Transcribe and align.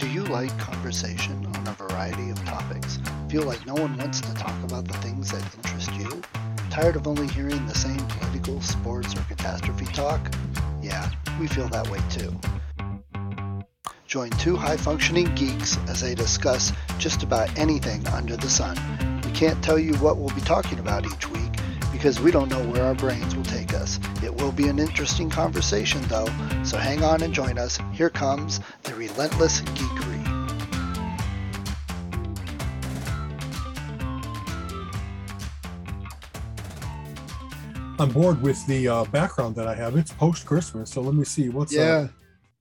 Do 0.00 0.08
you 0.08 0.24
like 0.24 0.56
conversation 0.58 1.44
on 1.44 1.68
a 1.68 1.72
variety 1.72 2.30
of 2.30 2.42
topics? 2.46 2.98
Feel 3.28 3.42
like 3.42 3.66
no 3.66 3.74
one 3.74 3.98
wants 3.98 4.22
to 4.22 4.32
talk 4.32 4.56
about 4.64 4.88
the 4.88 4.94
things 4.94 5.30
that 5.30 5.44
interest 5.54 5.92
you? 5.92 6.22
Tired 6.70 6.96
of 6.96 7.06
only 7.06 7.28
hearing 7.28 7.66
the 7.66 7.74
same 7.74 7.98
political, 8.06 8.62
sports, 8.62 9.14
or 9.14 9.20
catastrophe 9.24 9.84
talk? 9.92 10.18
Yeah, 10.80 11.10
we 11.38 11.48
feel 11.48 11.68
that 11.68 11.86
way 11.90 12.00
too. 12.08 12.34
Join 14.06 14.30
two 14.30 14.56
high 14.56 14.78
functioning 14.78 15.34
geeks 15.34 15.76
as 15.86 16.00
they 16.00 16.14
discuss 16.14 16.72
just 16.98 17.22
about 17.22 17.54
anything 17.58 18.06
under 18.08 18.38
the 18.38 18.48
sun. 18.48 18.78
We 19.26 19.32
can't 19.32 19.62
tell 19.62 19.78
you 19.78 19.92
what 19.96 20.16
we'll 20.16 20.34
be 20.34 20.40
talking 20.40 20.78
about 20.78 21.04
each 21.04 21.28
week 21.28 21.59
because 22.00 22.18
we 22.18 22.30
don't 22.30 22.48
know 22.48 22.66
where 22.70 22.82
our 22.82 22.94
brains 22.94 23.36
will 23.36 23.44
take 23.44 23.74
us. 23.74 24.00
It 24.22 24.34
will 24.34 24.52
be 24.52 24.68
an 24.68 24.78
interesting 24.78 25.28
conversation 25.28 26.00
though, 26.08 26.24
so 26.64 26.78
hang 26.78 27.04
on 27.04 27.22
and 27.22 27.34
join 27.34 27.58
us. 27.58 27.78
Here 27.92 28.08
comes 28.08 28.58
the 28.84 28.94
relentless 28.94 29.60
geekery. 29.60 30.16
I'm 37.98 38.08
bored 38.08 38.40
with 38.40 38.66
the 38.66 38.88
uh, 38.88 39.04
background 39.04 39.54
that 39.56 39.66
I 39.66 39.74
have. 39.74 39.94
It's 39.94 40.10
post 40.10 40.46
Christmas, 40.46 40.90
so 40.90 41.02
let 41.02 41.14
me 41.14 41.24
see 41.24 41.50
what's 41.50 41.74
Yeah. 41.74 42.08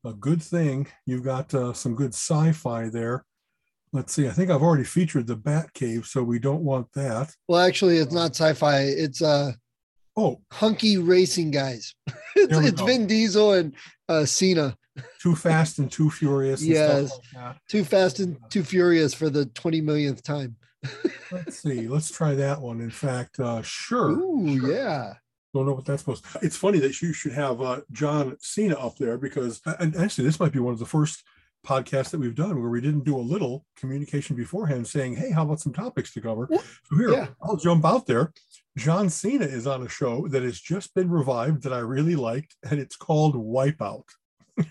a, 0.04 0.10
a 0.10 0.14
good 0.16 0.44
thing. 0.44 0.88
You've 1.06 1.24
got 1.24 1.54
uh, 1.54 1.72
some 1.72 1.96
good 1.96 2.14
sci-fi 2.14 2.90
there. 2.90 3.24
Let's 3.92 4.14
see. 4.14 4.28
I 4.28 4.32
think 4.32 4.52
I've 4.52 4.62
already 4.62 4.84
featured 4.84 5.26
the 5.28 5.36
Bat 5.36 5.74
Cave, 5.74 6.06
so 6.06 6.22
we 6.24 6.38
don't 6.40 6.64
want 6.64 6.92
that. 6.94 7.34
Well, 7.48 7.60
actually, 7.60 7.98
it's 7.98 8.14
not 8.14 8.36
sci-fi. 8.36 8.82
It's 8.82 9.22
uh 9.22 9.54
Oh, 10.18 10.42
hunky 10.52 10.98
racing 10.98 11.52
guys. 11.52 11.96
it's 12.36 12.58
it's. 12.58 12.82
Vin 12.82 13.08
Diesel 13.08 13.54
and 13.54 13.74
uh 14.08 14.26
Cena. 14.26 14.76
Too 15.22 15.36
Fast 15.36 15.80
and 15.80 15.90
Too 15.92 16.10
Furious. 16.10 16.62
And 16.62 16.72
Yes. 16.72 17.14
stuff 17.14 17.22
like. 17.36 17.56
Too 17.70 17.84
fast 17.86 18.20
and 18.20 18.38
too 18.50 18.64
furious 18.64 19.14
for 19.14 19.30
the 19.30 19.46
20 19.46 19.80
millionth 19.82 20.22
time. 20.24 20.58
Let's 21.32 21.60
see. 21.62 21.88
Let's 21.88 22.12
try 22.12 22.36
that 22.36 22.60
one. 22.62 22.82
In 22.82 22.90
fact, 22.92 23.40
uh, 23.40 23.62
sure. 23.62 24.10
Ooh, 24.12 24.60
sure. 24.60 24.72
yeah. 24.74 25.14
Don't 25.54 25.66
know 25.66 25.74
what 25.74 25.86
that's 25.86 26.02
supposed. 26.04 26.26
It's 26.42 26.58
funny 26.58 26.80
that 26.80 27.02
you 27.02 27.12
should 27.14 27.32
have 27.32 27.62
uh, 27.62 27.82
John 27.92 28.36
Cena 28.40 28.76
up 28.78 28.98
there 28.98 29.18
because, 29.18 29.62
and 29.80 29.96
actually, 29.96 30.26
this 30.26 30.40
might 30.40 30.52
be 30.52 30.60
one 30.60 30.74
of 30.74 30.80
the 30.80 30.86
first 30.86 31.24
podcasts 31.66 32.10
that 32.12 32.20
we've 32.20 32.36
done 32.36 32.60
where 32.62 32.70
we 32.70 32.82
didn't 32.82 33.04
do 33.04 33.18
a 33.18 33.20
little 33.20 33.66
communication 33.76 34.36
beforehand, 34.36 34.88
saying, 34.88 35.16
"Hey, 35.16 35.32
how 35.32 35.44
about 35.44 35.60
some 35.60 35.74
topics 35.74 36.14
to 36.14 36.22
cover?" 36.22 36.48
So 36.50 36.96
here, 36.98 37.12
yeah. 37.12 37.28
I'll 37.42 37.58
jump 37.58 37.86
out 37.86 38.06
there. 38.06 38.34
John 38.78 39.10
Cena 39.10 39.46
is 39.46 39.68
on 39.68 39.84
a 39.84 39.90
show 39.90 40.28
that 40.30 40.44
has 40.44 40.60
just 40.60 40.94
been 40.94 41.10
revived 41.10 41.64
that 41.64 41.74
I 41.74 41.80
really 41.80 42.16
liked, 42.16 42.56
and 42.70 42.80
it's 42.80 42.96
called 42.96 43.36
Wipeout. 43.36 44.06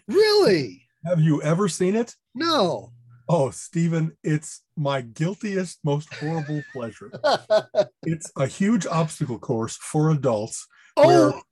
Really? 0.07 0.87
Have 1.05 1.21
you 1.21 1.43
ever 1.43 1.69
seen 1.69 1.95
it? 1.95 2.15
No. 2.35 2.93
Oh, 3.29 3.51
Stephen, 3.51 4.17
it's 4.25 4.63
my 4.77 5.03
guiltiest, 5.03 5.79
most 5.85 6.13
horrible 6.15 6.63
pleasure. 6.73 7.13
It's 8.05 8.31
a 8.37 8.47
huge 8.47 8.87
obstacle 8.87 9.39
course 9.39 9.77
for 9.77 10.11
adults. 10.11 10.67
oh, 10.97 11.43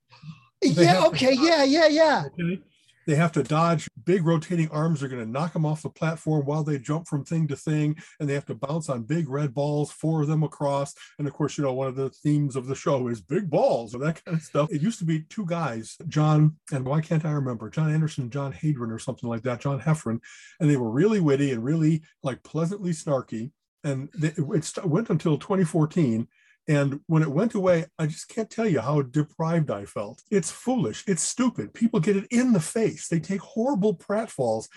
yeah. 0.63 1.05
Okay. 1.05 1.35
Yeah. 1.39 1.63
Yeah. 1.63 1.87
Yeah. 1.87 2.23
Okay. 2.25 2.61
They 3.07 3.15
have 3.15 3.31
to 3.31 3.43
dodge 3.43 3.89
big 4.03 4.25
rotating 4.25 4.69
arms. 4.69 4.99
They're 4.99 5.09
going 5.09 5.23
to 5.23 5.31
knock 5.31 5.53
them 5.53 5.65
off 5.65 5.81
the 5.81 5.89
platform 5.89 6.45
while 6.45 6.63
they 6.63 6.77
jump 6.77 7.07
from 7.07 7.23
thing 7.23 7.47
to 7.47 7.55
thing. 7.55 7.95
And 8.19 8.27
they 8.27 8.33
have 8.33 8.45
to 8.47 8.55
bounce 8.55 8.89
on 8.89 9.03
big 9.03 9.29
red 9.29 9.53
balls, 9.53 9.91
four 9.91 10.21
of 10.21 10.27
them 10.27 10.43
across. 10.43 10.93
And 11.17 11.25
of 11.25 11.33
course, 11.33 11.57
you 11.57 11.63
know, 11.63 11.73
one 11.73 11.87
of 11.87 11.95
the 11.95 12.09
themes 12.09 12.57
of 12.57 12.67
the 12.67 12.75
show 12.75 13.07
is 13.07 13.21
big 13.21 13.49
balls 13.49 13.93
and 13.93 14.03
that 14.03 14.23
kind 14.25 14.37
of 14.37 14.43
stuff. 14.43 14.69
It 14.71 14.81
used 14.81 14.99
to 14.99 15.05
be 15.05 15.21
two 15.21 15.45
guys, 15.45 15.97
John, 16.09 16.57
and 16.73 16.85
why 16.85 16.99
can't 16.99 17.23
I 17.23 17.31
remember? 17.31 17.69
John 17.69 17.93
Anderson 17.93 18.23
and 18.23 18.31
John 18.31 18.51
Hadron 18.51 18.91
or 18.91 18.99
something 18.99 19.29
like 19.29 19.43
that, 19.43 19.61
John 19.61 19.79
Heffron. 19.79 20.19
And 20.59 20.69
they 20.69 20.77
were 20.77 20.91
really 20.91 21.21
witty 21.21 21.53
and 21.53 21.63
really 21.63 22.01
like 22.23 22.43
pleasantly 22.43 22.91
snarky. 22.91 23.51
And 23.85 24.09
it 24.21 24.37
went 24.85 25.09
until 25.09 25.37
2014. 25.37 26.27
And 26.67 26.99
when 27.07 27.23
it 27.23 27.31
went 27.31 27.53
away, 27.53 27.85
I 27.97 28.07
just 28.07 28.27
can't 28.27 28.49
tell 28.49 28.67
you 28.67 28.81
how 28.81 29.01
deprived 29.01 29.71
I 29.71 29.85
felt. 29.85 30.21
It's 30.29 30.51
foolish. 30.51 31.03
It's 31.07 31.23
stupid. 31.23 31.73
People 31.73 31.99
get 31.99 32.17
it 32.17 32.27
in 32.29 32.51
the 32.51 32.59
face. 32.59 33.07
They 33.07 33.19
take 33.19 33.41
horrible 33.41 33.95
pratfalls. 33.95 34.67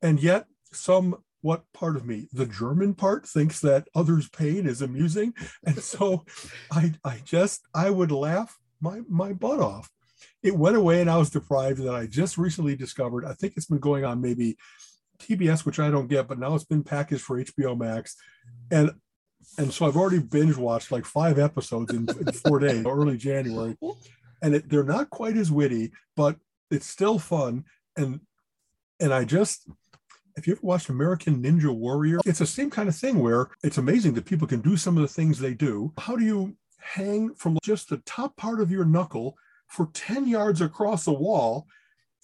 And 0.00 0.22
yet, 0.22 0.46
some 0.72 1.16
what 1.40 1.64
part 1.74 1.96
of 1.96 2.06
me, 2.06 2.28
the 2.32 2.46
German 2.46 2.94
part, 2.94 3.26
thinks 3.26 3.60
that 3.60 3.88
others' 3.94 4.28
pain 4.28 4.66
is 4.66 4.82
amusing. 4.82 5.34
And 5.64 5.78
so 5.82 6.24
I 6.70 6.92
I 7.04 7.20
just 7.24 7.62
I 7.74 7.90
would 7.90 8.12
laugh 8.12 8.56
my 8.80 9.00
my 9.08 9.32
butt 9.32 9.60
off. 9.60 9.90
It 10.42 10.56
went 10.56 10.76
away 10.76 11.00
and 11.00 11.10
I 11.10 11.18
was 11.18 11.30
deprived. 11.30 11.80
that 11.80 11.94
I 11.94 12.06
just 12.06 12.38
recently 12.38 12.76
discovered, 12.76 13.24
I 13.24 13.32
think 13.34 13.54
it's 13.56 13.66
been 13.66 13.78
going 13.78 14.04
on 14.04 14.20
maybe 14.20 14.56
TBS, 15.18 15.64
which 15.64 15.78
I 15.78 15.90
don't 15.90 16.08
get, 16.08 16.28
but 16.28 16.38
now 16.38 16.54
it's 16.54 16.64
been 16.64 16.82
packaged 16.82 17.22
for 17.22 17.38
HBO 17.38 17.78
Max. 17.78 18.16
And 18.70 18.92
and 19.58 19.72
so 19.72 19.86
I've 19.86 19.96
already 19.96 20.18
binge 20.18 20.56
watched 20.56 20.92
like 20.92 21.04
five 21.04 21.38
episodes 21.38 21.92
in, 21.92 22.08
in 22.08 22.32
four 22.32 22.58
days, 22.58 22.84
early 22.86 23.16
January, 23.16 23.76
and 24.42 24.54
it, 24.54 24.68
they're 24.68 24.84
not 24.84 25.10
quite 25.10 25.36
as 25.36 25.50
witty, 25.50 25.92
but 26.16 26.36
it's 26.70 26.86
still 26.86 27.18
fun. 27.18 27.64
And 27.96 28.20
and 29.00 29.12
I 29.12 29.24
just, 29.24 29.68
if 30.36 30.46
you 30.46 30.54
ever 30.54 30.60
watched 30.62 30.88
American 30.88 31.42
Ninja 31.42 31.74
Warrior, 31.74 32.20
it's 32.24 32.38
the 32.38 32.46
same 32.46 32.70
kind 32.70 32.88
of 32.88 32.96
thing 32.96 33.18
where 33.18 33.48
it's 33.62 33.78
amazing 33.78 34.14
that 34.14 34.26
people 34.26 34.46
can 34.46 34.60
do 34.60 34.76
some 34.76 34.96
of 34.96 35.02
the 35.02 35.08
things 35.08 35.38
they 35.38 35.54
do. 35.54 35.92
How 35.98 36.16
do 36.16 36.24
you 36.24 36.56
hang 36.78 37.34
from 37.34 37.58
just 37.62 37.88
the 37.88 37.98
top 37.98 38.36
part 38.36 38.60
of 38.60 38.70
your 38.70 38.84
knuckle 38.84 39.36
for 39.68 39.88
10 39.94 40.28
yards 40.28 40.60
across 40.60 41.04
the 41.04 41.12
wall 41.12 41.66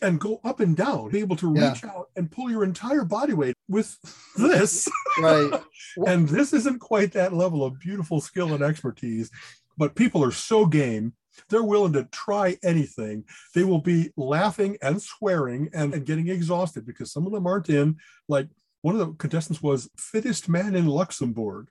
and 0.00 0.20
go 0.20 0.40
up 0.44 0.60
and 0.60 0.76
down, 0.76 1.10
be 1.10 1.18
able 1.20 1.36
to 1.36 1.52
Yeah. 1.54 1.70
reach 1.72 1.84
out 1.84 2.08
and 2.16 2.30
pull 2.30 2.50
your 2.50 2.64
entire 2.64 3.04
body 3.04 3.32
weight 3.32 3.54
with 3.68 3.96
this? 4.36 4.88
Right. 5.20 5.60
and 6.06 6.28
this 6.28 6.52
isn't 6.52 6.78
quite 6.80 7.12
that 7.12 7.32
level 7.32 7.64
of 7.64 7.78
beautiful 7.80 8.20
skill 8.20 8.54
and 8.54 8.62
expertise 8.62 9.30
but 9.76 9.94
people 9.94 10.22
are 10.24 10.32
so 10.32 10.66
game 10.66 11.12
they're 11.48 11.62
willing 11.62 11.92
to 11.94 12.04
try 12.12 12.56
anything 12.62 13.24
they 13.54 13.64
will 13.64 13.80
be 13.80 14.10
laughing 14.16 14.76
and 14.82 15.00
swearing 15.02 15.68
and, 15.72 15.94
and 15.94 16.04
getting 16.06 16.28
exhausted 16.28 16.84
because 16.86 17.12
some 17.12 17.26
of 17.26 17.32
them 17.32 17.46
aren't 17.46 17.68
in 17.68 17.96
like 18.28 18.48
one 18.82 18.94
of 18.94 19.00
the 19.00 19.12
contestants 19.14 19.62
was 19.62 19.88
fittest 19.96 20.48
man 20.48 20.74
in 20.76 20.86
luxembourg 20.86 21.68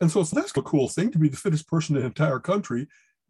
and 0.00 0.10
so, 0.10 0.22
so 0.22 0.36
that's 0.36 0.56
a 0.56 0.62
cool 0.62 0.88
thing 0.88 1.10
to 1.10 1.18
be 1.18 1.28
the 1.28 1.36
fittest 1.36 1.66
person 1.68 1.96
in 1.96 2.02
the 2.02 2.06
entire 2.06 2.38
country 2.38 2.86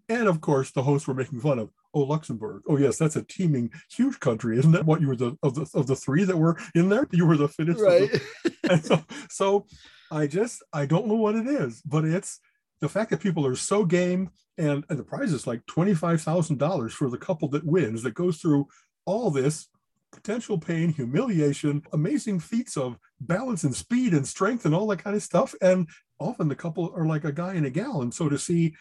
and 0.09 0.29
of 0.29 0.41
course 0.41 0.71
the 0.71 0.83
hosts 0.83 1.09
were 1.09 1.15
making 1.15 1.41
fun 1.41 1.59
of 1.59 1.71
oh 1.95 2.01
luxembourg 2.01 2.62
oh 2.69 2.77
yes 2.77 2.99
that's 2.99 3.17
a 3.17 3.23
teeming 3.23 3.71
huge 3.91 4.19
country 4.21 4.59
isn't 4.59 4.73
that 4.73 4.87
what 4.87 5.01
you 5.01 5.09
were 5.09 5.17
the 5.17 5.37
of 5.43 5.55
the 5.55 5.67
of 5.75 5.87
the 5.87 5.97
three 5.97 6.25
that 6.25 6.37
were 6.37 6.56
in 6.75 6.89
there 6.89 7.06
you 7.11 7.27
were 7.27 7.37
the 7.37 7.49
fittest 7.49 7.78
the- 7.78 7.84
Right. 7.84 8.23
and 8.71 8.84
so, 8.84 9.03
so 9.28 9.67
I 10.11 10.27
just 10.27 10.62
I 10.73 10.87
don't 10.87 11.06
know 11.06 11.15
what 11.15 11.34
it 11.37 11.47
is, 11.47 11.83
but 11.83 12.05
it's 12.05 12.41
the 12.81 12.89
fact 12.89 13.11
that 13.11 13.21
people 13.21 13.47
are 13.47 13.56
so 13.56 13.84
game 13.84 14.31
and, 14.59 14.84
and 14.89 14.99
the 14.99 15.05
prize 15.05 15.33
is 15.33 15.47
like 15.47 15.65
twenty 15.67 15.95
five 15.95 16.21
thousand 16.23 16.59
dollars 16.59 16.93
for 16.93 17.09
the 17.11 17.19
couple 17.19 17.49
that 17.49 17.65
wins 17.65 18.03
that 18.03 18.15
goes 18.15 18.39
through 18.39 18.67
all 19.07 19.31
this 19.31 19.69
potential 20.12 20.59
pain, 20.59 20.93
humiliation, 20.93 21.83
amazing 21.93 22.41
feats 22.41 22.77
of 22.77 22.99
balance 23.21 23.62
and 23.65 23.75
speed 23.75 24.12
and 24.12 24.27
strength 24.27 24.65
and 24.67 24.75
all 24.75 24.87
that 24.89 25.03
kind 25.03 25.15
of 25.17 25.22
stuff. 25.22 25.55
And 25.62 25.89
often 26.19 26.49
the 26.49 26.57
couple 26.57 26.93
are 26.97 27.07
like 27.07 27.25
a 27.25 27.33
guy 27.33 27.55
and 27.55 27.67
a 27.67 27.71
gal, 27.71 28.03
and 28.03 28.12
so 28.12 28.28
to 28.28 28.39
see 28.39 28.75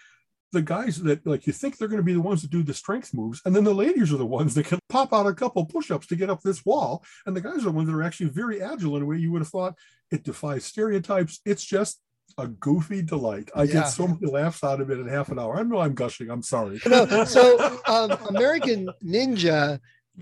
the 0.52 0.62
guys 0.62 1.02
that 1.04 1.26
like 1.28 1.46
you 1.46 1.54
think 1.54 1.78
they're 1.78 1.88
going 1.88 2.00
to 2.02 2.04
be 2.06 2.14
the 2.14 2.22
ones 2.22 2.42
that 2.42 2.50
do 2.52 2.64
the 2.64 2.74
strength 2.74 3.14
moves 3.14 3.42
and 3.46 3.56
then 3.56 3.64
the 3.64 3.74
ladies 3.74 4.12
are 4.12 4.18
the 4.18 4.26
ones 4.26 4.56
that 4.56 4.66
can 4.66 4.80
pop 4.90 5.14
out 5.14 5.28
a 5.28 5.34
couple 5.34 5.64
push-ups 5.66 6.08
to 6.08 6.16
get 6.16 6.30
up 6.30 6.42
this 6.42 6.66
wall 6.66 7.04
and 7.26 7.36
the 7.36 7.42
guys 7.42 7.58
are 7.60 7.62
the 7.66 7.72
ones 7.72 7.88
that 7.88 7.96
are 7.96 8.02
actually 8.04 8.30
very 8.30 8.62
agile 8.62 8.96
in 8.98 9.04
a 9.04 9.06
way 9.06 9.18
you 9.18 9.32
would 9.32 9.42
have 9.42 9.48
thought. 9.50 9.76
It 10.12 10.24
defies 10.24 10.66
stereotypes. 10.66 11.40
It's 11.46 11.64
just 11.64 12.00
a 12.38 12.48
goofy 12.48 13.02
delight. 13.04 13.52
I 13.56 13.64
Yeah. 13.64 13.74
get 13.74 13.90
so 13.90 14.08
many 14.08 14.26
laughs 14.32 14.64
out 14.64 14.82
of 14.82 14.90
it 14.90 15.00
in 15.00 15.08
half 15.08 15.30
an 15.30 15.38
hour. 15.40 15.58
I 15.58 15.64
know 15.64 15.80
i'm 15.80 15.94
gushing. 15.94 16.30
I'm 16.32 16.42
sorry. 16.44 16.80
No, 16.88 17.24
so 17.26 17.80
um, 17.86 18.12
American 18.36 18.90
Ninja, 19.06 19.80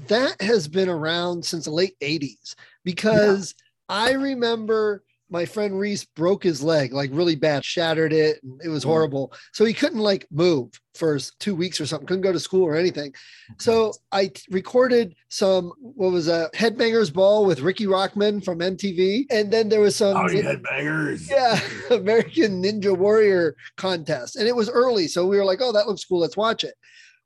that 0.07 0.41
has 0.41 0.67
been 0.67 0.89
around 0.89 1.45
since 1.45 1.65
the 1.65 1.71
late 1.71 1.95
80s 2.01 2.55
because 2.83 3.55
I 3.89 4.11
remember 4.11 5.03
my 5.29 5.45
friend 5.45 5.77
Reese 5.77 6.05
broke 6.05 6.43
his 6.43 6.63
leg 6.63 6.93
like 6.93 7.09
really 7.13 7.35
bad, 7.35 7.65
shattered 7.65 8.13
it, 8.13 8.41
and 8.43 8.61
it 8.63 8.69
was 8.69 8.83
Mm. 8.83 8.87
horrible. 8.87 9.33
So 9.53 9.65
he 9.65 9.73
couldn't 9.73 9.99
like 9.99 10.25
move 10.31 10.69
for 10.95 11.19
two 11.39 11.53
weeks 11.53 11.79
or 11.81 11.85
something, 11.85 12.07
couldn't 12.07 12.23
go 12.23 12.31
to 12.31 12.39
school 12.39 12.63
or 12.63 12.75
anything. 12.75 13.13
So 13.59 13.93
I 14.11 14.27
t- 14.27 14.41
recorded 14.49 15.15
some, 15.29 15.71
what 15.79 16.11
was 16.11 16.27
a 16.27 16.49
Headbangers 16.55 17.13
Ball 17.13 17.45
with 17.45 17.59
Riki 17.59 17.85
Rachtman 17.85 18.43
from 18.43 18.59
MTV. 18.59 19.25
And 19.29 19.51
then 19.51 19.69
there 19.69 19.81
was 19.81 19.95
some. 19.95 20.15
Headbangers 20.15 21.29
Yeah, 21.29 21.59
American 21.95 22.63
Ninja 22.63 22.97
Warrior 22.97 23.55
contest. 23.75 24.37
And 24.37 24.47
it 24.47 24.55
was 24.55 24.69
early. 24.69 25.07
So 25.07 25.27
we 25.27 25.37
were 25.37 25.45
like, 25.45 25.59
oh, 25.61 25.71
that 25.73 25.87
looks 25.87 26.05
cool. 26.05 26.19
Let's 26.19 26.37
watch 26.37 26.63
it. 26.63 26.73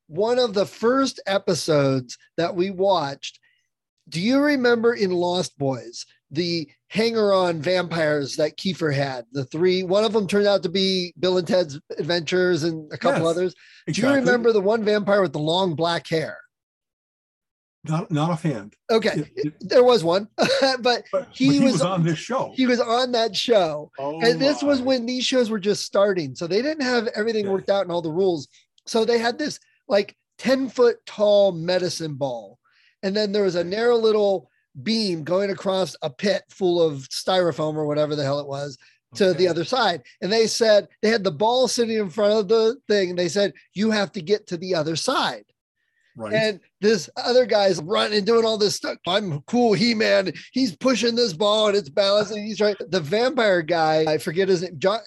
One 0.07 0.39
of 0.39 0.53
the 0.53 0.65
first 0.65 1.21
episodes 1.27 2.17
that 2.35 2.55
we 2.55 2.71
watched, 2.71 3.39
do 4.09 4.19
you 4.19 4.39
remember 4.39 4.93
in 4.93 5.11
Lost 5.11 5.57
Boys, 5.57 6.05
the 6.31 6.69
hanger 6.87 7.33
on 7.33 7.61
vampires 7.61 8.35
that 8.37 8.57
Kiefer 8.57 8.93
had? 8.93 9.25
The 9.31 9.45
three, 9.45 9.83
one 9.83 10.03
of 10.03 10.13
them 10.13 10.27
turned 10.27 10.47
out 10.47 10.63
to 10.63 10.69
be 10.69 11.13
Bill 11.19 11.37
and 11.37 11.47
Ted's 11.47 11.79
Adventures 11.97 12.63
and 12.63 12.91
a 12.93 12.97
couple 12.97 13.21
Yes, 13.23 13.29
others. 13.29 13.53
Do 13.53 13.59
Exactly. 13.91 14.09
you 14.13 14.19
remember 14.25 14.51
the 14.53 14.61
one 14.61 14.83
vampire 14.83 15.21
with 15.21 15.33
the 15.33 15.39
long 15.39 15.75
black 15.75 16.07
hair? 16.07 16.37
Not 17.83 18.11
not 18.11 18.29
offhand. 18.29 18.75
Okay, 18.91 19.09
It- 19.09 19.31
it- 19.35 19.53
there 19.69 19.83
was 19.83 20.03
one, 20.03 20.27
but 20.37 20.81
but, 20.83 21.03
but 21.11 21.27
He 21.31 21.53
he, 21.53 21.59
was- 21.63 21.73
was, 21.73 21.81
on 21.81 22.03
this 22.03 22.19
show. 22.29 22.51
he 22.55 22.67
was 22.67 22.79
on 22.79 23.11
that 23.13 23.35
show. 23.35 23.91
Oh 23.97 24.21
and 24.21 24.39
this 24.39 24.61
was 24.61 24.81
when 24.81 25.07
these 25.07 25.25
shows 25.25 25.49
were 25.49 25.59
just 25.59 25.83
starting 25.83 26.35
so 26.35 26.45
they 26.45 26.61
didn't 26.61 26.83
have 26.83 27.07
everything 27.15 27.45
Yeah. 27.45 27.51
worked 27.51 27.69
out 27.69 27.81
and 27.81 27.91
all 27.91 28.03
the 28.03 28.11
rules 28.11 28.47
so 28.85 29.03
they 29.03 29.17
had 29.17 29.39
this 29.39 29.59
like 29.87 30.15
10 30.37 30.69
foot 30.69 30.97
tall 31.07 31.51
medicine 31.53 32.15
ball 32.15 32.59
and 33.01 33.15
then 33.15 33.31
there 33.31 33.43
was 33.43 33.55
a 33.55 33.63
narrow 33.63 33.95
little 33.97 34.50
beam 34.83 35.23
going 35.23 35.49
across 35.49 35.95
a 36.01 36.09
pit 36.09 36.43
full 36.49 36.81
of 36.81 37.07
styrofoam 37.09 37.75
or 37.75 37.85
whatever 37.85 38.15
the 38.15 38.23
hell 38.23 38.39
it 38.39 38.47
was 38.47 38.77
to 39.13 39.33
the 39.33 39.47
other 39.47 39.65
side 39.65 40.01
and 40.21 40.31
they 40.31 40.47
said 40.47 40.87
they 41.01 41.09
had 41.09 41.23
the 41.23 41.31
ball 41.31 41.67
sitting 41.67 41.97
in 41.97 42.09
front 42.09 42.31
of 42.31 42.47
the 42.47 42.77
thing 42.87 43.09
and 43.09 43.19
they 43.19 43.27
said 43.27 43.51
you 43.73 43.91
have 43.91 44.09
to 44.09 44.21
get 44.21 44.47
to 44.47 44.55
the 44.55 44.73
other 44.73 44.95
side 44.95 45.43
right. 46.15 46.33
and 46.33 46.59
this 46.79 47.09
other 47.17 47.45
guy's 47.45 47.81
running 47.81 48.19
and 48.19 48.25
doing 48.25 48.45
all 48.45 48.57
this 48.57 48.75
stuff. 48.75 48.97
I'm 49.05 49.41
cool, 49.41 49.73
He 49.73 49.93
Man. 49.93 50.31
He's 50.53 50.75
pushing 50.75 51.15
this 51.15 51.33
ball 51.33 51.67
and 51.67 51.75
it's 51.77 51.89
balancing. 51.89 52.45
He's 52.45 52.61
right. 52.61 52.75
The 52.89 53.01
vampire 53.01 53.61
guy, 53.61 54.05
I 54.07 54.17
forget 54.17 54.47
his 54.47 54.61
name, 54.61 54.79
John, 54.79 54.99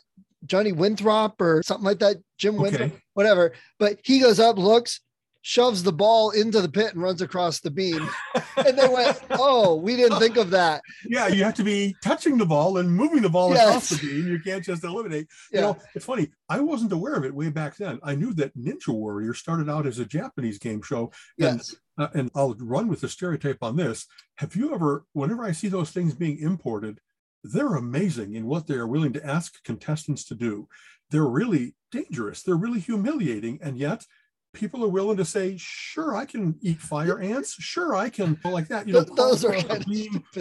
Johnny 0.46 0.72
Winthrop 0.72 1.40
or 1.40 1.62
something 1.62 1.84
like 1.86 2.00
that. 2.00 2.18
Jim 2.38 2.56
Winthrop, 2.56 2.90
Okay. 2.90 3.00
whatever. 3.14 3.52
But 3.78 4.00
he 4.04 4.20
goes 4.20 4.38
up, 4.38 4.58
looks, 4.58 5.00
shoves 5.46 5.82
the 5.82 5.92
ball 5.92 6.30
into 6.30 6.62
the 6.62 6.68
pit 6.70 6.94
and 6.94 7.02
runs 7.02 7.20
across 7.20 7.60
the 7.60 7.70
beam. 7.70 8.08
And 8.56 8.78
they 8.78 8.88
went, 8.88 9.20
"Oh, 9.30 9.76
we 9.76 9.94
didn't 9.94 10.18
think 10.18 10.38
of 10.38 10.50
that." 10.50 10.82
yeah, 11.06 11.28
you 11.28 11.44
have 11.44 11.54
to 11.54 11.62
be 11.62 11.94
touching 12.02 12.38
the 12.38 12.46
ball 12.46 12.78
and 12.78 12.90
moving 12.90 13.20
the 13.20 13.28
ball 13.28 13.52
across 13.52 13.90
the 13.90 13.98
beam. 13.98 14.26
You 14.26 14.40
can't 14.40 14.64
just 14.64 14.82
eliminate. 14.84 15.28
Yeah. 15.52 15.60
You 15.60 15.66
know, 15.66 15.78
it's 15.94 16.06
funny. 16.06 16.28
I 16.48 16.60
wasn't 16.60 16.92
aware 16.92 17.14
of 17.14 17.24
it 17.24 17.34
way 17.34 17.50
back 17.50 17.76
then. 17.76 18.00
I 18.02 18.14
knew 18.14 18.32
that 18.34 18.56
Ninja 18.56 18.88
Warrior 18.88 19.34
started 19.34 19.68
out 19.68 19.86
as 19.86 19.98
a 19.98 20.06
Japanese 20.06 20.58
game 20.58 20.80
show, 20.80 21.12
and 21.38 21.58
yes. 21.58 21.76
uh, 21.98 22.08
and 22.14 22.30
I'll 22.34 22.54
run 22.58 22.88
with 22.88 23.02
the 23.02 23.08
stereotype 23.08 23.62
on 23.62 23.76
this. 23.76 24.06
Have 24.36 24.56
you 24.56 24.74
ever, 24.74 25.04
whenever 25.12 25.44
I 25.44 25.52
see 25.52 25.68
those 25.68 25.90
things 25.90 26.14
being 26.14 26.38
imported, 26.38 27.00
they're 27.42 27.74
amazing 27.74 28.34
in 28.34 28.46
what 28.46 28.66
they 28.66 28.76
are 28.76 28.86
willing 28.86 29.12
to 29.12 29.26
ask 29.26 29.62
contestants 29.62 30.24
to 30.24 30.34
do. 30.34 30.68
They're 31.10 31.26
really 31.26 31.74
dangerous. 31.92 32.42
They're 32.42 32.56
really 32.56 32.80
humiliating, 32.80 33.58
and 33.62 33.76
yet 33.76 34.06
people 34.54 34.84
are 34.84 34.88
willing 34.88 35.16
to 35.18 35.24
say, 35.24 35.56
"Sure, 35.58 36.16
I 36.16 36.24
can 36.24 36.54
eat 36.62 36.80
fire 36.80 37.18
ants. 37.34 37.54
Sure, 37.54 37.94
I 37.94 38.08
can 38.08 38.38
like 38.44 38.68
that." 38.68 38.86
You 38.86 38.94
know, 38.94 39.00
those 39.02 39.44
are 39.44 39.54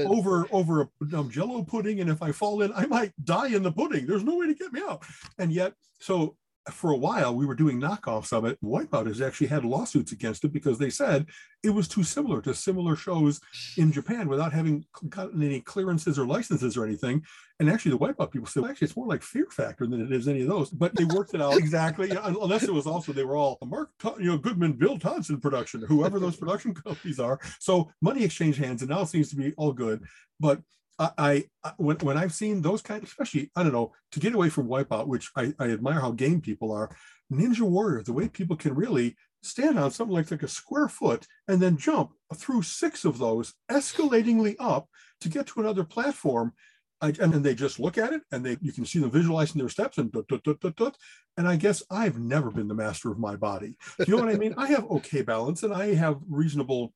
over 0.05 0.47
over 0.51 0.81
a 0.81 1.17
um, 1.17 1.29
Jello 1.29 1.63
pudding, 1.63 1.99
and 1.99 2.09
if 2.09 2.21
I 2.21 2.31
fall 2.31 2.61
in, 2.61 2.71
I 2.73 2.85
might 2.85 3.11
die 3.23 3.47
in 3.47 3.63
the 3.63 3.71
pudding. 3.71 4.07
There's 4.07 4.23
no 4.23 4.37
way 4.37 4.47
to 4.47 4.55
get 4.55 4.71
me 4.71 4.81
out. 4.87 5.03
And 5.37 5.51
yet, 5.51 5.73
so 5.99 6.37
for 6.71 6.91
a 6.91 6.97
while 6.97 7.35
we 7.35 7.45
were 7.45 7.55
doing 7.55 7.79
knockoffs 7.79 8.31
of 8.31 8.45
it. 8.45 8.57
Wipeout 8.63 9.07
has 9.07 9.21
actually 9.21 9.47
had 9.47 9.65
lawsuits 9.65 10.11
against 10.11 10.45
it 10.45 10.53
because 10.53 10.77
they 10.77 10.89
said 10.89 11.27
it 11.63 11.69
was 11.69 11.87
too 11.87 12.03
similar 12.03 12.41
to 12.41 12.53
similar 12.53 12.95
shows 12.95 13.41
in 13.77 13.91
Japan 13.91 14.29
without 14.29 14.53
having 14.53 14.85
gotten 15.09 15.43
any 15.43 15.59
clearances 15.59 16.17
or 16.17 16.25
licenses 16.25 16.77
or 16.77 16.85
anything. 16.85 17.23
And 17.59 17.69
actually, 17.69 17.91
the 17.91 17.99
Wipeout 17.99 18.31
people 18.31 18.47
said, 18.47 18.63
well, 18.63 18.71
actually, 18.71 18.85
it's 18.85 18.97
more 18.97 19.07
like 19.07 19.21
Fear 19.21 19.47
Factor 19.51 19.85
than 19.85 20.01
it 20.01 20.11
is 20.11 20.27
any 20.27 20.41
of 20.41 20.47
those. 20.47 20.69
But 20.69 20.95
they 20.95 21.05
worked 21.05 21.33
it 21.33 21.41
out 21.41 21.57
exactly, 21.57 22.11
unless 22.23 22.63
it 22.63 22.73
was 22.73 22.87
also 22.87 23.13
they 23.13 23.23
were 23.23 23.37
all 23.37 23.57
Mark, 23.65 23.91
you 24.17 24.25
know, 24.25 24.37
Goodman, 24.37 24.73
Bill 24.73 24.97
Thompson 24.97 25.39
production, 25.39 25.81
whoever 25.81 26.19
those 26.19 26.35
production 26.35 26.73
companies 26.85 27.19
are. 27.19 27.39
So 27.59 27.91
money 28.01 28.23
exchange 28.23 28.57
hands, 28.57 28.81
and 28.81 28.89
now 28.89 29.01
it 29.01 29.07
seems 29.07 29.29
to 29.29 29.35
be 29.35 29.53
all 29.57 29.71
good. 29.71 30.03
But 30.39 30.61
I, 30.99 31.45
I 31.63 31.71
when, 31.77 31.97
when 31.97 32.17
I've 32.17 32.33
seen 32.33 32.61
those 32.61 32.81
kind, 32.81 33.03
especially 33.03 33.51
I 33.55 33.63
don't 33.63 33.73
know, 33.73 33.93
to 34.11 34.19
get 34.19 34.35
away 34.35 34.49
from 34.49 34.67
Wipeout, 34.67 35.07
which 35.07 35.29
I, 35.35 35.53
I 35.59 35.71
admire 35.71 35.99
how 35.99 36.11
game 36.11 36.41
people 36.41 36.71
are. 36.71 36.95
Ninja 37.31 37.61
Warrior, 37.61 38.03
the 38.03 38.13
way 38.13 38.27
people 38.27 38.55
can 38.55 38.75
really 38.75 39.15
stand 39.41 39.77
on 39.77 39.91
something 39.91 40.13
like, 40.13 40.31
like 40.31 40.43
a 40.43 40.47
square 40.47 40.87
foot 40.87 41.25
and 41.47 41.59
then 41.59 41.77
jump 41.77 42.11
through 42.35 42.61
six 42.61 43.05
of 43.05 43.17
those, 43.17 43.53
escalatingly 43.69 44.55
up 44.59 44.87
to 45.21 45.29
get 45.29 45.47
to 45.47 45.61
another 45.61 45.83
platform. 45.83 46.53
I, 47.01 47.07
and 47.07 47.33
then 47.33 47.41
they 47.41 47.53
just 47.53 47.79
look 47.79 47.97
at 47.97 48.13
it 48.13 48.21
and 48.31 48.45
they 48.45 48.57
you 48.61 48.71
can 48.71 48.85
see 48.85 48.99
them 48.99 49.11
visualizing 49.11 49.59
their 49.59 49.67
steps 49.69 49.97
and 49.97 50.11
dut, 50.11 50.27
dut, 50.29 50.43
dut, 50.43 50.75
dut. 50.75 50.95
and 51.37 51.47
I 51.47 51.57
guess 51.57 51.83
I've 51.91 52.17
never 52.17 52.49
been 52.49 52.69
the 52.69 52.75
master 52.75 53.11
of 53.11 53.19
my 53.19 53.35
body. 53.35 53.75
Do 53.97 54.05
you 54.07 54.15
know 54.15 54.23
what 54.23 54.33
I 54.33 54.37
mean? 54.37 54.53
I 54.57 54.67
have 54.67 54.89
okay 54.89 55.21
balance 55.21 55.63
and 55.63 55.73
I 55.73 55.95
have 55.95 56.21
reasonable 56.29 56.93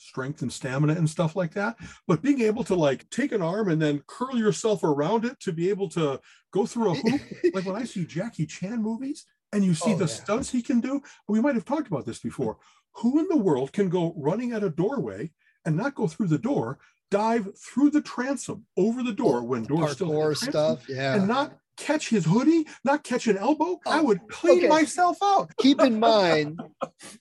strength 0.00 0.42
and 0.42 0.52
stamina 0.52 0.94
and 0.94 1.08
stuff 1.08 1.36
like 1.36 1.52
that. 1.54 1.76
But 2.08 2.22
being 2.22 2.40
able 2.40 2.64
to 2.64 2.74
like 2.74 3.08
take 3.10 3.32
an 3.32 3.42
arm 3.42 3.68
and 3.68 3.80
then 3.80 4.02
curl 4.06 4.36
yourself 4.36 4.82
around 4.82 5.24
it 5.24 5.38
to 5.40 5.52
be 5.52 5.68
able 5.68 5.88
to 5.90 6.20
go 6.52 6.66
through 6.66 6.90
a 6.90 6.94
hoop, 6.94 7.20
like 7.54 7.66
when 7.66 7.76
I 7.76 7.84
see 7.84 8.04
Jackie 8.04 8.46
Chan 8.46 8.82
movies 8.82 9.26
and 9.52 9.64
you 9.64 9.74
see 9.74 9.92
Oh, 9.92 9.96
the 9.96 10.04
yeah. 10.04 10.14
stunts 10.14 10.50
he 10.50 10.62
can 10.62 10.80
do, 10.80 11.02
we 11.28 11.40
might 11.40 11.54
have 11.54 11.64
talked 11.64 11.88
about 11.88 12.06
this 12.06 12.18
before. 12.18 12.58
Who 12.96 13.18
in 13.20 13.28
the 13.28 13.36
world 13.36 13.72
can 13.72 13.88
go 13.88 14.14
running 14.16 14.52
at 14.52 14.64
a 14.64 14.70
doorway 14.70 15.30
and 15.64 15.76
not 15.76 15.94
go 15.94 16.08
through 16.08 16.28
the 16.28 16.38
door, 16.38 16.78
dive 17.10 17.48
through 17.58 17.90
the 17.90 18.00
transom 18.02 18.66
over 18.76 19.02
the 19.02 19.12
door 19.12 19.38
oh, 19.38 19.44
when 19.44 19.64
doors 19.64 19.92
still 19.92 20.10
transom, 20.10 20.50
stuff. 20.50 20.88
Yeah. 20.88 21.14
and 21.16 21.28
not 21.28 21.58
catch 21.80 22.08
his 22.10 22.24
hoodie, 22.24 22.66
not 22.84 23.02
catch 23.02 23.26
an 23.26 23.36
elbow? 23.38 23.80
I 23.86 23.98
Oh, 24.00 24.04
would 24.04 24.20
clean 24.28 24.58
okay. 24.58 24.68
myself 24.68 25.16
out. 25.22 25.50
keep 25.58 25.80
in 25.80 25.98
mind 25.98 26.60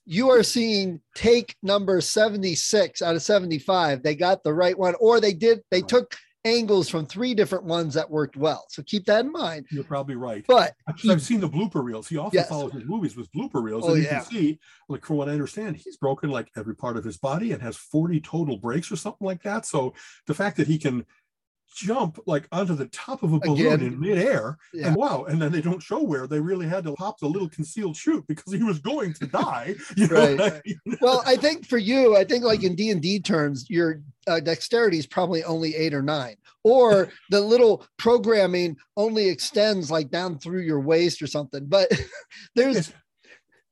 you 0.05 0.29
are 0.29 0.43
seeing 0.43 1.01
take 1.15 1.55
number 1.63 2.01
76 2.01 3.01
out 3.01 3.15
of 3.15 3.21
75 3.21 4.03
they 4.03 4.15
got 4.15 4.43
the 4.43 4.53
right 4.53 4.77
one 4.77 4.95
or 4.99 5.19
they 5.19 5.33
did 5.33 5.59
they 5.71 5.81
took 5.81 6.15
angles 6.45 6.87
from 6.87 7.05
three 7.05 7.33
different 7.33 7.65
ones 7.65 7.93
that 7.93 8.09
worked 8.09 8.37
well 8.37 8.65
so 8.69 8.81
keep 8.83 9.05
that 9.05 9.25
in 9.25 9.31
mind 9.31 9.65
You're 9.71 9.83
probably 9.83 10.15
right. 10.15 10.45
but 10.47 10.73
I've, 10.87 10.97
he- 10.99 11.11
I've 11.11 11.21
seen 11.21 11.41
the 11.41 11.49
blooper 11.49 11.83
reels. 11.83 12.07
He 12.07 12.15
often 12.17 12.37
Yes. 12.37 12.47
follows 12.49 12.71
his 12.73 12.85
movies 12.85 13.15
with 13.17 13.29
blooper 13.33 13.61
reels, 13.61 13.83
Oh, 13.85 13.93
and 13.93 14.03
you 14.03 14.07
can 14.09 14.23
see, 14.23 14.59
like 14.87 15.05
from 15.05 15.17
what 15.17 15.27
I 15.27 15.33
understand, 15.33 15.75
he's 15.75 15.97
broken 15.97 16.29
like 16.29 16.49
every 16.55 16.75
part 16.75 16.95
of 16.97 17.03
his 17.03 17.17
body 17.17 17.51
and 17.51 17.61
has 17.61 17.75
40 17.75 18.21
total 18.21 18.57
breaks 18.57 18.89
or 18.91 18.95
something 18.95 19.25
like 19.25 19.43
that. 19.43 19.65
So 19.65 19.93
the 20.27 20.33
fact 20.33 20.55
that 20.57 20.67
he 20.67 20.77
can 20.77 21.05
jump 21.75 22.19
like 22.25 22.47
onto 22.51 22.75
the 22.75 22.87
top 22.87 23.23
of 23.23 23.33
a 23.33 23.39
balloon 23.39 23.73
Again. 23.73 23.81
in 23.93 23.99
midair, 23.99 24.57
Yeah. 24.73 24.87
and 24.87 24.95
wow, 24.95 25.25
and 25.25 25.41
then 25.41 25.51
they 25.51 25.61
don't 25.61 25.81
show 25.81 26.01
where 26.03 26.27
they 26.27 26.39
really 26.39 26.67
had 26.67 26.83
to 26.85 26.93
pop 26.93 27.19
the 27.19 27.27
little 27.27 27.49
concealed 27.49 27.95
chute 27.95 28.25
because 28.27 28.51
he 28.53 28.63
was 28.63 28.79
going 28.79 29.13
to 29.13 29.27
die. 29.27 29.75
You 29.95 30.07
know 30.07 30.15
Right. 30.15 30.41
I 30.41 30.61
mean? 30.65 30.97
well 31.01 31.21
i 31.25 31.35
think 31.35 31.65
for 31.65 31.77
you 31.77 32.15
i 32.17 32.23
think 32.23 32.43
like 32.43 32.63
in 32.63 32.75
d&d 32.75 33.19
terms 33.21 33.69
your 33.69 34.01
uh, 34.27 34.39
dexterity 34.39 34.97
is 34.97 35.05
probably 35.07 35.43
only 35.43 35.75
eight 35.75 35.93
or 35.93 36.01
nine 36.01 36.35
or 36.63 37.09
the 37.29 37.39
little 37.41 37.85
programming 37.97 38.75
only 38.97 39.27
extends 39.29 39.89
like 39.91 40.09
down 40.09 40.37
through 40.39 40.61
your 40.61 40.79
waist 40.79 41.21
or 41.21 41.27
something 41.27 41.65
but 41.67 41.89
there's 42.55 42.77
It's- 42.77 42.93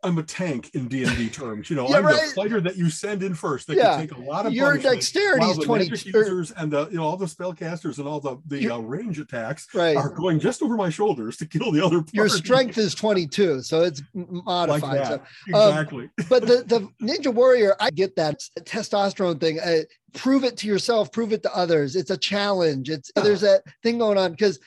I'm 0.03 0.17
a 0.19 0.23
tank 0.23 0.69
in 0.75 0.87
D 0.87 1.03
and 1.03 1.17
D 1.17 1.27
terms. 1.41 1.69
You 1.69 1.75
know, 1.75 1.87
Yeah, 1.89 1.97
I'm 1.97 2.05
right. 2.05 2.29
the 2.29 2.33
fighter 2.35 2.61
that 2.61 2.77
you 2.77 2.89
send 2.89 3.23
in 3.23 3.33
first. 3.33 3.67
That 3.67 3.77
Yeah. 3.77 3.97
can 3.97 4.07
take 4.07 4.17
a 4.17 4.21
lot 4.21 4.45
of 4.45 4.53
your 4.53 4.77
dexterity 4.77 5.45
is 5.47 5.57
20 5.57 5.85
users 6.05 6.51
and 6.51 6.71
the 6.71 6.87
you 6.89 6.97
know 6.97 7.03
all 7.03 7.17
the 7.17 7.25
spellcasters 7.25 7.97
and 7.97 8.07
all 8.07 8.19
the 8.19 8.37
the 8.45 8.69
uh, 8.69 8.77
range 8.77 9.19
attacks 9.19 9.67
right 9.73 9.97
are 9.97 10.09
going 10.09 10.39
just 10.39 10.61
over 10.61 10.75
my 10.75 10.89
shoulders 10.89 11.35
to 11.37 11.45
kill 11.47 11.71
the 11.71 11.83
other. 11.83 12.03
your 12.13 12.29
strength 12.29 12.77
is 12.77 12.93
22 12.93 13.61
so 13.61 13.81
it's 13.81 14.01
m- 14.15 14.27
like 14.45 14.45
modified 14.45 15.07
so 15.07 15.17
that. 15.17 15.23
exactly. 15.47 16.09
but 16.29 16.41
the, 16.45 16.63
the 16.67 16.87
ninja 17.05 17.33
warrior 17.33 17.75
i 17.79 17.89
get 17.89 18.15
that 18.15 18.39
testosterone 18.61 19.39
thing 19.39 19.59
uh, 19.59 19.79
prove 20.13 20.43
it 20.43 20.57
to 20.57 20.67
yourself 20.67 21.11
prove 21.11 21.33
it 21.33 21.41
to 21.43 21.55
others 21.55 21.95
it's 21.95 22.11
a 22.11 22.17
challenge 22.17 22.89
it's 22.89 23.11
there's 23.15 23.41
that 23.41 23.63
thing 23.83 23.97
going 23.97 24.17
on 24.17 24.31
because 24.31 24.59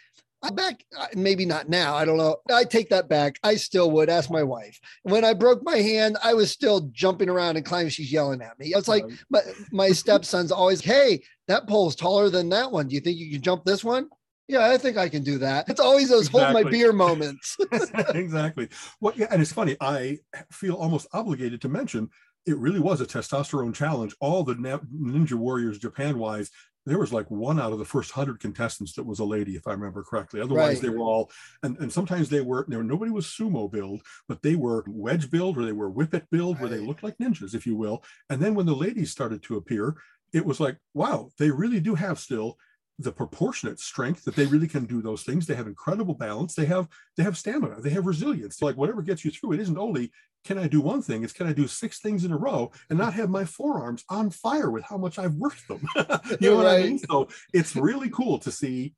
back 0.55 0.83
uh, 0.99 1.07
maybe 1.15 1.45
not 1.45 1.69
now 1.69 1.95
i 1.95 2.05
don't 2.05 2.17
know 2.17 2.37
i 2.51 2.65
take 2.65 2.89
that 2.89 3.09
back 3.09 3.39
i 3.43 3.55
still 3.55 3.91
would 3.91 4.09
ask 4.09 4.31
my 4.31 4.43
wife 4.43 4.81
when 5.03 5.25
i 5.25 5.35
broke 5.35 5.63
my 5.63 5.77
hand 5.77 6.17
i 6.25 6.33
was 6.33 6.51
still 6.51 6.89
jumping 6.93 7.29
around 7.29 7.57
and 7.57 7.67
climbing 7.67 7.91
she's 7.91 8.13
yelling 8.13 8.41
at 8.41 8.59
me 8.59 8.69
it's 8.69 8.89
like 8.89 9.05
my, 9.29 9.41
my 9.71 9.91
stepson's 9.91 10.51
always 10.51 10.81
hey 10.81 11.23
that 11.47 11.69
pole's 11.69 11.95
taller 11.95 12.31
than 12.31 12.49
that 12.49 12.73
one 12.73 12.89
do 12.89 12.95
you 12.95 13.01
think 13.01 13.19
you 13.19 13.31
can 13.31 13.43
jump 13.43 13.65
this 13.65 13.85
one 13.85 14.09
yeah 14.49 14.67
i 14.71 14.79
think 14.79 14.97
i 14.97 15.09
can 15.09 15.23
do 15.23 15.37
that 15.37 15.69
it's 15.69 15.81
always 15.81 16.09
those 16.09 16.29
hold 16.29 16.53
my 16.53 16.63
beer 16.63 16.93
moments 16.93 17.57
exactly. 18.15 18.69
Well, 19.01 19.15
yeah, 19.17 19.27
and 19.31 19.41
it's 19.41 19.53
funny. 19.53 19.77
I 19.81 20.19
feel 20.51 20.75
almost 20.75 21.07
obligated 21.13 21.61
to 21.63 21.69
mention 21.69 22.11
it 22.47 22.57
really 22.57 22.81
was 22.81 23.01
a 23.01 23.07
testosterone 23.07 23.75
challenge. 23.75 24.15
All 24.21 24.43
the 24.43 24.55
Ninja 24.55 25.35
Warriors 25.35 25.79
Japan 25.79 26.19
wise, 26.19 26.51
there 26.87 26.99
was 26.99 27.13
like 27.13 27.31
one 27.31 27.61
out 27.61 27.73
of 27.73 27.79
the 27.79 27.85
first 27.85 28.11
hundred 28.11 28.41
contestants 28.41 28.95
that 28.95 29.05
was 29.05 29.19
a 29.19 29.25
lady, 29.25 29.55
if 29.55 29.67
I 29.67 29.73
remember 29.73 30.03
correctly. 30.03 30.41
Otherwise, 30.41 30.77
Right. 30.77 30.83
they 30.83 30.89
were 30.89 31.05
all, 31.05 31.31
and, 31.63 31.77
and 31.79 31.93
sometimes 31.93 32.29
they 32.29 32.41
were. 32.41 32.65
There 32.69 32.83
nobody 32.83 33.11
was 33.11 33.27
sumo 33.27 33.71
build, 33.71 34.03
but 34.29 34.43
they 34.43 34.57
were 34.57 34.85
wedge 34.89 35.31
build 35.31 35.59
or 35.59 35.65
they 35.65 35.73
were 35.73 35.91
whippet 35.91 36.29
build, 36.31 36.59
where 36.59 36.71
they 36.71 36.79
looked 36.79 37.03
like 37.03 37.19
ninjas, 37.19 37.55
if 37.55 37.67
you 37.67 37.77
will. 37.77 38.03
And 38.31 38.41
then 38.41 38.55
when 38.55 38.67
the 38.67 38.75
ladies 38.75 39.11
started 39.11 39.43
to 39.45 39.57
appear, 39.57 39.97
it 40.33 40.45
was 40.45 40.61
like, 40.61 40.79
wow, 40.95 41.31
they 41.39 41.51
really 41.51 41.81
do 41.81 41.95
have 41.95 42.19
still 42.19 42.57
the 43.03 43.13
proportionate 43.13 43.81
strength 43.81 44.25
that 44.25 44.37
they 44.37 44.47
really 44.47 44.69
can 44.69 44.85
do 44.85 45.01
those 45.01 45.23
things. 45.23 45.47
They 45.47 45.55
have 45.55 45.67
incredible 45.67 46.15
balance. 46.15 46.55
They 46.55 46.67
have 46.67 46.89
they 47.17 47.23
have 47.23 47.37
stamina. 47.37 47.81
They 47.81 47.91
have 47.91 48.07
resilience. 48.07 48.61
Like 48.61 48.77
whatever 48.77 49.03
gets 49.03 49.25
you 49.25 49.31
through, 49.31 49.53
it 49.53 49.61
isn't 49.61 49.79
only 49.79 50.13
can 50.45 50.59
I 50.59 50.69
do 50.69 50.81
one 50.81 51.03
thing, 51.03 51.23
it's 51.23 51.33
can 51.33 51.47
I 51.47 51.53
do 51.53 51.67
six 51.67 52.01
things 52.01 52.25
in 52.25 52.33
a 52.33 52.37
row 52.37 52.71
and 52.89 52.99
not 52.99 53.15
have 53.15 53.29
my 53.29 53.45
forearms 53.45 54.05
on 54.09 54.31
fire 54.31 54.71
with 54.71 54.85
how 54.85 54.97
much 54.97 55.19
I've 55.19 55.35
worked 55.35 55.69
them. 55.69 55.87
you 56.41 56.51
know 56.51 56.57
what 56.57 56.67
I 56.67 56.83
mean? 56.83 56.99
So 56.99 57.29
it's 57.53 57.77
really 57.77 58.09
cool 58.11 58.39
to 58.39 58.51
see 58.51 58.95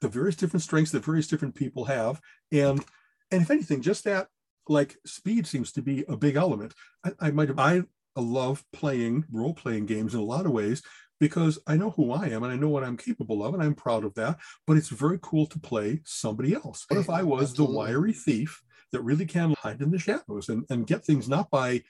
the 0.00 0.08
various 0.08 0.36
different 0.36 0.62
strengths 0.62 0.92
that 0.92 1.04
various 1.04 1.26
different 1.26 1.54
people 1.54 1.84
have. 1.86 2.20
And 2.52 2.84
and 3.30 3.42
if 3.42 3.50
anything, 3.50 3.82
just 3.82 4.04
that 4.04 4.28
like 4.68 4.96
speed 5.04 5.46
seems 5.46 5.72
to 5.72 5.82
be 5.82 6.04
a 6.08 6.16
big 6.16 6.36
element. 6.36 6.74
I, 7.04 7.12
I 7.20 7.30
might 7.30 7.48
have 7.48 7.58
I 7.58 7.82
love 8.16 8.64
playing 8.72 9.24
role 9.30 9.54
playing 9.54 9.86
games 9.86 10.14
in 10.14 10.20
a 10.20 10.24
lot 10.24 10.46
of 10.46 10.52
ways 10.52 10.82
because 11.20 11.58
I 11.66 11.76
know 11.76 11.90
who 11.90 12.12
I 12.12 12.28
am 12.28 12.42
and 12.42 12.52
I 12.52 12.56
know 12.56 12.68
what 12.68 12.84
I'm 12.84 12.96
capable 12.96 13.44
of 13.44 13.54
and 13.54 13.62
I'm 13.62 13.74
proud 13.74 14.04
of 14.04 14.14
that. 14.14 14.38
But 14.66 14.76
it's 14.76 14.88
very 14.88 15.18
cool 15.22 15.46
to 15.46 15.58
play 15.58 16.00
somebody 16.04 16.54
else. 16.54 16.84
What 16.88 17.00
if 17.00 17.10
I 17.10 17.22
was 17.24 17.50
Absolutely. 17.50 17.74
the 17.74 17.78
wiry 17.78 18.12
thief 18.12 18.62
that 18.92 19.02
really 19.02 19.26
can 19.26 19.54
hide 19.58 19.80
in 19.80 19.90
the 19.90 19.98
shadows 19.98 20.48
and, 20.48 20.64
and 20.70 20.86
get 20.86 21.04
things 21.04 21.28
not 21.28 21.50
by 21.50 21.82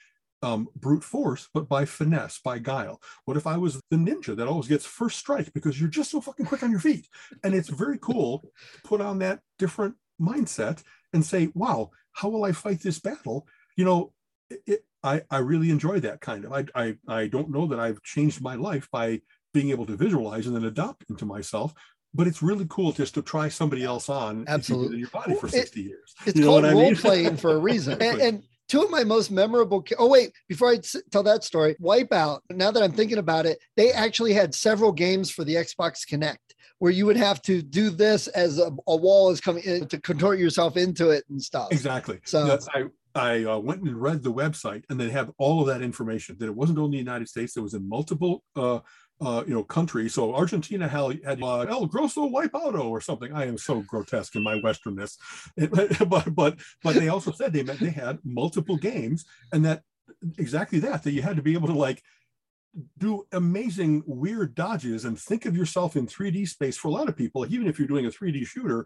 um, 0.43 0.67
brute 0.75 1.03
force, 1.03 1.49
but 1.53 1.67
by 1.67 1.85
finesse, 1.85 2.39
by 2.39 2.59
guile? 2.59 3.01
What 3.25 3.37
if 3.37 3.47
I 3.47 3.57
was 3.57 3.81
the 3.89 3.97
ninja 3.97 4.35
that 4.35 4.47
always 4.47 4.67
gets 4.67 4.85
first 4.85 5.17
strike 5.17 5.53
because 5.53 5.79
you're 5.79 5.89
just 5.89 6.11
so 6.11 6.21
fucking 6.21 6.45
quick 6.45 6.63
on 6.63 6.71
your 6.71 6.79
feet? 6.79 7.07
And 7.43 7.53
it's 7.53 7.69
very 7.69 7.97
cool 7.99 8.39
to 8.39 8.81
put 8.83 9.01
on 9.01 9.19
that 9.19 9.41
different 9.59 9.95
mindset 10.21 10.83
and 11.13 11.25
say, 11.25 11.49
wow, 11.53 11.91
how 12.13 12.29
will 12.29 12.43
I 12.43 12.51
fight 12.51 12.81
this 12.81 12.99
battle? 12.99 13.47
You 13.75 13.85
know, 13.85 14.13
it, 14.49 14.61
it, 14.65 14.85
I, 15.07 15.21
I 15.31 15.37
really 15.39 15.69
enjoy 15.71 15.99
that 16.01 16.21
kind 16.21 16.45
of. 16.45 16.51
I, 16.53 16.65
I, 16.75 16.95
I 17.07 17.27
don't 17.27 17.49
know 17.49 17.65
that 17.67 17.79
I've 17.79 18.01
changed 18.03 18.41
my 18.41 18.55
life 18.55 18.87
by 18.91 19.21
being 19.53 19.69
able 19.71 19.85
to 19.87 19.95
visualize 19.95 20.45
and 20.47 20.55
then 20.55 20.65
adopt 20.65 21.05
into 21.09 21.25
myself, 21.25 21.73
but 22.13 22.27
it's 22.27 22.41
really 22.43 22.65
cool 22.69 22.91
just 22.91 23.13
to 23.15 23.21
try 23.21 23.49
somebody 23.49 23.83
else 23.83 24.09
on 24.09 24.31
if 24.31 24.37
you've 24.37 24.45
been 24.45 24.53
Absolutely. 24.53 24.93
in 24.95 24.99
your 24.99 25.09
body 25.09 25.35
for 25.35 25.47
It- 25.47 25.51
60 25.51 25.81
years. 25.81 26.13
It's 26.25 26.37
You 26.37 26.45
know 26.45 26.51
called 26.51 26.63
role 26.65 26.81
mean? 26.83 26.95
playing 26.95 27.37
for 27.37 27.51
a 27.53 27.57
reason. 27.57 27.97
And, 28.01 28.21
and 28.21 28.43
two 28.67 28.81
of 28.83 28.89
my 28.91 29.03
most 29.05 29.31
memorable. 29.31 29.83
Oh 29.97 30.09
wait, 30.09 30.31
before 30.49 30.69
I 30.69 30.79
tell 31.11 31.23
that 31.23 31.43
story, 31.43 31.75
Wipeout. 31.81 32.39
Now 32.51 32.69
that 32.71 32.83
I'm 32.83 32.91
thinking 32.91 33.17
about 33.17 33.45
it, 33.45 33.59
they 33.77 33.91
actually 33.91 34.33
had 34.33 34.53
several 34.53 34.91
games 34.91 35.31
for 35.31 35.43
the 35.45 35.55
Xbox 35.55 36.05
Kinect 36.09 36.37
where 36.79 36.91
you 36.91 37.05
would 37.07 37.17
have 37.17 37.41
to 37.41 37.61
do 37.63 37.89
this 37.89 38.27
as 38.27 38.59
a, 38.59 38.69
a 38.87 38.95
wall 38.95 39.31
is 39.31 39.41
coming 39.41 39.63
in 39.63 39.87
to 39.87 39.99
contort 39.99 40.37
yourself 40.37 40.77
into 40.77 41.09
it 41.09 41.23
and 41.29 41.41
stuff. 41.41 41.69
Exactly. 41.71 42.19
So- 42.25 42.45
That's- 42.45 42.67
I 42.73 42.83
I 43.17 43.43
uh, 43.43 43.57
went 43.57 43.81
and 43.81 44.01
read 44.01 44.23
the 44.23 44.33
website, 44.33 44.83
and 44.89 44.99
they 44.99 45.09
have 45.09 45.31
all 45.37 45.61
of 45.61 45.67
that 45.67 45.81
information. 45.81 46.37
That 46.39 46.47
it 46.47 46.55
wasn't 46.55 46.79
only 46.79 46.97
the 46.97 47.03
United 47.03 47.27
States; 47.27 47.57
it 47.57 47.61
was 47.61 47.73
in 47.73 47.87
multiple, 47.87 48.43
uh, 48.55 48.79
uh, 49.19 49.43
you 49.47 49.53
know, 49.53 49.63
countries. 49.63 50.13
So 50.13 50.33
Argentina 50.35 50.87
had, 50.87 51.19
had 51.25 51.41
uh, 51.43 51.61
El 51.61 51.87
Grosso 51.87 52.29
Wipeauto 52.29 52.85
or 52.85 53.01
something. 53.01 53.33
I 53.33 53.45
am 53.45 53.57
so 53.57 53.81
grotesque 53.81 54.35
in 54.35 54.43
my 54.43 54.55
westernness, 54.59 55.17
It- 55.57 55.71
but 56.09 56.33
but 56.35 56.59
but 56.83 56.95
they 56.95 57.09
also 57.09 57.31
said 57.31 57.53
they 57.53 57.63
meant 57.63 57.79
they 57.79 57.89
had 57.89 58.19
multiple 58.23 58.77
games, 58.77 59.25
and 59.51 59.65
that 59.65 59.83
exactly 60.37 60.79
that 60.79 61.03
that 61.03 61.11
you 61.11 61.21
had 61.21 61.35
to 61.35 61.41
be 61.41 61.53
able 61.53 61.67
to 61.67 61.73
like 61.73 62.01
do 62.97 63.25
amazing 63.31 64.03
weird 64.05 64.53
dodges 64.53 65.05
and 65.05 65.19
think 65.19 65.45
of 65.45 65.57
yourself 65.57 65.95
in 65.95 66.05
3D 66.05 66.47
space 66.47 66.77
for 66.77 66.89
a 66.89 66.91
lot 66.91 67.09
of 67.09 67.17
people, 67.17 67.45
even 67.51 67.67
if 67.67 67.79
you're 67.79 67.87
doing 67.87 68.05
a 68.05 68.09
3D 68.09 68.45
shooter, 68.45 68.85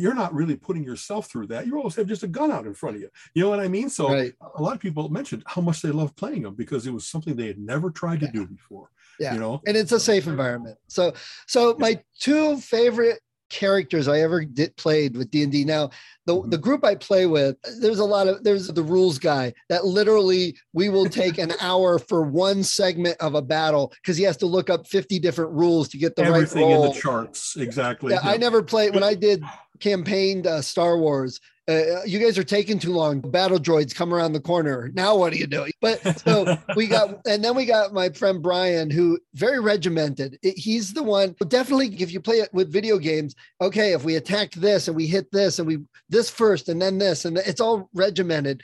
you're 0.00 0.14
not 0.14 0.32
really 0.34 0.56
putting 0.56 0.82
yourself 0.82 1.30
through 1.30 1.46
that. 1.48 1.66
You 1.66 1.76
always 1.76 1.94
have 1.96 2.06
just 2.06 2.22
a 2.22 2.28
gun 2.28 2.50
out 2.50 2.66
in 2.66 2.74
front 2.74 2.96
of 2.96 3.02
you. 3.02 3.10
You 3.34 3.42
know 3.44 3.50
what 3.50 3.60
I 3.60 3.68
mean? 3.68 3.88
So 3.90 4.08
Right. 4.08 4.32
a 4.56 4.62
lot 4.62 4.74
of 4.74 4.80
people 4.80 5.08
mentioned 5.08 5.42
how 5.46 5.60
much 5.62 5.82
they 5.82 5.90
love 5.90 6.16
playing 6.16 6.42
them 6.42 6.54
because 6.54 6.86
it 6.86 6.92
was 6.92 7.06
something 7.06 7.36
they 7.36 7.46
had 7.46 7.58
never 7.58 7.90
tried 7.90 8.20
to 8.20 8.28
do 8.28 8.46
before. 8.46 8.90
Yeah. 9.18 9.34
You 9.34 9.40
know? 9.40 9.60
and 9.66 9.76
it's 9.76 9.92
a 9.92 10.00
safe 10.00 10.26
environment. 10.26 10.78
So, 10.88 11.12
so 11.46 11.76
my 11.78 12.00
two 12.18 12.56
favorite 12.56 13.20
characters 13.50 14.06
I 14.06 14.20
ever 14.20 14.44
did 14.44 14.76
played 14.76 15.16
with 15.16 15.28
D 15.32 15.42
and 15.42 15.50
D. 15.50 15.64
Now, 15.64 15.90
the 16.24 16.36
Mhm. 16.36 16.50
the 16.52 16.56
group 16.58 16.84
I 16.84 16.94
play 16.94 17.26
with, 17.26 17.56
there's 17.80 17.98
a 17.98 18.04
lot 18.04 18.28
of 18.28 18.44
there's 18.44 18.68
the 18.68 18.82
rules 18.82 19.18
guy 19.18 19.52
that 19.68 19.84
literally 19.84 20.56
we 20.72 20.88
will 20.88 21.06
take 21.22 21.36
an 21.36 21.52
hour 21.60 21.98
for 21.98 22.22
one 22.22 22.62
segment 22.62 23.16
of 23.18 23.34
a 23.34 23.42
battle 23.42 23.92
because 24.00 24.16
he 24.16 24.22
has 24.22 24.36
to 24.38 24.46
look 24.46 24.70
up 24.70 24.86
50 24.86 25.18
different 25.18 25.50
rules 25.50 25.88
to 25.88 25.98
get 25.98 26.14
the 26.14 26.22
right. 26.22 26.28
Everything 26.30 26.68
right 26.68 26.74
in 26.76 26.82
the 26.82 26.92
charts. 27.00 27.56
Exactly. 27.56 28.12
Yeah, 28.12 28.20
I 28.22 28.36
never 28.36 28.62
played 28.62 28.94
when 28.94 29.02
I 29.02 29.14
did 29.14 29.42
campaigned 29.80 30.46
uh, 30.46 30.62
Star 30.62 30.98
Wars. 30.98 31.40
Uh, 31.68 32.02
you 32.04 32.18
guys 32.18 32.36
are 32.36 32.42
taking 32.42 32.80
too 32.80 32.92
long. 32.92 33.20
Battle 33.20 33.58
droids 33.58 33.94
come 33.94 34.12
around 34.12 34.32
the 34.32 34.40
corner. 34.40 34.90
Now 34.92 35.16
what 35.16 35.32
are 35.32 35.36
you 35.36 35.46
doing? 35.46 35.70
But 35.80 36.18
so 36.20 36.58
we 36.74 36.88
got, 36.88 37.20
and 37.28 37.44
then 37.44 37.54
we 37.54 37.64
got 37.64 37.92
my 37.92 38.08
friend 38.08 38.42
Brian, 38.42 38.90
who 38.90 39.20
very 39.34 39.60
regimented. 39.60 40.36
It- 40.42 40.58
he's 40.58 40.92
the 40.92 41.02
one. 41.04 41.36
Definitely, 41.46 41.94
if 42.02 42.12
you 42.12 42.20
play 42.20 42.36
it 42.40 42.52
with 42.52 42.72
video 42.72 42.98
games, 42.98 43.36
okay, 43.60 43.92
if 43.92 44.02
we 44.02 44.16
attacked 44.16 44.60
this 44.60 44.88
and 44.88 44.96
we 44.96 45.06
hit 45.06 45.30
this 45.30 45.58
and 45.60 45.68
we 45.68 45.78
this 46.08 46.28
first 46.28 46.68
and 46.68 46.82
then 46.82 46.98
this 46.98 47.24
and 47.24 47.38
it's 47.38 47.60
all 47.60 47.88
regimented. 47.94 48.62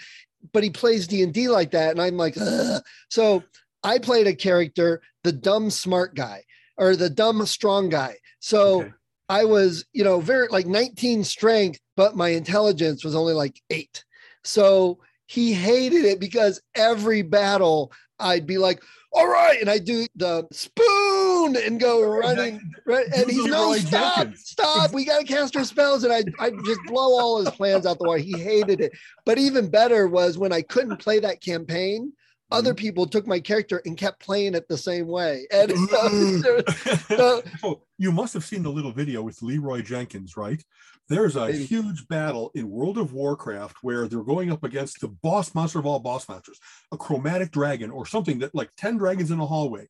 But 0.53 0.65
he 0.65 0.71
plays 0.71 1.07
D 1.07 1.23
and 1.23 1.33
D 1.33 1.49
like 1.49 1.71
that, 1.73 1.93
and 1.93 2.01
I'm 2.01 2.17
like, 2.17 2.37
Ugh. 2.41 2.83
so 3.09 3.43
I 3.85 3.99
played 3.99 4.27
a 4.27 4.35
character, 4.35 5.01
the 5.23 5.33
dumb 5.33 5.71
smart 5.71 6.15
guy 6.17 6.43
or 6.77 6.97
the 6.97 7.11
dumb 7.11 7.45
strong 7.47 7.89
guy. 7.89 8.17
So. 8.41 8.81
Okay. 8.83 8.93
I 9.29 9.45
was, 9.45 9.85
you 9.93 10.05
know, 10.05 10.21
very 10.21 10.49
like 10.49 10.67
19 10.67 11.25
strength, 11.25 11.81
but 11.97 12.17
my 12.17 12.29
intelligence 12.31 13.05
was 13.05 13.15
only 13.15 13.35
like 13.35 13.61
eight. 13.71 14.05
So 14.45 14.99
he 15.27 15.53
hated 15.53 16.05
it 16.05 16.21
because 16.21 16.61
every 16.75 17.23
battle 17.23 17.93
I'd 18.19 18.47
be 18.47 18.59
like, 18.59 18.83
all 19.13 19.29
right. 19.29 19.61
And 19.61 19.71
I 19.71 19.79
do 19.79 20.07
the 20.15 20.47
spoon 20.53 21.57
and 21.57 21.81
go 21.81 22.03
running. 22.03 22.61
Right. 22.87 23.07
And 23.15 23.31
he's 23.31 23.45
no, 23.47 23.75
stop, 23.75 24.35
stop. 24.37 24.93
We 24.93 25.05
got 25.05 25.21
to 25.21 25.25
cast 25.25 25.57
our 25.57 25.65
spells. 25.65 26.05
And 26.05 26.13
I, 26.13 26.23
I 26.39 26.51
just 26.51 26.81
blow 26.87 27.19
all 27.19 27.41
his 27.41 27.51
plans 27.55 27.87
out 27.87 27.99
the 27.99 28.09
way. 28.09 28.23
He 28.23 28.39
hated 28.39 28.81
it. 28.81 28.93
But 29.25 29.39
even 29.39 29.71
better 29.71 30.07
was 30.07 30.39
when 30.39 30.53
I 30.53 30.63
couldn't 30.63 30.99
play 30.99 31.19
that 31.21 31.41
campaign, 31.41 32.13
other 32.51 32.71
mm-hmm. 32.71 32.77
people 32.77 33.07
took 33.07 33.27
my 33.27 33.41
character 33.41 33.83
and 33.85 33.97
kept 33.97 34.21
playing 34.21 34.55
it 34.55 34.69
the 34.69 34.79
same 34.79 35.07
way. 35.07 35.47
And 35.53 35.71
so, 35.71 36.09
mm. 36.09 37.07
so- 37.17 37.43
oh, 37.63 37.83
you 37.99 38.13
must 38.13 38.35
have 38.35 38.45
seen 38.45 38.63
the 38.63 38.71
little 38.71 38.93
video 38.93 39.23
with 39.23 39.43
Leeroy 39.43 39.83
Jenkins, 39.83 40.37
right? 40.37 40.63
There's 41.09 41.37
a 41.37 41.47
Maybe. 41.47 41.65
huge 41.65 42.09
battle 42.09 42.51
in 42.55 42.69
World 42.69 42.99
of 42.99 43.13
Warcraft 43.13 43.77
where 43.83 44.09
they're 44.09 44.23
going 44.23 44.51
up 44.51 44.65
against 44.65 45.01
the 45.01 45.09
boss 45.09 45.55
monster 45.55 45.79
of 45.79 45.87
all 45.87 46.01
boss 46.01 46.29
monsters, 46.29 46.59
a 46.91 46.97
chromatic 46.97 47.53
dragon 47.53 47.91
or 47.91 48.07
something 48.07 48.41
that 48.41 48.55
like 48.55 48.71
10 48.77 48.99
dragons 48.99 49.31
in 49.31 49.39
a 49.39 49.47
hallway. 49.47 49.87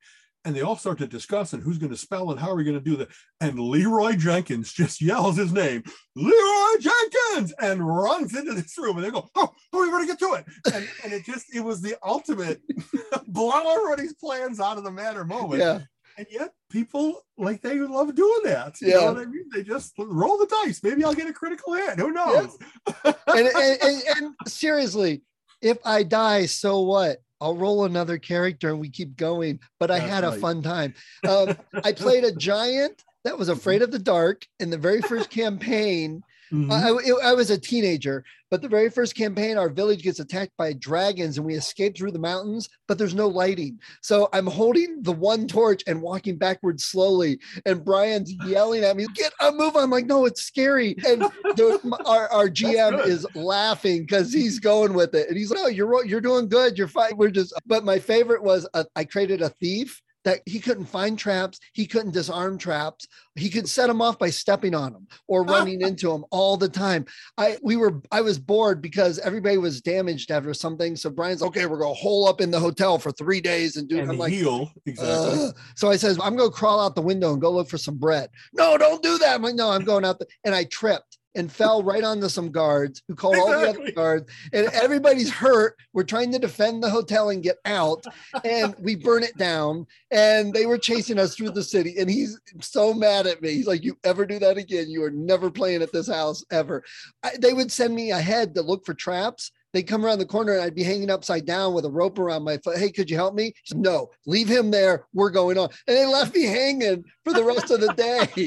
And 0.47 0.55
they 0.55 0.61
all 0.63 0.77
start 0.77 0.99
to 0.99 1.09
discuss 1.09 1.53
and 1.53 1.63
who's 1.63 1.77
going 1.77 1.91
to 1.91 1.97
spell 1.99 2.31
and 2.31 2.39
how 2.39 2.49
are 2.51 2.55
we 2.55 2.63
going 2.63 2.79
to 2.79 2.81
do 2.91 2.97
that. 2.97 3.09
And 3.41 3.59
Leeroy 3.59 4.13
Jenkins 4.15 4.73
just 4.73 5.03
yells 5.03 5.37
his 5.37 5.53
name, 5.53 5.83
Leeroy 6.15 6.81
Jenkins, 6.81 7.53
and 7.61 7.85
runs 7.85 8.35
into 8.35 8.55
this 8.55 8.79
room. 8.79 8.97
And 8.97 9.05
they 9.05 9.11
go, 9.11 9.29
Oh, 9.35 9.53
oh 9.73 9.81
we 9.83 9.91
better 9.91 10.07
get 10.07 10.21
to 10.21 10.35
it. 10.35 10.45
And, 10.73 10.89
and 11.03 11.13
it 11.13 11.25
just, 11.25 11.53
it 11.53 11.61
was 11.61 11.83
the 11.83 11.97
ultimate 12.03 12.63
blow 13.27 13.77
everybody's 13.77 14.15
plans 14.15 14.61
out 14.61 14.79
of 14.79 14.85
the 14.85 14.91
matter 14.91 15.25
moment 15.25 15.61
yeah. 15.61 15.81
and 16.17 16.27
yet 16.31 16.53
people 16.71 17.23
like 17.37 17.61
they 17.61 17.79
love 17.81 18.15
doing 18.15 18.41
that. 18.45 18.81
You 18.81 18.89
Yeah. 18.89 18.95
know 18.99 19.13
what 19.15 19.19
I 19.19 19.25
mean? 19.25 19.47
They 19.53 19.65
just 19.65 19.95
roll 19.99 20.39
the 20.39 20.47
dice. 20.65 20.81
Maybe 20.83 21.03
I'll 21.05 21.13
get 21.13 21.29
a 21.29 21.33
critical 21.33 21.75
hit. 21.75 21.99
Who 21.99 22.13
knows? 22.13 22.57
and, 23.05 23.17
and, 23.27 23.49
and, 23.83 24.03
and 24.17 24.35
seriously, 24.47 25.23
if 25.61 25.79
I 25.85 26.05
die, 26.05 26.47
so 26.47 26.83
what? 26.83 27.19
I'll 27.41 27.57
roll 27.57 27.85
another 27.85 28.19
character 28.19 28.71
and 28.71 28.81
we 28.81 28.89
keep 28.89 29.17
going. 29.17 29.61
But 29.79 29.91
I 29.91 29.99
That's 29.99 30.11
had 30.11 30.25
a 30.25 30.31
right. 30.31 30.41
fun 30.41 30.63
time. 30.63 30.95
Um, 31.29 31.57
I 31.85 31.93
played 31.93 32.25
a 32.25 32.33
giant 32.33 33.05
that 33.25 33.39
was 33.39 33.49
afraid 33.51 33.83
of 33.83 33.91
the 33.91 33.99
dark 33.99 34.47
in 34.61 34.71
the 34.71 34.79
very 34.79 35.03
first 35.03 35.31
campaign. 35.31 36.23
Mhm. 36.53 36.71
I, 36.71 36.91
I- 37.27 37.31
I 37.31 37.35
was 37.35 37.51
a 37.51 37.59
teenager, 37.59 38.25
but 38.51 38.63
the 38.63 38.69
very 38.69 38.89
first 38.91 39.17
campaign, 39.17 39.57
our 39.59 39.69
village 39.69 40.03
gets 40.03 40.21
attacked 40.21 40.57
by 40.57 40.73
dragons 40.75 41.37
and 41.37 41.47
we 41.47 41.55
escape 41.55 41.97
through 41.97 42.13
the 42.13 42.19
mountains, 42.19 42.69
but 42.87 42.99
there's 42.99 43.15
no 43.15 43.27
lighting. 43.27 43.79
So 44.03 44.29
I'm 44.33 44.47
holding 44.47 45.03
the 45.03 45.13
one 45.13 45.49
torch 45.49 45.83
and 45.87 46.01
walking 46.01 46.37
backwards 46.37 46.85
slowly. 46.85 47.41
And 47.65 47.85
Brian's 47.85 48.33
yelling 48.47 48.85
at 48.85 48.97
me, 48.97 49.07
Get 49.15 49.33
a 49.41 49.51
move. 49.51 49.77
I'm 49.77 49.91
like, 49.91 50.07
No, 50.07 50.25
it's 50.25 50.43
scary. 50.43 50.95
And 51.07 51.23
the, 51.23 51.99
our, 52.07 52.29
our 52.33 52.49
GM 52.61 53.05
is 53.07 53.27
laughing 53.35 54.03
because 54.03 54.33
he's 54.33 54.59
going 54.61 54.95
with 54.95 55.15
it. 55.15 55.29
And 55.29 55.37
he's 55.37 55.51
like, 55.51 55.61
No, 55.63 55.67
you're, 55.69 56.05
you're 56.05 56.21
doing 56.21 56.49
good. 56.49 56.79
You're 56.79 56.89
fine. 56.89 57.17
We're 57.17 57.31
just, 57.31 57.53
but 57.67 57.85
my 57.85 57.99
favorite 57.99 58.43
was 58.43 58.69
uh, 58.75 58.85
I 58.95 59.05
created 59.05 59.43
a 59.43 59.49
thief. 59.49 60.01
That 60.27 60.41
he 60.45 60.61
couldn't 60.61 60.87
find 60.87 61.19
traps, 61.19 61.59
he 61.73 61.87
couldn't 61.87 62.13
disarm 62.13 62.59
traps, 62.59 63.07
he 63.37 63.49
could 63.49 63.69
set 63.69 63.87
them 63.87 64.03
off 64.03 64.19
by 64.19 64.29
stepping 64.29 64.75
on 64.75 64.93
them 64.93 65.07
or 65.29 65.43
running 65.55 65.81
into 65.81 66.11
them 66.11 66.25
all 66.31 66.57
the 66.57 66.69
time. 66.69 67.07
I 67.39 67.57
we 67.63 67.77
were 67.77 68.03
I 68.11 68.21
was 68.21 68.39
bored 68.39 68.83
because 68.83 69.19
everybody 69.21 69.57
was 69.57 69.81
damaged 69.81 70.31
after 70.31 70.53
something. 70.53 70.97
So 70.97 71.11
Brian's 71.11 71.41
like, 71.41 71.49
okay, 71.51 71.67
we're 71.67 71.79
gonna 71.79 71.95
hole 71.95 72.27
up 72.29 72.41
in 72.41 72.51
the 72.51 72.61
hotel 72.61 72.99
for 72.99 73.13
three 73.13 73.41
days 73.41 73.77
and 73.77 73.89
do. 73.89 74.01
and 74.01 74.11
I'm 74.11 74.19
like, 74.19 74.33
heal 74.33 74.71
exactly. 74.85 75.47
"Ugh." 75.47 75.57
so 75.77 75.89
I 75.89 75.97
says, 75.97 76.19
I'm 76.23 76.37
gonna 76.37 76.51
crawl 76.51 76.81
out 76.81 76.95
the 76.95 77.03
window 77.03 77.33
and 77.33 77.41
go 77.41 77.51
look 77.53 77.69
for 77.71 77.79
some 77.79 77.97
bread. 77.97 78.29
No, 78.53 78.77
don't 78.77 79.03
do 79.03 79.19
that. 79.19 79.35
I'm 79.35 79.43
like, 79.43 79.55
no, 79.55 79.71
I'm 79.71 79.85
going 79.85 80.05
out 80.05 80.19
the 80.19 80.27
and 80.45 80.55
I 80.55 80.65
tripped 80.65 81.16
and 81.37 81.53
fell 81.53 81.83
right 81.83 82.03
onto 82.03 82.29
some 82.29 82.51
guards 82.51 83.03
who 83.07 83.15
called 83.15 83.37
all 83.37 83.49
the 83.49 83.69
other 83.69 83.93
guards, 83.93 84.31
and 84.53 84.67
everybody's 84.69 85.31
hurt. 85.31 85.77
We're 85.93 86.05
trying 86.05 86.33
to 86.33 86.39
defend 86.39 86.83
the 86.83 86.91
hotel 86.91 87.31
and 87.31 87.43
get 87.43 87.59
out, 87.65 88.05
and 88.45 88.75
we 88.81 88.97
burn 89.07 89.23
it 89.23 89.37
down. 89.37 89.87
And 90.11 90.53
they 90.53 90.67
were 90.67 90.79
chasing 90.79 91.19
us 91.19 91.35
through 91.35 91.51
the 91.51 91.63
city, 91.63 91.97
and 91.99 92.11
he's 92.11 92.41
so 92.61 92.95
mad 92.95 93.27
at 93.27 93.43
me. 93.43 93.51
He's 93.53 93.67
like, 93.67 93.85
"You 93.85 93.97
ever 94.05 94.27
do 94.27 94.39
that 94.39 94.57
again? 94.57 94.91
You 94.91 95.05
are 95.05 95.11
never 95.11 95.51
playing 95.51 95.83
at 95.83 95.93
this 95.93 96.09
house 96.09 96.45
ever." 96.51 96.83
I, 97.23 97.33
they 97.39 97.53
would 97.53 97.71
send 97.71 97.95
me 97.95 98.11
ahead 98.11 98.55
to 98.55 98.63
look 98.63 98.85
for 98.87 98.95
traps. 98.95 99.53
They'd 99.77 99.83
come 99.83 100.07
around 100.07 100.21
the 100.21 100.25
corner 100.25 100.55
and 100.55 100.63
I'd 100.63 100.75
be 100.75 100.83
hanging 100.83 101.11
upside 101.11 101.45
down 101.45 101.75
with 101.75 101.85
a 101.85 101.91
rope 101.91 102.19
around 102.19 102.45
my 102.45 102.57
foot. 102.57 102.79
Hey, 102.79 102.91
could 102.91 103.11
you 103.11 103.17
help 103.17 103.35
me? 103.35 103.53
Said, 103.65 103.77
no, 103.77 104.09
leave 104.25 104.49
him 104.49 104.71
there. 104.71 105.05
We're 105.13 105.29
going 105.29 105.59
on. 105.59 105.69
And 105.87 105.95
they 105.95 106.07
left 106.07 106.35
me 106.35 106.45
hanging 106.45 107.05
for 107.25 107.35
the 107.35 107.45
rest 107.45 107.71
of 107.71 107.83
the 107.83 107.93
day. 107.93 108.27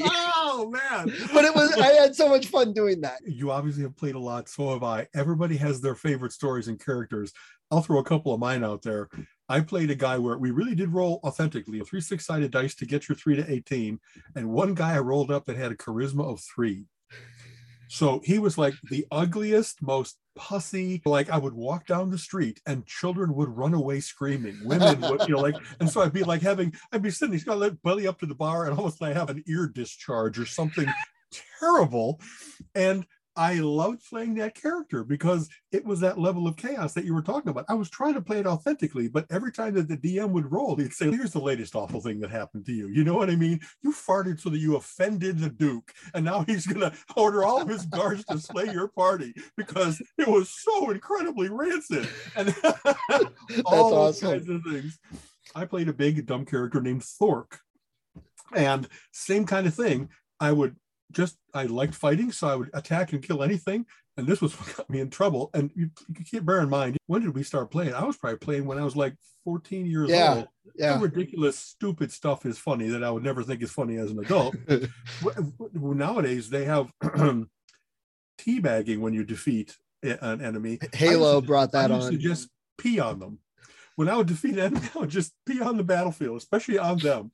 oh 0.60 0.70
man! 0.70 1.12
but 1.32 1.44
it 1.44 1.54
was, 1.54 1.72
I 1.72 1.92
had 2.00 2.14
so 2.14 2.28
much 2.28 2.46
fun 2.46 2.72
doing 2.72 3.00
that. 3.02 3.20
you 3.26 3.50
obviously 3.50 3.82
have 3.82 3.96
played 3.96 4.14
a 4.14 4.18
lot. 4.18 4.48
So 4.48 4.72
have 4.72 4.82
I. 4.82 5.06
Everybody 5.14 5.56
has 5.56 5.80
their 5.80 5.94
favorite 5.94 6.32
stories 6.32 6.68
and 6.68 6.82
characters. 6.82 7.32
I'll 7.70 7.82
throw 7.82 7.98
a 7.98 8.04
couple 8.04 8.34
of 8.34 8.40
mine 8.40 8.64
out 8.64 8.82
there. 8.82 9.08
I 9.48 9.60
played 9.60 9.90
a 9.90 9.94
guy 9.94 10.18
where 10.18 10.38
we 10.38 10.50
really 10.50 10.74
did 10.74 10.92
roll 10.92 11.20
authentically, 11.24 11.80
a 11.80 11.84
three 11.84 12.00
six 12.00 12.26
sided 12.26 12.50
dice 12.50 12.74
to 12.76 12.86
get 12.86 13.08
your 13.08 13.16
three 13.16 13.36
to 13.36 13.50
18. 13.50 13.98
And 14.36 14.50
one 14.50 14.74
guy 14.74 14.94
I 14.94 15.00
rolled 15.00 15.30
up 15.30 15.44
that 15.46 15.56
had 15.56 15.72
a 15.72 15.76
charisma 15.76 16.24
of 16.24 16.40
three. 16.40 16.86
So 17.88 18.20
he 18.24 18.38
was 18.38 18.56
like 18.56 18.74
the 18.88 19.06
ugliest, 19.10 19.82
most 19.82 20.16
pussy. 20.40 21.02
Like 21.04 21.28
I 21.28 21.36
would 21.36 21.52
walk 21.52 21.86
down 21.86 22.10
the 22.10 22.18
street 22.18 22.60
and 22.66 22.86
children 22.86 23.34
would 23.34 23.50
run 23.50 23.74
away 23.74 24.00
screaming. 24.00 24.58
Women 24.64 25.00
would, 25.02 25.28
you 25.28 25.36
know, 25.36 25.42
like, 25.42 25.54
and 25.78 25.88
so 25.88 26.00
I'd 26.00 26.14
be 26.14 26.24
like 26.24 26.40
having, 26.40 26.72
I'd 26.90 27.02
be 27.02 27.10
sitting, 27.10 27.34
he's 27.34 27.44
got 27.44 27.56
to 27.56 27.72
belly 27.84 28.08
up 28.08 28.18
to 28.20 28.26
the 28.26 28.34
bar 28.34 28.66
and 28.66 28.76
almost 28.76 29.02
like 29.02 29.14
have 29.14 29.28
an 29.28 29.44
ear 29.46 29.70
discharge 29.72 30.38
or 30.38 30.46
something 30.46 30.86
terrible. 31.60 32.20
And 32.74 33.06
I 33.36 33.54
loved 33.54 34.02
playing 34.08 34.34
that 34.34 34.54
character 34.54 35.04
because 35.04 35.48
it 35.70 35.84
was 35.84 36.00
that 36.00 36.18
level 36.18 36.46
of 36.46 36.56
chaos 36.56 36.92
that 36.94 37.04
you 37.04 37.14
were 37.14 37.22
talking 37.22 37.50
about. 37.50 37.64
I 37.68 37.74
was 37.74 37.88
trying 37.88 38.14
to 38.14 38.20
play 38.20 38.40
it 38.40 38.46
authentically, 38.46 39.08
but 39.08 39.26
every 39.30 39.52
time 39.52 39.74
that 39.74 39.88
the 39.88 39.96
DM 39.96 40.30
would 40.30 40.50
roll, 40.50 40.76
he'd 40.76 40.92
say, 40.92 41.10
Here's 41.10 41.32
the 41.32 41.40
latest 41.40 41.76
awful 41.76 42.00
thing 42.00 42.20
that 42.20 42.30
happened 42.30 42.66
to 42.66 42.72
you. 42.72 42.88
You 42.88 43.04
know 43.04 43.14
what 43.14 43.30
I 43.30 43.36
mean? 43.36 43.60
You 43.82 43.92
farted 43.92 44.40
so 44.40 44.50
that 44.50 44.58
you 44.58 44.76
offended 44.76 45.38
the 45.38 45.48
Duke, 45.48 45.92
and 46.12 46.24
now 46.24 46.44
he's 46.46 46.66
going 46.66 46.80
to 46.80 46.96
order 47.16 47.44
all 47.44 47.62
of 47.62 47.68
his 47.68 47.86
guards 47.86 48.24
to 48.26 48.38
slay 48.38 48.72
your 48.72 48.88
party 48.88 49.32
because 49.56 50.02
it 50.18 50.28
was 50.28 50.50
so 50.50 50.90
incredibly 50.90 51.48
rancid. 51.48 52.08
And 52.36 52.54
all 53.64 53.90
those 53.90 54.22
awesome. 54.22 54.30
kinds 54.30 54.48
of 54.48 54.62
things. 54.64 54.98
I 55.54 55.64
played 55.64 55.88
a 55.88 55.92
big 55.92 56.26
dumb 56.26 56.44
character 56.44 56.80
named 56.80 57.02
Thork. 57.04 57.60
And 58.54 58.88
same 59.12 59.46
kind 59.46 59.66
of 59.66 59.74
thing. 59.74 60.08
I 60.40 60.52
would 60.52 60.76
just 61.10 61.36
I 61.54 61.64
liked 61.64 61.94
fighting, 61.94 62.32
so 62.32 62.48
I 62.48 62.56
would 62.56 62.70
attack 62.74 63.12
and 63.12 63.22
kill 63.22 63.42
anything. 63.42 63.86
And 64.16 64.26
this 64.26 64.40
was 64.40 64.52
what 64.60 64.76
got 64.76 64.90
me 64.90 65.00
in 65.00 65.10
trouble. 65.10 65.50
And 65.54 65.70
you, 65.74 65.90
you 66.08 66.24
can't 66.24 66.46
bear 66.46 66.60
in 66.60 66.68
mind 66.68 66.96
when 67.06 67.22
did 67.22 67.34
we 67.34 67.42
start 67.42 67.70
playing? 67.70 67.94
I 67.94 68.04
was 68.04 68.16
probably 68.16 68.38
playing 68.38 68.66
when 68.66 68.78
I 68.78 68.84
was 68.84 68.96
like 68.96 69.14
14 69.44 69.86
years 69.86 70.10
yeah, 70.10 70.34
old. 70.34 70.48
Yeah. 70.76 70.92
Some 70.92 71.02
ridiculous, 71.02 71.58
stupid 71.58 72.12
stuff 72.12 72.46
is 72.46 72.58
funny 72.58 72.88
that 72.88 73.02
I 73.02 73.10
would 73.10 73.24
never 73.24 73.42
think 73.42 73.62
is 73.62 73.72
funny 73.72 73.96
as 73.96 74.10
an 74.10 74.18
adult. 74.20 74.54
Nowadays 75.72 76.50
they 76.50 76.64
have 76.64 76.92
teabagging 78.40 78.98
when 78.98 79.14
you 79.14 79.24
defeat 79.24 79.76
an 80.02 80.40
enemy. 80.40 80.78
Halo 80.92 81.40
brought 81.40 81.72
that 81.72 81.90
on. 81.90 82.18
just 82.18 82.48
pee 82.78 83.00
on 83.00 83.18
them. 83.18 83.38
When 83.96 84.08
I 84.08 84.16
would 84.16 84.28
defeat 84.28 84.54
an 84.54 84.60
enemy, 84.60 84.88
I 84.94 84.98
would 85.00 85.10
just 85.10 85.32
pee 85.46 85.60
on 85.60 85.76
the 85.76 85.84
battlefield, 85.84 86.38
especially 86.38 86.78
on 86.78 86.98
them. 86.98 87.32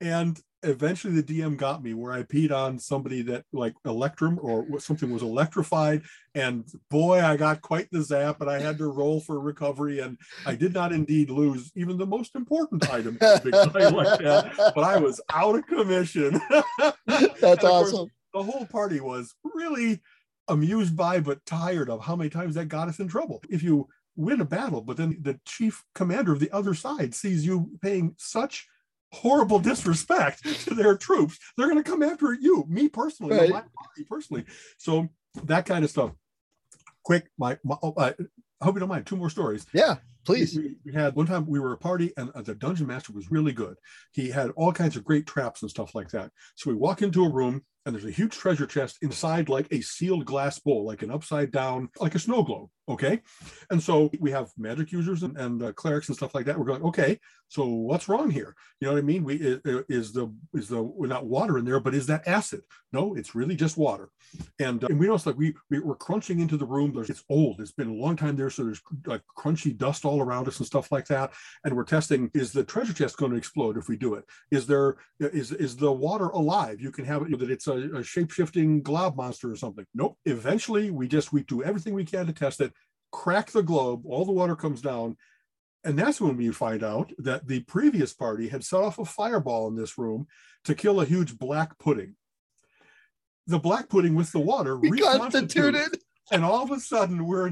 And 0.00 0.40
eventually 0.64 1.20
the 1.20 1.22
DM 1.22 1.56
got 1.56 1.82
me 1.82 1.94
where 1.94 2.12
I 2.12 2.22
peed 2.22 2.50
on 2.50 2.78
somebody 2.78 3.22
that 3.22 3.44
like 3.52 3.74
Electrum 3.84 4.38
or 4.40 4.66
something 4.80 5.10
was 5.10 5.22
electrified. 5.22 6.02
And 6.34 6.66
boy, 6.90 7.22
I 7.22 7.36
got 7.36 7.60
quite 7.60 7.88
the 7.90 8.02
zap 8.02 8.40
and 8.40 8.50
I 8.50 8.58
had 8.58 8.78
to 8.78 8.86
roll 8.88 9.20
for 9.20 9.38
recovery. 9.38 10.00
And 10.00 10.18
I 10.46 10.54
did 10.54 10.72
not 10.72 10.92
indeed 10.92 11.30
lose 11.30 11.70
even 11.76 11.98
the 11.98 12.06
most 12.06 12.34
important 12.34 12.90
item 12.90 13.18
like 13.20 13.42
that, 13.42 14.72
but 14.74 14.84
I 14.84 14.96
was 14.98 15.20
out 15.32 15.56
of 15.56 15.66
commission. 15.66 16.40
That's 17.06 17.64
awesome. 17.64 18.08
the 18.32 18.42
whole 18.42 18.66
party 18.66 19.00
was 19.00 19.34
really 19.54 20.00
amused 20.48 20.96
by 20.96 21.20
but 21.20 21.44
tired 21.46 21.88
of 21.88 22.04
how 22.04 22.16
many 22.16 22.30
times 22.30 22.54
that 22.54 22.68
got 22.68 22.88
us 22.88 22.98
in 22.98 23.08
trouble. 23.08 23.42
If 23.48 23.62
you 23.62 23.88
win 24.16 24.40
a 24.40 24.44
battle, 24.44 24.80
but 24.80 24.96
then 24.96 25.16
the 25.20 25.38
chief 25.44 25.84
commander 25.94 26.32
of 26.32 26.40
the 26.40 26.50
other 26.52 26.74
side 26.74 27.14
sees 27.14 27.44
you 27.44 27.70
paying 27.82 28.14
such 28.18 28.66
horrible 29.14 29.58
disrespect 29.58 30.44
to 30.64 30.74
their 30.74 30.96
troops, 30.96 31.38
they're 31.56 31.68
going 31.68 31.82
to 31.82 31.88
come 31.88 32.02
after 32.02 32.32
you, 32.34 32.64
me 32.68 32.88
personally, 32.88 33.36
right. 33.36 33.50
my 33.50 33.60
party 33.60 34.04
personally. 34.08 34.44
So 34.78 35.08
that 35.44 35.66
kind 35.66 35.84
of 35.84 35.90
stuff. 35.90 36.12
Quick, 37.04 37.28
my, 37.38 37.58
my 37.64 37.76
oh, 37.82 37.94
I 37.98 38.14
hope 38.62 38.74
you 38.74 38.80
don't 38.80 38.88
mind. 38.88 39.06
Two 39.06 39.16
more 39.16 39.30
stories. 39.30 39.66
Yeah, 39.74 39.96
please. 40.24 40.56
We, 40.56 40.76
we, 40.84 40.92
had 40.92 41.14
one 41.14 41.26
time 41.26 41.46
we 41.46 41.60
were 41.60 41.72
a 41.72 41.78
party 41.78 42.12
and 42.16 42.30
uh, 42.34 42.42
the 42.42 42.54
dungeon 42.54 42.86
master 42.86 43.12
was 43.12 43.30
really 43.30 43.52
good. 43.52 43.76
He 44.12 44.30
had 44.30 44.50
all 44.56 44.72
kinds 44.72 44.96
of 44.96 45.04
great 45.04 45.26
traps 45.26 45.62
and 45.62 45.70
stuff 45.70 45.94
like 45.94 46.10
that. 46.10 46.30
So 46.54 46.70
we 46.70 46.76
walk 46.76 47.02
into 47.02 47.24
a 47.24 47.30
room 47.30 47.62
and 47.84 47.94
there's 47.94 48.04
a 48.04 48.10
huge 48.10 48.36
treasure 48.36 48.66
chest 48.66 48.98
inside 49.02 49.48
like 49.48 49.66
a 49.70 49.80
sealed 49.80 50.24
glass 50.24 50.58
bowl, 50.58 50.84
like 50.84 51.02
an 51.02 51.10
upside 51.10 51.50
down, 51.50 51.90
like 52.00 52.14
a 52.14 52.18
snow 52.18 52.42
globe. 52.42 52.70
Okay. 52.86 53.22
And 53.70 53.82
so 53.82 54.10
we 54.20 54.30
have 54.30 54.50
magic 54.58 54.92
users 54.92 55.22
and, 55.22 55.36
and 55.38 55.62
uh, 55.62 55.72
clerics 55.72 56.08
and 56.08 56.16
stuff 56.16 56.34
like 56.34 56.44
that. 56.46 56.58
We're 56.58 56.66
going, 56.66 56.82
okay, 56.82 57.18
so 57.48 57.66
what's 57.66 58.08
wrong 58.08 58.30
here? 58.30 58.54
You 58.80 58.88
know 58.88 58.94
what 58.94 58.98
I 58.98 59.02
mean? 59.02 59.24
We 59.24 59.36
is 59.36 60.12
the 60.12 60.34
is 60.52 60.68
the 60.68 60.82
we're 60.82 61.06
not 61.06 61.26
water 61.26 61.56
in 61.56 61.64
there, 61.64 61.80
but 61.80 61.94
is 61.94 62.06
that 62.08 62.26
acid? 62.26 62.62
No, 62.92 63.14
it's 63.14 63.34
really 63.34 63.56
just 63.56 63.76
water. 63.76 64.10
And, 64.58 64.82
uh, 64.82 64.88
and 64.88 64.98
we 64.98 65.06
notice 65.06 65.26
like 65.26 65.36
we, 65.36 65.54
we 65.70 65.78
we're 65.78 65.94
crunching 65.94 66.40
into 66.40 66.56
the 66.56 66.66
room. 66.66 66.92
There's, 66.92 67.10
it's 67.10 67.24
old. 67.30 67.60
It's 67.60 67.72
been 67.72 67.90
a 67.90 67.94
long 67.94 68.16
time 68.16 68.36
there, 68.36 68.50
so 68.50 68.64
there's 68.64 68.82
like 69.06 69.22
crunchy 69.38 69.76
dust 69.76 70.04
all 70.04 70.20
around 70.20 70.48
us 70.48 70.58
and 70.58 70.66
stuff 70.66 70.90
like 70.90 71.06
that. 71.06 71.32
And 71.64 71.76
we're 71.76 71.84
testing: 71.84 72.30
is 72.34 72.52
the 72.52 72.64
treasure 72.64 72.92
chest 72.92 73.16
going 73.16 73.30
to 73.30 73.38
explode 73.38 73.76
if 73.76 73.88
we 73.88 73.96
do 73.96 74.14
it? 74.14 74.24
Is 74.50 74.66
there 74.66 74.96
is 75.20 75.52
is 75.52 75.76
the 75.76 75.92
water 75.92 76.28
alive? 76.28 76.80
You 76.80 76.90
can 76.90 77.04
have 77.04 77.22
it 77.22 77.38
that 77.38 77.50
it's 77.50 77.66
a, 77.68 77.73
a 77.76 78.02
shape 78.02 78.30
shifting 78.30 78.82
glob 78.82 79.16
monster 79.16 79.50
or 79.50 79.56
something. 79.56 79.86
Nope. 79.94 80.18
Eventually, 80.24 80.90
we 80.90 81.08
just 81.08 81.32
we 81.32 81.42
do 81.42 81.62
everything 81.62 81.94
we 81.94 82.04
can 82.04 82.26
to 82.26 82.32
test 82.32 82.60
it. 82.60 82.72
Crack 83.12 83.50
the 83.50 83.62
globe. 83.62 84.02
All 84.06 84.24
the 84.24 84.32
water 84.32 84.56
comes 84.56 84.80
down 84.80 85.16
and 85.84 85.98
that's 85.98 86.20
when 86.20 86.36
we 86.36 86.50
find 86.50 86.82
out 86.82 87.12
that 87.18 87.46
the 87.46 87.60
previous 87.60 88.14
party 88.14 88.48
had 88.48 88.64
set 88.64 88.80
off 88.80 88.98
a 88.98 89.04
fireball 89.04 89.68
in 89.68 89.76
this 89.76 89.98
room 89.98 90.26
to 90.64 90.74
kill 90.74 91.00
a 91.00 91.04
huge 91.04 91.38
black 91.38 91.78
pudding. 91.78 92.16
The 93.46 93.58
black 93.58 93.90
pudding 93.90 94.14
with 94.14 94.32
the 94.32 94.40
water 94.40 94.76
reconstituted. 94.76 95.98
And 96.30 96.44
all 96.44 96.62
of 96.62 96.70
a 96.70 96.80
sudden, 96.80 97.26
we're 97.26 97.50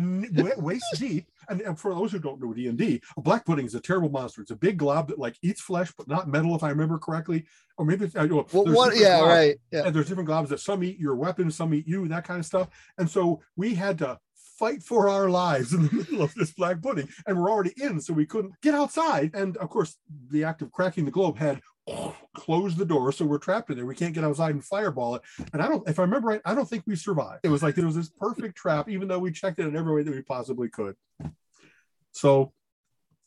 waist 0.57 0.87
deep. 0.99 1.27
And, 1.49 1.61
and, 1.61 1.79
for 1.79 1.95
those 1.95 2.13
who 2.13 2.19
don't 2.19 2.41
know 2.41 2.53
D&D, 2.55 3.03
a 3.17 3.21
black 3.21 3.45
pudding 3.45 3.67
is 3.67 3.75
a 3.75 3.81
terrible 3.81 4.09
monster. 4.09 4.43
It's 4.43 4.51
a 4.53 4.57
big 4.57 4.79
glob 4.79 5.09
that 5.09 5.19
like 5.19 5.37
eats 5.43 5.61
flesh, 5.61 5.93
but 5.97 6.09
not 6.09 6.29
metal, 6.29 6.55
if 6.55 6.63
I 6.63 6.71
remember 6.71 6.99
correctly. 6.99 7.45
Or 7.77 7.85
maybe 7.85 8.07
it's, 8.07 8.15
well, 8.15 8.47
what, 8.53 8.97
yeah, 8.97 9.19
globs, 9.19 9.29
right. 9.29 9.57
Yeah. 9.73 9.83
And 9.85 9.95
there's 9.95 10.09
different 10.09 10.29
globs 10.29 10.49
that 10.49 10.61
some 10.61 10.85
eat 10.85 10.99
your 10.99 11.17
weapons, 11.17 11.57
some 11.57 11.75
eat 11.75 11.87
you, 11.87 12.07
that 12.09 12.25
kind 12.25 12.39
of 12.39 12.47
stuff. 12.47 12.69
And 12.97 13.11
so 13.11 13.43
we 13.57 13.75
had 13.75 13.99
to 13.99 14.19
fight 14.63 14.83
for 14.83 15.09
our 15.09 15.29
lives 15.29 15.73
in 15.73 15.87
the 15.87 15.93
middle 15.93 16.23
of 16.23 16.33
this 16.35 16.53
black 16.53 16.81
pudding. 16.81 17.09
And 17.27 17.37
we're 17.37 17.51
already 17.51 17.75
in, 17.77 18.01
so 18.01 18.15
we 18.15 18.27
couldn't 18.27 18.55
get 18.63 18.75
outside. 18.75 19.33
And 19.35 19.57
of 19.57 19.69
course, 19.69 19.97
the 20.31 20.45
act 20.45 20.63
of 20.63 20.71
cracking 20.71 21.05
the 21.05 21.11
globe 21.11 21.37
had 21.37 21.61
closed 22.35 22.79
the 22.79 22.85
door, 22.85 23.13
so 23.13 23.25
we're 23.25 23.39
trapped 23.39 23.71
in 23.71 23.77
there. 23.77 23.87
We 23.87 23.95
can't 23.95 24.15
get 24.15 24.25
outside 24.25 24.55
and 24.55 24.65
fireball 24.65 25.17
it. 25.17 25.23
And 25.53 25.63
I 25.63 25.69
don't, 25.69 25.89
if 25.89 25.99
I 25.99 26.03
remember 26.03 26.29
right, 26.29 26.41
I 26.45 26.55
don't 26.55 26.69
think 26.69 26.85
we 26.87 26.97
survived. 26.97 27.41
It 27.43 27.49
was 27.49 27.63
like 27.63 27.75
there 27.75 27.87
was 27.87 27.97
this 27.97 28.11
perfect 28.11 28.57
trap, 28.57 28.89
even 28.89 29.09
though 29.09 29.19
we 29.19 29.33
checked 29.33 29.59
it 29.59 29.67
in 29.67 29.77
every 29.77 29.95
way 29.95 30.03
that 30.03 30.15
we 30.15 30.23
possibly 30.23 30.69
could. 30.69 30.95
So 32.13 32.53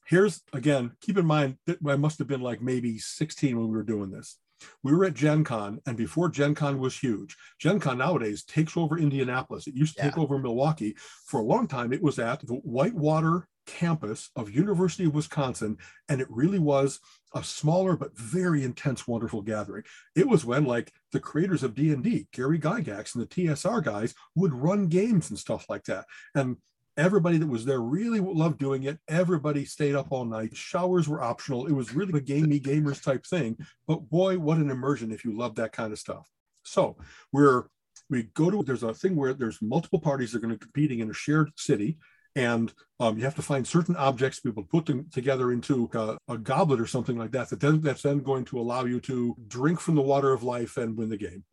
here's 0.05 0.41
again, 0.53 0.91
keep 1.01 1.17
in 1.17 1.25
mind 1.25 1.57
that 1.65 1.79
I 1.85 1.95
must 1.95 2.19
have 2.19 2.27
been 2.27 2.41
like 2.41 2.61
maybe 2.61 2.97
16 2.97 3.57
when 3.57 3.67
we 3.67 3.75
were 3.75 3.83
doing 3.83 4.11
this 4.11 4.37
we 4.83 4.93
were 4.93 5.05
at 5.05 5.13
Gen 5.13 5.43
Con, 5.43 5.81
and 5.85 5.97
before 5.97 6.29
Gen 6.29 6.55
Con 6.55 6.79
was 6.79 6.97
huge, 6.97 7.35
Gen 7.59 7.79
Con 7.79 7.97
nowadays 7.97 8.43
takes 8.43 8.77
over 8.77 8.97
Indianapolis. 8.97 9.67
It 9.67 9.75
used 9.75 9.97
to 9.97 10.03
yeah. 10.03 10.09
take 10.09 10.17
over 10.17 10.37
Milwaukee. 10.37 10.95
For 11.25 11.39
a 11.39 11.43
long 11.43 11.67
time, 11.67 11.93
it 11.93 12.01
was 12.01 12.19
at 12.19 12.45
the 12.45 12.53
Whitewater 12.53 13.47
campus 13.65 14.29
of 14.35 14.51
University 14.51 15.05
of 15.05 15.15
Wisconsin, 15.15 15.77
and 16.09 16.21
it 16.21 16.27
really 16.29 16.59
was 16.59 16.99
a 17.33 17.43
smaller 17.43 17.97
but 17.97 18.17
very 18.17 18.63
intense, 18.63 19.07
wonderful 19.07 19.41
gathering. 19.41 19.83
It 20.15 20.27
was 20.27 20.45
when 20.45 20.65
like 20.65 20.91
the 21.11 21.19
creators 21.19 21.63
of 21.63 21.75
D&D, 21.75 22.27
Gary 22.31 22.59
Gygax 22.59 23.15
and 23.15 23.23
the 23.23 23.27
TSR 23.27 23.83
guys 23.83 24.15
would 24.35 24.53
run 24.53 24.87
games 24.87 25.29
and 25.29 25.39
stuff 25.39 25.65
like 25.69 25.83
that. 25.85 26.05
And 26.33 26.57
Everybody 26.97 27.37
that 27.37 27.47
was 27.47 27.65
there 27.65 27.81
really 27.81 28.21
loved 28.21 28.57
doing 28.57 28.83
it. 28.83 28.99
Everybody 29.09 29.65
stayed 29.65 29.95
up 29.95 30.07
all 30.11 30.23
night. 30.23 30.55
Showers 30.55 31.09
were 31.09 31.21
optional. 31.21 31.65
It 31.65 31.73
was 31.73 31.93
really 31.93 32.17
a 32.17 32.21
gamey 32.21 32.57
gamers 32.57 33.03
type 33.03 33.25
thing. 33.25 33.57
But 33.85 34.09
boy, 34.09 34.39
what 34.39 34.59
an 34.59 34.69
immersion 34.69 35.11
if 35.11 35.25
you 35.25 35.37
love 35.37 35.55
that 35.55 35.73
kind 35.73 35.91
of 35.91 35.99
stuff. 35.99 36.29
So 36.63 36.95
we're 37.33 37.65
we 38.09 38.23
go 38.33 38.49
to 38.49 38.63
there's 38.63 38.83
a 38.83 38.93
thing 38.93 39.15
where 39.15 39.33
there's 39.33 39.61
multiple 39.61 39.99
parties 39.99 40.31
that 40.31 40.37
are 40.37 40.41
going 40.41 40.53
to 40.53 40.57
be 40.57 40.63
competing 40.63 40.99
in 40.99 41.09
a 41.09 41.13
shared 41.13 41.51
city 41.57 41.97
and 42.35 42.73
um, 42.99 43.17
you 43.17 43.23
have 43.23 43.35
to 43.35 43.41
find 43.41 43.65
certain 43.65 43.95
objects 43.95 44.39
people 44.39 44.63
put 44.63 44.85
them 44.85 45.07
together 45.11 45.51
into 45.51 45.89
a, 45.93 46.17
a, 46.27 46.37
goblet 46.37 46.79
or 46.79 46.87
something 46.87 47.17
like 47.17 47.31
that 47.31 47.49
that 47.49 47.59
then 47.59 47.81
that's 47.81 48.01
then 48.01 48.19
going 48.19 48.45
to 48.45 48.59
allow 48.59 48.85
you 48.85 48.99
to 49.01 49.35
drink 49.47 49.79
from 49.79 49.95
the 49.95 50.01
water 50.01 50.33
of 50.33 50.43
life 50.43 50.77
and 50.77 50.97
win 50.97 51.09
the 51.09 51.17
game. 51.17 51.43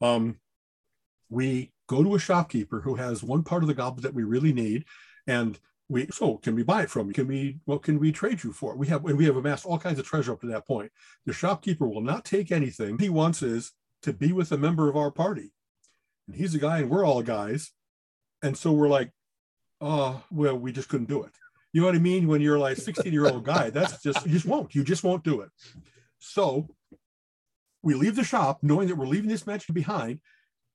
Um, 0.00 0.38
we 1.28 1.72
go 1.86 2.02
to 2.02 2.14
a 2.14 2.18
shopkeeper 2.18 2.80
who 2.80 2.96
has 2.96 3.22
one 3.22 3.42
part 3.42 3.62
of 3.62 3.68
the 3.68 3.74
goblet 3.74 4.02
that 4.02 4.14
we 4.14 4.24
really 4.24 4.52
need 4.52 4.84
and 5.26 5.58
we 5.88 6.06
so 6.10 6.36
can 6.36 6.54
we 6.54 6.62
buy 6.62 6.82
it 6.82 6.90
from? 6.90 7.08
You 7.08 7.14
can 7.14 7.26
we 7.26 7.58
what 7.64 7.82
can 7.82 7.98
we 7.98 8.12
trade 8.12 8.44
you 8.44 8.52
for? 8.52 8.76
We 8.76 8.86
have 8.88 9.04
and 9.04 9.18
we 9.18 9.24
have 9.24 9.36
amassed 9.36 9.66
all 9.66 9.78
kinds 9.78 9.98
of 9.98 10.06
treasure 10.06 10.32
up 10.32 10.40
to 10.40 10.46
that 10.48 10.66
point. 10.66 10.92
The 11.26 11.32
shopkeeper 11.32 11.86
will 11.86 12.00
not 12.00 12.24
take 12.24 12.52
anything. 12.52 12.98
He 12.98 13.08
wants 13.08 13.42
is 13.42 13.72
to 14.02 14.12
be 14.12 14.32
with 14.32 14.52
a 14.52 14.58
member 14.58 14.88
of 14.88 14.96
our 14.96 15.10
party. 15.10 15.52
And 16.26 16.36
he's 16.36 16.54
a 16.54 16.58
guy 16.58 16.78
and 16.78 16.90
we're 16.90 17.04
all 17.04 17.22
guys. 17.22 17.72
And 18.42 18.56
so 18.56 18.72
we're 18.72 18.88
like 18.88 19.10
oh 19.80 20.22
well 20.30 20.56
we 20.56 20.72
just 20.72 20.88
couldn't 20.88 21.08
do 21.08 21.22
it. 21.22 21.32
You 21.72 21.80
know 21.80 21.86
what 21.86 21.94
i 21.94 21.98
mean? 21.98 22.26
When 22.26 22.40
you're 22.40 22.58
like 22.58 22.76
16 22.76 23.12
year 23.12 23.26
old 23.26 23.44
guy 23.44 23.70
that's 23.70 24.02
just 24.02 24.24
you 24.26 24.32
just 24.32 24.46
won't. 24.46 24.74
You 24.74 24.84
just 24.84 25.04
won't 25.04 25.24
do 25.24 25.40
it. 25.40 25.50
So 26.18 26.68
we 27.82 27.94
leave 27.94 28.16
the 28.16 28.24
shop 28.24 28.58
knowing 28.62 28.88
that 28.88 28.96
we're 28.96 29.06
leaving 29.06 29.30
this 29.30 29.46
match 29.46 29.72
behind 29.72 30.20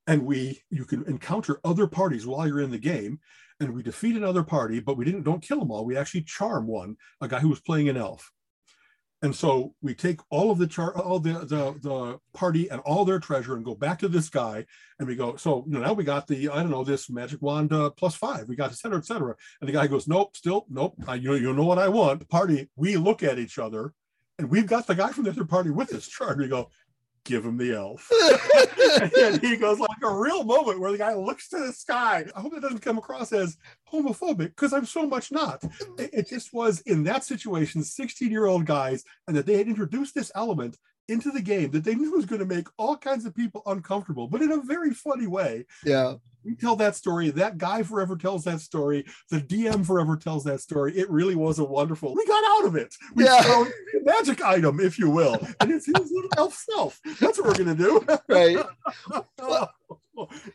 and 0.08 0.26
we 0.26 0.62
you 0.70 0.86
can 0.86 1.04
encounter 1.06 1.60
other 1.64 1.88
parties 1.88 2.26
while 2.26 2.48
you're 2.48 2.62
in 2.62 2.72
the 2.72 2.78
game 2.78 3.20
and 3.60 3.74
we 3.74 3.84
defeat 3.84 4.16
another 4.16 4.44
party 4.44 4.80
but 4.80 4.98
we 4.98 5.06
didn't 5.06 5.24
don't 5.24 5.44
kill 5.44 5.60
them 5.60 5.72
all. 5.72 5.86
We 5.86 5.98
actually 5.98 6.24
charm 6.24 6.68
one 6.68 6.98
a 7.22 7.28
guy 7.28 7.40
who 7.40 7.50
was 7.50 7.62
playing 7.62 7.90
an 7.90 7.98
elf 7.98 8.32
and 9.26 9.36
so 9.36 9.74
we 9.82 9.96
take 9.96 10.20
all 10.30 10.52
of 10.52 10.60
the 10.60 10.68
char 10.68 10.96
all 11.00 11.20
the, 11.20 11.34
the 11.34 11.76
the 11.82 12.20
party 12.34 12.70
and 12.70 12.80
all 12.82 13.04
their 13.04 13.20
treasure 13.20 13.56
and 13.56 13.66
go 13.66 13.74
back 13.74 13.98
to 14.00 14.08
this 14.08 14.30
guy. 14.30 14.64
And 15.00 15.08
we 15.08 15.16
go 15.16 15.36
so 15.36 15.66
you 15.68 15.74
know 15.74 15.80
now 15.80 15.94
we 15.94 16.04
got 16.04 16.28
the 16.28 16.48
i 16.50 16.62
don't 16.62 16.70
know 16.70 16.84
this 16.84 17.10
magic 17.10 17.42
wand 17.42 17.74
uh, 17.74 17.90
plus 17.90 18.16
five 18.16 18.48
we 18.48 18.56
got 18.56 18.72
et 18.72 18.78
cetera 18.78 19.00
et 19.00 19.06
cetera. 19.06 19.36
And 19.60 19.68
the 19.68 19.74
guy 19.74 19.88
goes 19.88 20.08
nope 20.08 20.38
still 20.38 20.68
nope 20.70 20.96
I, 21.08 21.16
you, 21.16 21.34
you 21.34 21.54
know 21.54 21.66
what 21.66 21.80
i 21.80 21.90
want 21.90 22.30
party 22.30 22.70
we 22.76 22.98
look 22.98 23.24
at 23.24 23.40
each 23.40 23.58
other 23.58 23.94
and 24.38 24.50
we've 24.50 24.68
got 24.68 24.86
the 24.86 24.96
guy 24.96 25.12
from 25.12 25.24
the 25.24 25.32
other 25.32 25.44
party 25.46 25.72
with 25.72 25.92
us 25.94 26.08
charmed 26.16 26.40
we 26.40 26.48
go 26.48 26.70
give 27.26 27.44
him 27.44 27.58
the 27.58 27.74
elf. 27.74 28.10
and 29.22 29.42
he 29.42 29.58
goes 29.58 29.80
like 29.80 29.90
a 30.04 30.16
real 30.16 30.44
moment 30.44 30.80
where 30.80 30.92
the 30.92 30.98
guy 30.98 31.14
looks 31.14 31.50
to 31.50 31.60
the 31.60 31.74
sky. 31.74 32.26
I 32.36 32.40
hope 32.40 32.54
it 32.54 32.62
doesn't 32.62 32.82
come 32.82 32.98
across 32.98 33.34
as 33.34 33.58
homophobic 33.92 34.38
because 34.38 34.72
I'm 34.72 34.86
so 34.86 35.06
much 35.06 35.32
not. 35.32 35.64
It, 35.98 36.10
it 36.14 36.30
just 36.30 36.54
was 36.54 36.82
in 36.82 37.04
that 37.04 37.24
situation, 37.24 37.84
16 37.84 38.32
year 38.32 38.46
old 38.46 38.66
guys, 38.66 39.04
and 39.28 39.36
that 39.36 39.46
they 39.46 39.58
had 39.58 39.68
introduced 39.68 40.16
this 40.16 40.32
element 40.36 40.78
into 41.08 41.32
the 41.32 41.42
game 41.42 41.72
that 41.72 41.84
they 41.84 41.96
knew 41.96 42.12
was 42.12 42.26
going 42.26 42.40
to 42.40 42.46
make 42.46 42.68
all 42.78 42.98
kinds 42.98 43.26
of 43.26 43.36
people 43.36 43.62
uncomfortable, 43.66 44.28
but 44.28 44.42
in 44.42 44.52
a 44.52 44.62
very 44.62 44.92
funny 44.92 45.28
way. 45.28 45.66
Yeah. 45.84 46.16
We 46.44 46.56
tell 46.56 46.76
that 46.76 46.96
story. 46.96 47.32
That 47.32 47.58
guy 47.58 47.82
forever 47.82 48.16
tells 48.16 48.44
that 48.44 48.62
story. 48.62 49.06
The 49.32 49.42
DM 49.42 49.84
forever 49.84 50.16
tells 50.16 50.44
that 50.44 50.62
story. 50.62 50.96
It 50.96 51.10
really 51.10 51.34
was 51.34 51.58
a 51.58 51.64
wonderful. 51.64 52.14
We 52.14 52.26
got 52.28 52.44
out 52.60 52.68
of 52.68 52.76
it. 52.76 52.94
We 53.16 53.24
Yeah. 53.24 53.42
found 53.42 53.68
a 53.68 54.04
magic 54.04 54.44
item, 54.44 54.80
if 54.80 55.00
you 55.00 55.10
will, 55.10 55.40
and 55.60 55.72
it's 55.72 55.88
his 55.88 56.12
little 56.12 56.30
elf 56.38 56.64
self. 56.70 57.02
That's 57.20 57.40
what 57.40 57.48
we're 57.48 57.66
gonna 57.66 57.76
do. 57.76 58.06
Right. 58.30 58.64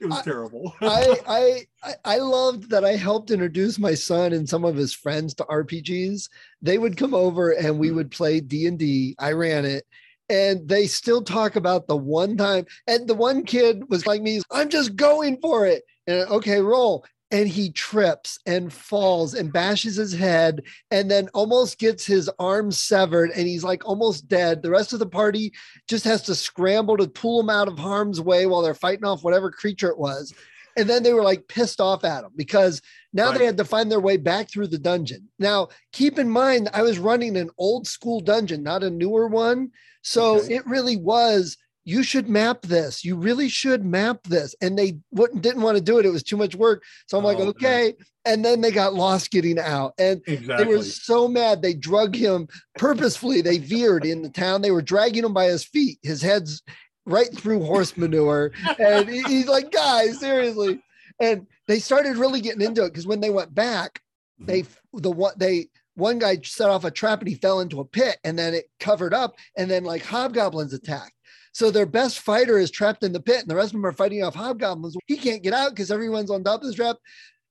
it 0.01 0.07
was 0.07 0.23
terrible. 0.23 0.75
I, 0.81 1.19
I 1.27 1.67
I 1.83 1.95
I 2.05 2.19
loved 2.19 2.71
that 2.71 2.85
I 2.85 2.95
helped 2.95 3.33
introduce 3.33 3.79
my 3.79 3.95
son 3.95 4.33
and 4.33 4.49
some 4.49 4.65
of 4.65 4.77
his 4.77 4.95
friends 4.95 5.35
to 5.35 5.45
RPGs. 5.45 6.29
They 6.63 6.79
would 6.79 6.97
come 6.97 7.15
over 7.15 7.51
and 7.51 7.79
we 7.79 7.89
hmm. 7.89 7.97
would 7.97 8.11
play 8.13 8.41
D 8.41 8.67
and 8.67 8.79
D. 8.79 9.17
I 9.19 9.33
ran 9.33 9.65
it, 9.65 9.85
and 10.31 10.69
they 10.69 10.87
still 10.87 11.23
talk 11.23 11.57
about 11.57 11.89
the 11.89 11.97
one 11.97 12.37
time. 12.37 12.65
And 12.87 13.07
the 13.09 13.15
one 13.15 13.45
kid 13.45 13.91
was 13.91 14.07
like 14.07 14.23
me. 14.23 14.41
I'm 14.51 14.69
just 14.69 14.95
going 14.97 15.39
for 15.43 15.67
it. 15.67 15.83
And 16.07 16.29
okay, 16.31 16.61
roll. 16.61 17.05
And 17.33 17.49
he 17.49 17.71
trips 17.71 18.39
and 18.47 18.73
falls 18.73 19.35
and 19.35 19.53
bashes 19.53 19.97
his 19.97 20.13
head 20.13 20.63
and 20.91 21.11
then 21.11 21.29
almost 21.35 21.79
gets 21.79 22.05
his 22.05 22.31
arm 22.39 22.73
severed 22.73 23.31
and 23.31 23.47
he's 23.47 23.63
like 23.63 23.87
almost 23.87 24.29
dead. 24.29 24.63
The 24.63 24.71
rest 24.71 24.93
of 24.93 24.99
the 24.99 25.07
party 25.07 25.53
just 25.89 26.05
has 26.05 26.23
to 26.23 26.35
scramble 26.35 26.97
to 26.97 27.09
pull 27.09 27.41
him 27.41 27.51
out 27.51 27.69
of 27.69 27.79
harm's 27.79 28.21
way 28.21 28.47
while 28.47 28.63
they're 28.63 28.75
fighting 28.75 29.05
off 29.05 29.23
whatever 29.23 29.51
creature 29.51 29.91
it 29.91 29.99
was. 29.99 30.35
And 30.77 30.89
then 30.89 31.03
they 31.03 31.13
were 31.13 31.23
like 31.23 31.49
pissed 31.49 31.81
off 31.81 32.05
at 32.05 32.25
him 32.25 32.31
because 32.37 32.81
now 33.13 33.33
they 33.33 33.45
had 33.45 33.57
to 33.57 33.65
find 33.65 33.91
their 33.91 34.01
way 34.01 34.17
back 34.17 34.49
through 34.51 34.69
the 34.69 34.79
dungeon. 34.79 35.29
Now, 35.39 35.69
keep 35.93 36.19
in 36.19 36.31
mind, 36.31 36.69
I 36.73 36.83
was 36.83 36.99
running 36.99 37.37
an 37.37 37.51
old 37.59 37.87
school 37.87 38.21
dungeon, 38.21 38.63
not 38.63 38.85
a 38.85 38.91
newer 38.91 39.27
one. 39.27 39.71
So 40.03 40.37
Okay. 40.37 40.55
it 40.55 40.67
really 40.67 40.97
was. 40.97 41.57
You 41.85 42.03
should 42.03 42.29
map 42.29 42.63
this. 42.63 43.05
You 43.05 43.17
really 43.17 43.49
should 43.49 43.85
map 43.85 44.23
this. 44.25 44.55
And 44.61 44.79
they 44.79 44.99
wouldn't 45.11 45.43
didn't 45.43 45.63
want 45.63 45.77
to 45.79 45.83
do 45.83 45.99
it. 45.99 46.07
It 46.07 46.11
was 46.13 46.23
too 46.23 46.37
much 46.37 46.55
work. 46.55 46.85
So 47.07 47.19
I'm 47.19 47.25
like, 47.25 47.39
Oh, 47.39 47.41
man. 47.41 47.49
okay. 47.49 47.95
And 48.27 48.45
then 48.45 48.61
they 48.61 48.71
got 48.71 48.95
lost 48.95 49.31
getting 49.31 49.59
out. 49.59 49.95
And 49.99 50.21
exactly. 50.27 50.65
they 50.65 50.71
were 50.71 50.83
so 50.85 51.27
mad. 51.27 51.63
They 51.63 51.73
drug 51.75 52.15
him 52.15 52.49
purposefully. 52.79 53.41
They 53.41 53.59
veered 53.59 54.05
in 54.05 54.23
the 54.23 54.29
town. 54.29 54.61
They 54.61 54.71
were 54.71 54.83
dragging 54.83 55.25
him 55.25 55.33
by 55.33 55.47
his 55.47 55.65
feet. 55.65 55.99
His 56.03 56.21
head's 56.23 56.63
right 57.07 57.33
through 57.33 57.65
horse 57.65 57.97
manure. 57.97 58.53
And 58.79 59.09
he- 59.09 59.23
he's 59.23 59.49
like, 59.49 59.71
guys, 59.71 60.21
seriously. 60.21 60.83
And 61.21 61.47
they 61.69 61.79
started 61.79 62.17
really 62.17 62.41
getting 62.41 62.63
into 62.63 62.85
it 62.85 62.91
because 62.91 63.07
when 63.07 63.21
they 63.21 63.31
went 63.31 63.55
back, 63.55 64.01
mm-hmm. 64.41 64.47
they 64.47 64.65
the 64.95 65.11
one 65.11 65.35
they 65.37 65.69
one 65.95 66.19
guy 66.19 66.39
set 66.43 66.71
off 66.71 66.85
a 66.85 66.91
trap 66.91 67.21
and 67.21 67.29
he 67.29 67.35
fell 67.35 67.61
into 67.61 67.81
a 67.81 67.85
pit 67.85 68.17
and 68.25 68.39
then 68.39 68.55
it 68.55 68.71
covered 68.81 69.13
up 69.13 69.35
and 69.57 69.71
then 69.71 69.85
like 69.85 70.03
hobgoblins 70.03 70.73
attacked. 70.73 71.13
So 71.53 71.71
their 71.71 71.87
best 71.87 72.21
fighter 72.21 72.59
is 72.59 72.71
trapped 72.71 73.03
in 73.03 73.13
the 73.13 73.21
pit 73.21 73.41
and 73.41 73.51
the 73.51 73.57
rest 73.57 73.69
of 73.69 73.73
them 73.73 73.87
are 73.87 73.93
fighting 73.93 74.23
off 74.23 74.35
hobgoblins. 74.35 74.97
He 75.07 75.17
can't 75.17 75.43
get 75.43 75.53
out 75.53 75.71
because 75.71 75.91
everyone's 75.91 76.31
on 76.31 76.45
top 76.45 76.63
of 76.63 76.69
the 76.69 76.75
trap. 76.75 76.97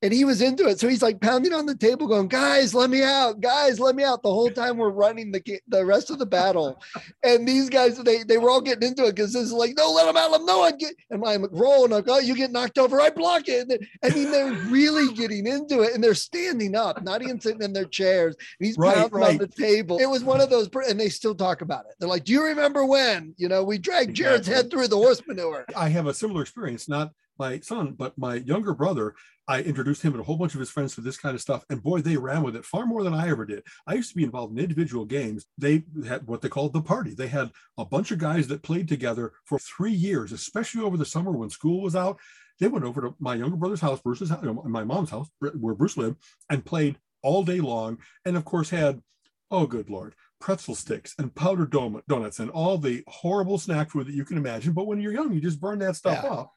And 0.01 0.13
he 0.13 0.23
was 0.23 0.41
into 0.41 0.65
it. 0.67 0.79
So 0.79 0.87
he's 0.87 1.01
like 1.01 1.19
pounding 1.19 1.51
on 1.53 1.65
the 1.65 1.75
table, 1.75 2.07
going, 2.07 2.29
Guys, 2.29 2.73
let 2.73 2.89
me 2.89 3.03
out. 3.03 3.41
Guys, 3.41 3.79
let 3.81 3.95
me 3.95 4.03
out. 4.03 4.23
The 4.23 4.29
whole 4.33 4.49
time 4.49 4.77
we're 4.77 4.91
running 4.91 5.31
the 5.31 5.41
the 5.67 5.85
rest 5.85 6.09
of 6.09 6.19
the 6.19 6.25
battle. 6.25 6.81
And 7.21 7.45
these 7.45 7.69
guys, 7.69 7.97
they, 7.97 8.23
they 8.23 8.37
were 8.37 8.49
all 8.49 8.61
getting 8.61 8.87
into 8.87 9.03
it 9.03 9.15
because 9.15 9.33
this 9.33 9.43
is 9.43 9.51
like, 9.51 9.73
No, 9.77 9.91
let 9.91 10.07
him 10.07 10.15
out. 10.15 10.31
Let 10.31 10.39
him 10.39 10.45
know. 10.45 10.61
I 10.61 10.71
get, 10.71 10.93
and 11.09 11.23
I'm 11.25 11.45
rolling. 11.51 11.91
I'm 11.91 11.97
like, 11.97 12.05
Oh, 12.07 12.19
you 12.19 12.33
get 12.35 12.51
knocked 12.51 12.77
over. 12.77 13.01
I 13.01 13.09
block 13.09 13.49
it. 13.49 13.61
And 13.61 13.71
then- 13.71 13.79
I 14.03 14.09
mean, 14.15 14.31
they're 14.31 14.53
really 14.71 15.13
getting 15.15 15.45
into 15.45 15.81
it 15.81 15.93
and 15.93 16.01
they're 16.03 16.13
standing 16.13 16.75
up, 16.75 17.03
not 17.03 17.21
even 17.21 17.41
sitting 17.41 17.61
in 17.61 17.73
their 17.73 17.85
chairs. 17.85 18.35
He's 18.59 18.77
Right, 18.77 18.95
pounding 18.95 19.23
on 19.23 19.37
the 19.37 19.47
table. 19.47 19.99
It 19.99 20.09
was 20.09 20.23
one 20.23 20.39
of 20.39 20.49
those, 20.49 20.69
and 20.87 20.97
they 20.99 21.09
still 21.09 21.35
talk 21.35 21.61
about 21.61 21.85
it. 21.89 21.95
They're 21.99 22.07
like, 22.09 22.23
Do 22.23 22.31
you 22.31 22.43
remember 22.45 22.85
when? 22.85 23.33
You 23.37 23.49
know, 23.49 23.63
we 23.63 23.77
dragged 23.77 24.15
Jared's 24.15 24.47
head 24.47 24.71
through 24.71 24.87
the 24.87 24.95
horse 24.97 25.21
manure. 25.27 25.65
I 25.75 25.89
have 25.89 26.07
a 26.07 26.13
similar 26.13 26.41
experience, 26.41 26.87
not 26.87 27.11
my 27.39 27.59
son, 27.61 27.93
but 27.93 28.17
my 28.17 28.35
younger 28.35 28.73
brother. 28.73 29.15
I 29.47 29.63
introduced 29.63 30.03
him 30.03 30.11
and 30.11 30.21
a 30.21 30.23
whole 30.23 30.37
bunch 30.37 30.53
of 30.53 30.59
his 30.59 30.69
friends 30.69 30.93
to 30.93 31.01
this 31.01 31.17
kind 31.17 31.33
of 31.33 31.41
stuff. 31.41 31.65
And 31.71 31.81
boy, 31.81 32.01
they 32.01 32.17
ran 32.17 32.43
with 32.43 32.55
it 32.55 32.65
far 32.65 32.85
more 32.85 33.03
than 33.03 33.15
I 33.15 33.29
ever 33.29 33.45
did. 33.45 33.63
I 33.87 33.95
used 33.95 34.11
to 34.11 34.15
be 34.15 34.23
involved 34.23 34.53
in 34.55 34.63
individual 34.63 35.05
games. 35.05 35.47
They 35.57 35.85
had 36.07 36.27
what 36.27 36.41
they 36.41 36.49
called 36.49 36.73
the 36.73 36.81
party. 36.83 37.15
They 37.15 37.29
had 37.29 37.49
a 37.75 37.83
bunch 37.85 38.11
of 38.11 38.19
guys 38.19 38.47
that 38.49 38.61
played 38.61 38.87
together 38.87 39.31
for 39.45 39.57
three 39.57 39.91
years, 39.93 40.31
especially 40.31 40.83
over 40.83 40.97
the 40.97 41.05
summer 41.05 41.31
when 41.31 41.49
school 41.49 41.81
was 41.81 41.95
out. 41.95 42.19
They 42.59 42.67
went 42.67 42.85
over 42.85 43.01
to 43.01 43.15
my 43.19 43.33
younger 43.35 43.55
brother's 43.55 43.81
house, 43.81 44.01
Bruce's 44.01 44.29
house, 44.29 44.45
my 44.65 44.83
mom's 44.83 45.09
house, 45.09 45.29
where 45.39 45.73
Bruce 45.73 45.97
lived, 45.97 46.17
and 46.51 46.63
played 46.63 46.99
all 47.23 47.43
day 47.43 47.59
long. 47.59 47.97
And 48.25 48.37
of 48.37 48.45
course, 48.45 48.69
had, 48.69 49.01
oh, 49.49 49.65
good 49.65 49.89
Lord, 49.89 50.13
pretzel 50.39 50.75
sticks 50.75 51.15
and 51.17 51.33
powdered 51.33 51.71
donuts 51.71 52.39
and 52.39 52.51
all 52.51 52.77
the 52.77 53.03
horrible 53.07 53.57
snack 53.57 53.89
food 53.89 54.05
that 54.07 54.13
you 54.13 54.25
can 54.25 54.37
imagine. 54.37 54.73
But 54.73 54.85
when 54.85 55.01
you're 55.01 55.13
young, 55.13 55.33
you 55.33 55.41
just 55.41 55.59
burn 55.59 55.79
that 55.79 55.95
stuff 55.95 56.19
Yeah. 56.23 56.29
off. 56.29 56.49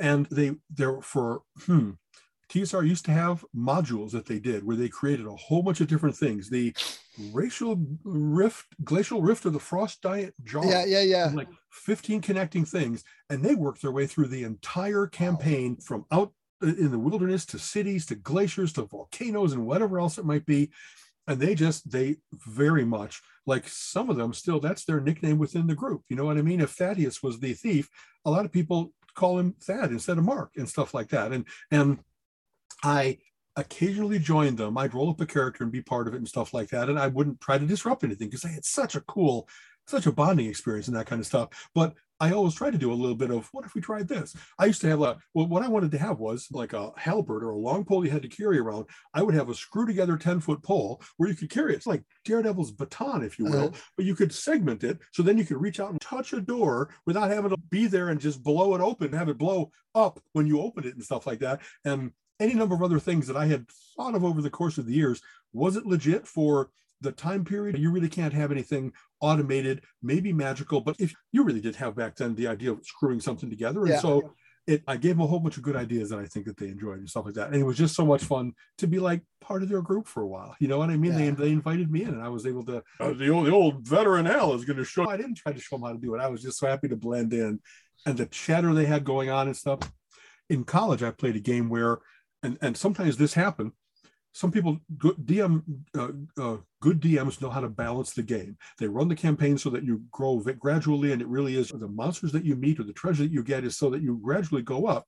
And 0.00 0.26
they, 0.26 0.52
there 0.70 1.00
for, 1.02 1.42
hmm, 1.66 1.92
TSR 2.52 2.86
used 2.86 3.06
to 3.06 3.12
have 3.12 3.44
modules 3.56 4.10
that 4.10 4.26
they 4.26 4.38
did 4.38 4.62
where 4.64 4.76
they 4.76 4.88
created 4.88 5.26
a 5.26 5.34
whole 5.34 5.62
bunch 5.62 5.80
of 5.80 5.88
different 5.88 6.16
things. 6.16 6.50
The 6.50 6.74
racial 7.32 7.80
rift, 8.04 8.66
glacial 8.84 9.22
rift 9.22 9.46
of 9.46 9.54
the 9.54 9.58
frost 9.58 10.02
giant 10.02 10.34
jarl 10.44 10.66
Yeah, 10.66 10.84
yeah, 10.84 11.00
yeah. 11.00 11.30
like 11.34 11.48
15 11.70 12.20
connecting 12.20 12.66
things. 12.66 13.04
And 13.30 13.42
they 13.42 13.54
worked 13.54 13.80
their 13.80 13.92
way 13.92 14.06
through 14.06 14.28
the 14.28 14.44
entire 14.44 15.06
campaign 15.06 15.76
from 15.76 16.04
out 16.12 16.32
in 16.62 16.90
the 16.90 16.98
wilderness 16.98 17.46
to 17.46 17.58
cities 17.58 18.06
to 18.06 18.14
glaciers 18.16 18.72
to 18.74 18.82
volcanoes 18.82 19.52
and 19.52 19.66
whatever 19.66 19.98
else 19.98 20.18
it 20.18 20.26
might 20.26 20.44
be. 20.44 20.70
And 21.26 21.40
they 21.40 21.54
just 21.54 21.90
they 21.90 22.16
very 22.32 22.84
much 22.84 23.22
like 23.46 23.66
some 23.66 24.10
of 24.10 24.16
them 24.16 24.32
still 24.34 24.60
that's 24.60 24.84
their 24.84 25.00
nickname 25.00 25.38
within 25.38 25.66
the 25.66 25.74
group. 25.74 26.02
You 26.08 26.16
know 26.16 26.24
what 26.24 26.36
i 26.36 26.42
mean? 26.42 26.60
If 26.60 26.70
thaddeus 26.70 27.22
was 27.22 27.40
the 27.40 27.54
thief 27.54 27.88
a 28.24 28.30
lot 28.30 28.44
of 28.44 28.52
people 28.52 28.92
call 29.14 29.38
him 29.38 29.54
thad 29.60 29.90
instead 29.90 30.18
of 30.18 30.24
mark 30.24 30.52
and 30.56 30.68
stuff 30.68 30.94
like 30.94 31.08
that. 31.08 31.32
And 31.32 31.46
and 31.70 31.98
i 32.84 33.18
occasionally 33.56 34.18
joined 34.18 34.56
them. 34.56 34.78
I'd 34.78 34.94
roll 34.94 35.10
up 35.10 35.20
a 35.20 35.26
character 35.26 35.62
and 35.62 35.72
be 35.72 35.82
part 35.82 36.08
of 36.08 36.14
it 36.14 36.18
and 36.18 36.28
stuff 36.28 36.54
like 36.54 36.70
that. 36.70 36.88
And 36.88 36.98
i 36.98 37.06
wouldn't 37.06 37.40
try 37.40 37.58
to 37.58 37.66
disrupt 37.66 38.04
anything 38.04 38.28
because 38.28 38.42
they 38.42 38.52
had 38.52 38.64
such 38.64 38.94
a 38.94 39.00
cool 39.02 39.48
such 39.86 40.06
a 40.06 40.12
bonding 40.12 40.46
experience 40.46 40.88
and 40.88 40.96
that 40.96 41.06
kind 41.06 41.20
of 41.20 41.26
stuff. 41.26 41.68
But 41.74 41.94
I 42.22 42.30
always 42.30 42.54
try 42.54 42.70
to 42.70 42.78
do 42.78 42.92
a 42.92 42.94
little 42.94 43.16
bit 43.16 43.32
of 43.32 43.48
what 43.50 43.64
if 43.64 43.74
we 43.74 43.80
tried 43.80 44.06
this? 44.06 44.36
I 44.56 44.66
used 44.66 44.80
to 44.82 44.88
have 44.88 45.02
a 45.02 45.18
well, 45.34 45.48
what 45.48 45.64
I 45.64 45.68
wanted 45.68 45.90
to 45.90 45.98
have 45.98 46.20
was 46.20 46.46
like 46.52 46.72
a 46.72 46.92
halberd 46.96 47.42
or 47.42 47.50
a 47.50 47.56
long 47.58 47.84
pole 47.84 48.04
you 48.04 48.12
had 48.12 48.22
to 48.22 48.28
carry 48.28 48.60
around. 48.60 48.86
I 49.12 49.22
would 49.22 49.34
have 49.34 49.48
a 49.48 49.54
screw 49.54 49.86
together 49.86 50.16
10 50.16 50.38
foot 50.38 50.62
pole 50.62 51.02
where 51.16 51.28
you 51.28 51.34
could 51.34 51.50
carry 51.50 51.72
it. 51.72 51.78
It's 51.78 51.86
like 51.86 52.04
Daredevil's 52.24 52.70
baton, 52.70 53.24
if 53.24 53.40
you 53.40 53.46
will, 53.46 53.64
Uh-huh. 53.66 53.80
but 53.96 54.06
you 54.06 54.14
could 54.14 54.32
segment 54.32 54.84
it 54.84 55.00
so 55.12 55.24
then 55.24 55.36
you 55.36 55.44
could 55.44 55.60
reach 55.60 55.80
out 55.80 55.90
and 55.90 56.00
touch 56.00 56.32
a 56.32 56.40
door 56.40 56.94
without 57.06 57.28
having 57.30 57.50
to 57.50 57.56
be 57.70 57.88
there 57.88 58.10
and 58.10 58.20
just 58.20 58.44
blow 58.44 58.76
it 58.76 58.80
open, 58.80 59.12
have 59.12 59.28
it 59.28 59.36
blow 59.36 59.72
up 59.96 60.20
when 60.32 60.46
you 60.46 60.60
open 60.60 60.84
it 60.86 60.94
and 60.94 61.02
stuff 61.02 61.26
like 61.26 61.40
that. 61.40 61.60
And 61.84 62.12
any 62.38 62.54
number 62.54 62.76
of 62.76 62.84
other 62.84 63.00
things 63.00 63.26
that 63.26 63.36
I 63.36 63.46
had 63.46 63.66
thought 63.96 64.14
of 64.14 64.24
over 64.24 64.40
the 64.40 64.50
course 64.50 64.78
of 64.78 64.86
the 64.86 64.94
years. 64.94 65.20
Was 65.52 65.76
it 65.76 65.86
legit 65.86 66.26
for 66.26 66.70
the 67.00 67.12
time 67.12 67.44
period? 67.44 67.76
You 67.78 67.90
really 67.90 68.08
can't 68.08 68.32
have 68.32 68.52
anything 68.52 68.92
automated, 69.22 69.82
maybe 70.02 70.32
magical, 70.32 70.80
but 70.82 70.96
if 70.98 71.14
you 71.32 71.44
really 71.44 71.60
did 71.60 71.76
have 71.76 71.96
back 71.96 72.16
then 72.16 72.34
the 72.34 72.48
idea 72.48 72.72
of 72.72 72.84
screwing 72.84 73.20
something 73.20 73.48
together. 73.48 73.80
And 73.80 73.90
Yeah. 73.90 74.00
so 74.00 74.34
it 74.66 74.82
I 74.86 74.96
gave 74.96 75.12
them 75.16 75.22
a 75.22 75.26
whole 75.26 75.40
bunch 75.40 75.56
of 75.56 75.62
good 75.62 75.74
ideas 75.74 76.10
that 76.10 76.18
I 76.18 76.26
think 76.26 76.46
that 76.46 76.56
they 76.56 76.68
enjoyed 76.68 76.98
and 76.98 77.08
stuff 77.08 77.24
like 77.24 77.34
that. 77.34 77.48
And 77.48 77.56
it 77.56 77.64
was 77.64 77.76
just 77.76 77.96
so 77.96 78.04
much 78.04 78.22
fun 78.22 78.52
to 78.78 78.86
be 78.86 78.98
like 78.98 79.22
part 79.40 79.62
of 79.62 79.68
their 79.68 79.82
group 79.82 80.06
for 80.06 80.22
a 80.22 80.26
while. 80.26 80.54
You 80.60 80.68
know 80.68 80.78
what 80.78 80.90
I 80.90 80.96
mean? 80.96 81.12
Yeah. 81.12 81.18
They 81.18 81.30
they 81.30 81.50
invited 81.50 81.90
me 81.90 82.02
in 82.02 82.10
and 82.10 82.22
I 82.22 82.28
was 82.28 82.46
able 82.46 82.64
to 82.66 82.82
uh, 83.00 83.12
the 83.12 83.28
old 83.30 83.46
the 83.46 83.52
old 83.52 83.86
veteran 83.88 84.26
Al 84.26 84.54
is 84.54 84.64
gonna 84.64 84.84
show 84.84 85.08
I 85.08 85.16
didn't 85.16 85.36
try 85.36 85.52
to 85.52 85.60
show 85.60 85.76
them 85.76 85.86
how 85.86 85.92
to 85.92 85.98
do 85.98 86.14
it. 86.14 86.20
I 86.20 86.28
was 86.28 86.42
just 86.42 86.58
so 86.58 86.66
happy 86.66 86.88
to 86.88 86.96
blend 86.96 87.32
in 87.32 87.60
and 88.06 88.16
the 88.18 88.26
chatter 88.26 88.72
they 88.74 88.86
had 88.86 89.04
going 89.04 89.30
on 89.30 89.46
and 89.46 89.56
stuff. 89.56 89.80
In 90.50 90.64
college, 90.64 91.02
I 91.02 91.10
played 91.10 91.36
a 91.36 91.40
game 91.40 91.68
where 91.68 91.98
and, 92.42 92.58
and 92.60 92.76
sometimes 92.76 93.16
this 93.16 93.34
happened 93.34 93.72
some 94.32 94.50
people 94.50 94.78
good 94.98 95.16
DM 95.24 95.62
uh, 95.96 96.08
uh, 96.40 96.56
good 96.80 97.00
DMs 97.00 97.40
know 97.40 97.50
how 97.50 97.60
to 97.60 97.68
balance 97.68 98.12
the 98.12 98.22
game. 98.22 98.56
They 98.78 98.88
run 98.88 99.08
the 99.08 99.14
campaign 99.14 99.58
so 99.58 99.70
that 99.70 99.84
you 99.84 100.02
grow 100.10 100.38
gradually, 100.58 101.12
and 101.12 101.20
it 101.20 101.28
really 101.28 101.56
is 101.56 101.68
the 101.68 101.88
monsters 101.88 102.32
that 102.32 102.44
you 102.44 102.56
meet 102.56 102.80
or 102.80 102.84
the 102.84 102.92
treasure 102.92 103.24
that 103.24 103.32
you 103.32 103.42
get 103.42 103.64
is 103.64 103.76
so 103.76 103.90
that 103.90 104.02
you 104.02 104.18
gradually 104.22 104.62
go 104.62 104.86
up, 104.86 105.06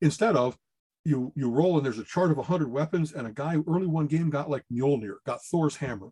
instead 0.00 0.36
of 0.36 0.56
you 1.04 1.32
you 1.36 1.48
roll 1.48 1.76
and 1.76 1.86
there's 1.86 1.98
a 1.98 2.04
chart 2.04 2.30
of 2.30 2.36
100 2.36 2.70
weapons 2.70 3.12
and 3.12 3.26
a 3.26 3.32
guy 3.32 3.56
early 3.66 3.86
one 3.86 4.06
game 4.06 4.28
got 4.28 4.50
like 4.50 4.64
Mjolnir, 4.72 5.16
got 5.24 5.42
Thor's 5.44 5.76
hammer. 5.76 6.10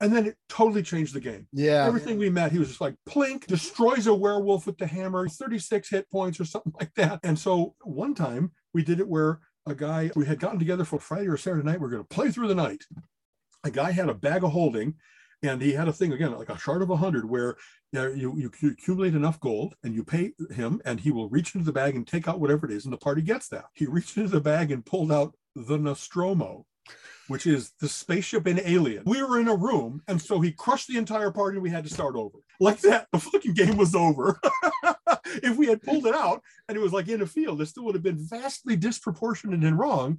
And 0.00 0.14
then 0.14 0.26
it 0.26 0.36
totally 0.48 0.84
changed 0.84 1.12
the 1.12 1.20
game. 1.20 1.48
Yeah. 1.52 1.84
Everything 1.84 2.18
we 2.18 2.30
met, 2.30 2.52
he 2.52 2.60
was 2.60 2.68
just 2.68 2.80
like 2.80 2.94
plink, 3.08 3.46
destroys 3.46 4.06
a 4.06 4.14
werewolf 4.14 4.64
with 4.64 4.78
the 4.78 4.86
hammer, 4.86 5.28
36 5.28 5.90
hit 5.90 6.08
points 6.10 6.38
or 6.38 6.44
something 6.44 6.72
like 6.80 6.94
that. 6.94 7.18
And 7.24 7.36
so 7.36 7.74
one 7.82 8.14
time 8.14 8.52
we 8.72 8.84
did 8.84 9.00
it 9.00 9.08
where 9.08 9.40
a 9.70 9.74
guy, 9.74 10.10
we 10.14 10.26
had 10.26 10.40
gotten 10.40 10.58
together 10.58 10.84
for 10.84 10.98
Friday 10.98 11.28
or 11.28 11.36
Saturday 11.36 11.64
night, 11.64 11.80
we 11.80 11.86
are 11.86 11.90
going 11.90 12.02
to 12.02 12.08
play 12.08 12.30
through 12.30 12.48
the 12.48 12.54
night. 12.54 12.84
A 13.64 13.70
guy 13.70 13.90
had 13.90 14.08
a 14.08 14.14
bag 14.14 14.44
of 14.44 14.52
holding 14.52 14.94
and 15.42 15.62
he 15.62 15.72
had 15.72 15.88
a 15.88 15.92
thing 15.92 16.12
again, 16.12 16.36
like 16.36 16.48
a 16.48 16.58
shard 16.58 16.82
of 16.82 16.88
100, 16.88 17.28
where 17.28 17.56
you, 17.92 18.34
you, 18.36 18.50
you 18.60 18.70
accumulate 18.70 19.14
enough 19.14 19.38
gold 19.40 19.74
and 19.84 19.94
you 19.94 20.04
pay 20.04 20.32
him, 20.50 20.80
and 20.84 21.00
he 21.00 21.10
will 21.10 21.28
reach 21.28 21.54
into 21.54 21.64
the 21.64 21.72
bag 21.72 21.94
and 21.94 22.06
take 22.06 22.26
out 22.26 22.40
whatever 22.40 22.66
it 22.66 22.72
is, 22.72 22.84
and 22.84 22.92
the 22.92 22.98
party 22.98 23.22
gets 23.22 23.48
that. 23.48 23.66
He 23.74 23.86
reached 23.88 24.16
into 24.16 24.30
the 24.30 24.40
bag 24.40 24.70
and 24.70 24.84
pulled 24.84 25.12
out 25.12 25.34
the 25.54 25.78
Nostromo, 25.78 26.66
which 27.28 27.46
is 27.46 27.72
the 27.80 27.88
spaceship 27.88 28.46
in 28.46 28.60
Alien. 28.60 29.04
We 29.06 29.22
were 29.22 29.38
in 29.38 29.48
a 29.48 29.56
room, 29.56 30.02
and 30.08 30.20
so 30.20 30.40
he 30.40 30.52
crushed 30.52 30.88
the 30.88 30.98
entire 30.98 31.30
party, 31.30 31.56
and 31.56 31.62
we 31.62 31.70
had 31.70 31.84
to 31.84 31.92
start 31.92 32.16
over. 32.16 32.38
Like 32.60 32.80
that, 32.80 33.06
the 33.12 33.20
fucking 33.20 33.54
game 33.54 33.76
was 33.76 33.94
over. 33.94 34.40
if 35.42 35.56
we 35.56 35.66
had 35.66 35.82
pulled 35.82 36.06
it 36.06 36.14
out 36.14 36.42
and 36.68 36.76
it 36.76 36.80
was 36.80 36.92
like 36.92 37.08
in 37.08 37.22
a 37.22 37.26
field, 37.26 37.60
it 37.60 37.66
still 37.66 37.84
would 37.84 37.94
have 37.94 38.02
been 38.02 38.18
vastly 38.18 38.76
disproportionate 38.76 39.64
and 39.64 39.78
wrong 39.78 40.18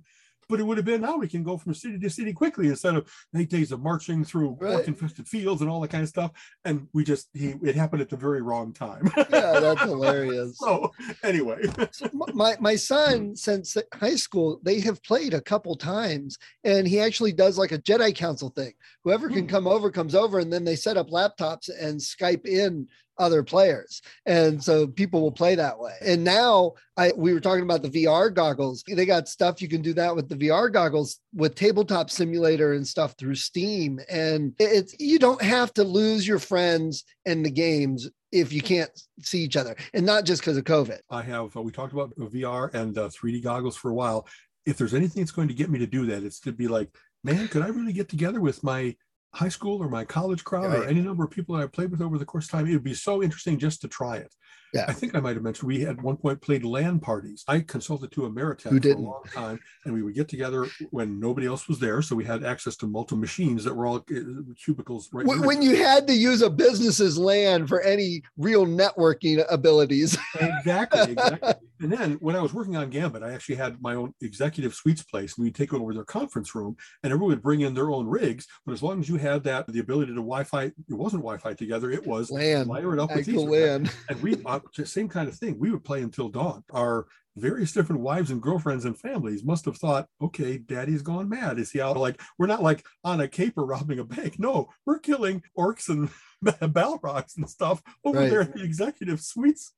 but 0.49 0.59
it 0.59 0.63
would 0.63 0.77
have 0.77 0.85
been 0.85 1.01
now 1.01 1.15
we 1.15 1.27
can 1.27 1.43
go 1.43 1.57
from 1.57 1.73
city 1.73 1.99
to 1.99 2.09
city 2.09 2.33
quickly 2.33 2.67
instead 2.67 2.95
of 2.95 3.09
eight 3.35 3.49
days 3.49 3.71
of 3.71 3.81
marching 3.81 4.25
through 4.25 4.57
right. 4.59 4.87
infested 4.87 5.27
fields 5.27 5.61
and 5.61 5.69
all 5.69 5.79
that 5.79 5.91
kind 5.91 6.01
of 6.01 6.09
stuff. 6.09 6.31
And 6.65 6.87
we 6.91 7.03
just 7.03 7.29
he 7.33 7.53
it 7.61 7.75
happened 7.75 8.01
at 8.01 8.09
the 8.09 8.17
very 8.17 8.41
wrong 8.41 8.73
time. 8.73 9.09
yeah, 9.17 9.59
that's 9.59 9.81
hilarious. 9.81 10.57
so 10.59 10.91
anyway, 11.23 11.61
so 11.91 12.09
my 12.13 12.57
my 12.59 12.75
son 12.75 13.35
since 13.35 13.77
high 13.93 14.15
school 14.15 14.59
they 14.63 14.79
have 14.81 15.03
played 15.03 15.35
a 15.35 15.41
couple 15.41 15.75
times, 15.75 16.37
and 16.63 16.87
he 16.87 16.99
actually 16.99 17.31
does 17.31 17.57
like 17.57 17.71
a 17.71 17.79
Jedi 17.79 18.13
Council 18.15 18.49
thing. 18.49 18.73
Whoever 19.03 19.29
can 19.29 19.41
hmm. 19.41 19.47
come 19.47 19.67
over 19.67 19.91
comes 19.91 20.15
over, 20.15 20.39
and 20.39 20.51
then 20.51 20.65
they 20.65 20.75
set 20.75 20.97
up 20.97 21.09
laptops 21.09 21.69
and 21.79 21.99
Skype 21.99 22.47
in 22.47 22.87
other 23.19 23.43
players. 23.43 24.01
And 24.25 24.63
so 24.63 24.87
people 24.87 25.21
will 25.21 25.31
play 25.31 25.55
that 25.55 25.79
way. 25.79 25.93
And 26.01 26.23
now 26.23 26.73
I 26.97 27.11
we 27.15 27.33
were 27.33 27.39
talking 27.39 27.63
about 27.63 27.81
the 27.81 27.89
VR 27.89 28.33
goggles. 28.33 28.83
They 28.87 29.05
got 29.05 29.27
stuff 29.27 29.61
you 29.61 29.67
can 29.67 29.81
do 29.81 29.93
that 29.93 30.15
with 30.15 30.29
the 30.29 30.35
VR 30.35 30.71
goggles 30.71 31.19
with 31.33 31.55
tabletop 31.55 32.09
simulator 32.09 32.73
and 32.73 32.87
stuff 32.87 33.15
through 33.17 33.35
Steam. 33.35 33.99
And 34.09 34.53
it's 34.57 34.95
you 34.99 35.19
don't 35.19 35.41
have 35.41 35.73
to 35.75 35.83
lose 35.83 36.27
your 36.27 36.39
friends 36.39 37.03
and 37.25 37.45
the 37.45 37.51
games 37.51 38.09
if 38.31 38.53
you 38.53 38.61
can't 38.61 38.91
see 39.21 39.39
each 39.39 39.57
other 39.57 39.75
and 39.93 40.05
not 40.05 40.23
just 40.23 40.41
because 40.41 40.57
of 40.57 40.63
COVID. 40.63 40.99
I 41.09 41.21
have 41.23 41.55
uh, 41.55 41.61
we 41.61 41.71
talked 41.71 41.93
about 41.93 42.15
VR 42.17 42.73
and 42.73 42.97
uh, 42.97 43.09
3D 43.09 43.43
goggles 43.43 43.75
for 43.75 43.91
a 43.91 43.95
while. 43.95 44.27
If 44.65 44.77
there's 44.77 44.93
anything 44.93 45.21
that's 45.21 45.31
going 45.31 45.47
to 45.47 45.53
get 45.53 45.69
me 45.69 45.79
to 45.79 45.87
do 45.87 46.05
that, 46.07 46.23
it's 46.23 46.39
to 46.41 46.51
be 46.51 46.67
like, 46.67 46.89
man, 47.23 47.47
could 47.47 47.63
I 47.63 47.67
really 47.67 47.93
get 47.93 48.09
together 48.09 48.39
with 48.39 48.63
my 48.63 48.95
high 49.33 49.49
school 49.49 49.81
or 49.81 49.89
my 49.89 50.03
college 50.03 50.43
crowd 50.43 50.65
right. 50.65 50.79
or 50.79 50.85
any 50.85 51.01
number 51.01 51.23
of 51.23 51.31
people 51.31 51.55
that 51.55 51.63
I 51.63 51.67
played 51.67 51.91
with 51.91 52.01
over 52.01 52.17
the 52.17 52.25
course 52.25 52.45
of 52.45 52.51
time, 52.51 52.67
it 52.67 52.73
would 52.73 52.83
be 52.83 52.93
so 52.93 53.21
interesting 53.21 53.59
just 53.59 53.81
to 53.81 53.87
try 53.87 54.17
it. 54.17 54.33
Yeah. 54.73 54.85
I 54.87 54.93
think 54.93 55.15
I 55.15 55.19
might 55.19 55.35
have 55.35 55.43
mentioned 55.43 55.67
we 55.67 55.85
at 55.85 56.01
one 56.01 56.15
point 56.15 56.41
played 56.41 56.63
LAN 56.63 56.99
parties. 56.99 57.43
I 57.47 57.61
consulted 57.61 58.11
to 58.11 58.21
Ameritech 58.21 58.83
for 58.83 58.89
a 58.89 58.97
long 58.97 59.23
time, 59.33 59.59
and 59.85 59.93
we 59.93 60.03
would 60.03 60.13
get 60.13 60.29
together 60.29 60.67
when 60.91 61.19
nobody 61.19 61.47
else 61.47 61.67
was 61.67 61.79
there. 61.79 62.01
So 62.03 62.15
we 62.15 62.23
had 62.23 62.43
access 62.43 62.75
to 62.77 62.87
multiple 62.87 63.17
machines 63.17 63.63
that 63.63 63.73
were 63.73 63.87
all 63.87 63.95
uh, 63.97 64.19
cubicles. 64.63 65.09
Right 65.11 65.25
when, 65.25 65.41
when 65.41 65.61
you 65.63 65.75
had 65.75 66.05
to 66.07 66.13
use 66.13 66.43
a 66.43 66.49
business's 66.49 67.17
LAN 67.17 67.65
for 67.65 67.81
any 67.81 68.21
real 68.37 68.65
networking 68.65 69.43
abilities. 69.49 70.17
exactly, 70.39 71.13
exactly. 71.13 71.53
And 71.79 71.91
then 71.91 72.13
when 72.19 72.35
I 72.35 72.41
was 72.41 72.53
working 72.53 72.75
on 72.75 72.89
Gambit, 72.89 73.23
I 73.23 73.33
actually 73.33 73.55
had 73.55 73.81
my 73.81 73.95
own 73.95 74.13
executive 74.21 74.73
suites 74.73 75.03
place. 75.03 75.37
And 75.37 75.43
we'd 75.43 75.55
take 75.55 75.73
over 75.73 75.93
their 75.93 76.03
conference 76.03 76.53
room, 76.55 76.75
and 77.03 77.11
everyone 77.11 77.31
would 77.31 77.41
bring 77.41 77.61
in 77.61 77.73
their 77.73 77.91
own 77.91 78.07
rigs. 78.07 78.47
But 78.65 78.73
as 78.73 78.83
long 78.83 78.99
as 78.99 79.09
you 79.09 79.15
had 79.15 79.43
that, 79.43 79.67
the 79.67 79.79
ability 79.79 80.11
to 80.13 80.21
Wi-Fi, 80.21 80.63
it 80.63 80.75
wasn't 80.89 81.23
Wi-Fi 81.23 81.53
together. 81.53 81.91
It 81.91 82.05
was 82.05 82.31
LAN. 82.31 82.67
Wire 82.67 82.93
it 82.93 82.99
up 82.99 83.15
with 83.15 83.27
LAN. 83.27 83.89
And 84.09 84.21
we 84.21 84.41
uh, 84.45 84.59
same 84.83 85.09
kind 85.09 85.27
of 85.27 85.35
thing. 85.35 85.57
We 85.59 85.71
would 85.71 85.83
play 85.83 86.01
until 86.01 86.29
dawn. 86.29 86.63
Our 86.71 87.07
various 87.35 87.71
different 87.71 88.01
wives 88.01 88.31
and 88.31 88.41
girlfriends 88.41 88.85
and 88.85 88.97
families 88.97 89.43
must 89.43 89.65
have 89.65 89.77
thought, 89.77 90.07
okay, 90.21 90.57
daddy's 90.57 91.01
gone 91.01 91.29
mad. 91.29 91.59
Is 91.59 91.71
he 91.71 91.81
out? 91.81 91.97
Like, 91.97 92.21
we're 92.37 92.47
not 92.47 92.63
like 92.63 92.85
on 93.03 93.21
a 93.21 93.27
caper 93.27 93.65
robbing 93.65 93.99
a 93.99 94.03
bank. 94.03 94.39
No, 94.39 94.69
we're 94.85 94.99
killing 94.99 95.43
orcs 95.57 95.89
and 95.89 96.09
Balrogs 96.43 97.37
and 97.37 97.49
stuff 97.49 97.81
over 98.03 98.19
right. 98.19 98.29
there 98.29 98.41
at 98.41 98.53
the 98.53 98.63
executive 98.63 99.21
suites. 99.21 99.73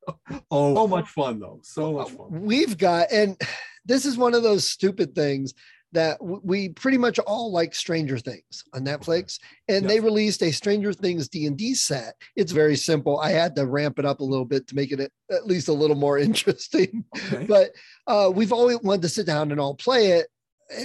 Oh, 0.49 0.75
so 0.75 0.87
much 0.87 1.09
fun 1.09 1.39
though. 1.39 1.59
So 1.63 1.93
much 1.93 2.13
uh, 2.13 2.17
fun. 2.17 2.41
We've 2.41 2.77
got, 2.77 3.11
and 3.11 3.39
this 3.85 4.05
is 4.05 4.17
one 4.17 4.33
of 4.33 4.43
those 4.43 4.67
stupid 4.67 5.15
things 5.15 5.53
that 5.93 6.17
we 6.21 6.69
pretty 6.69 6.97
much 6.97 7.19
all 7.19 7.51
like 7.51 7.75
Stranger 7.75 8.17
Things 8.17 8.63
on 8.73 8.85
Netflix, 8.85 9.39
and 9.67 9.83
yes. 9.83 9.91
they 9.91 9.99
released 9.99 10.43
a 10.43 10.51
Stranger 10.51 10.93
Things 10.93 11.27
D 11.27 11.45
and 11.45 11.57
D 11.57 11.73
set. 11.73 12.15
It's 12.35 12.51
very 12.51 12.75
simple. 12.75 13.19
I 13.19 13.31
had 13.31 13.55
to 13.55 13.65
ramp 13.65 13.99
it 13.99 14.05
up 14.05 14.19
a 14.19 14.25
little 14.25 14.45
bit 14.45 14.67
to 14.67 14.75
make 14.75 14.91
it 14.91 14.99
at 14.99 15.47
least 15.47 15.67
a 15.67 15.73
little 15.73 15.95
more 15.95 16.17
interesting, 16.19 17.03
okay. 17.17 17.45
but 17.45 17.71
uh, 18.07 18.31
we've 18.33 18.53
always 18.53 18.79
wanted 18.81 19.03
to 19.03 19.09
sit 19.09 19.25
down 19.25 19.51
and 19.51 19.59
all 19.59 19.75
play 19.75 20.11
it. 20.11 20.27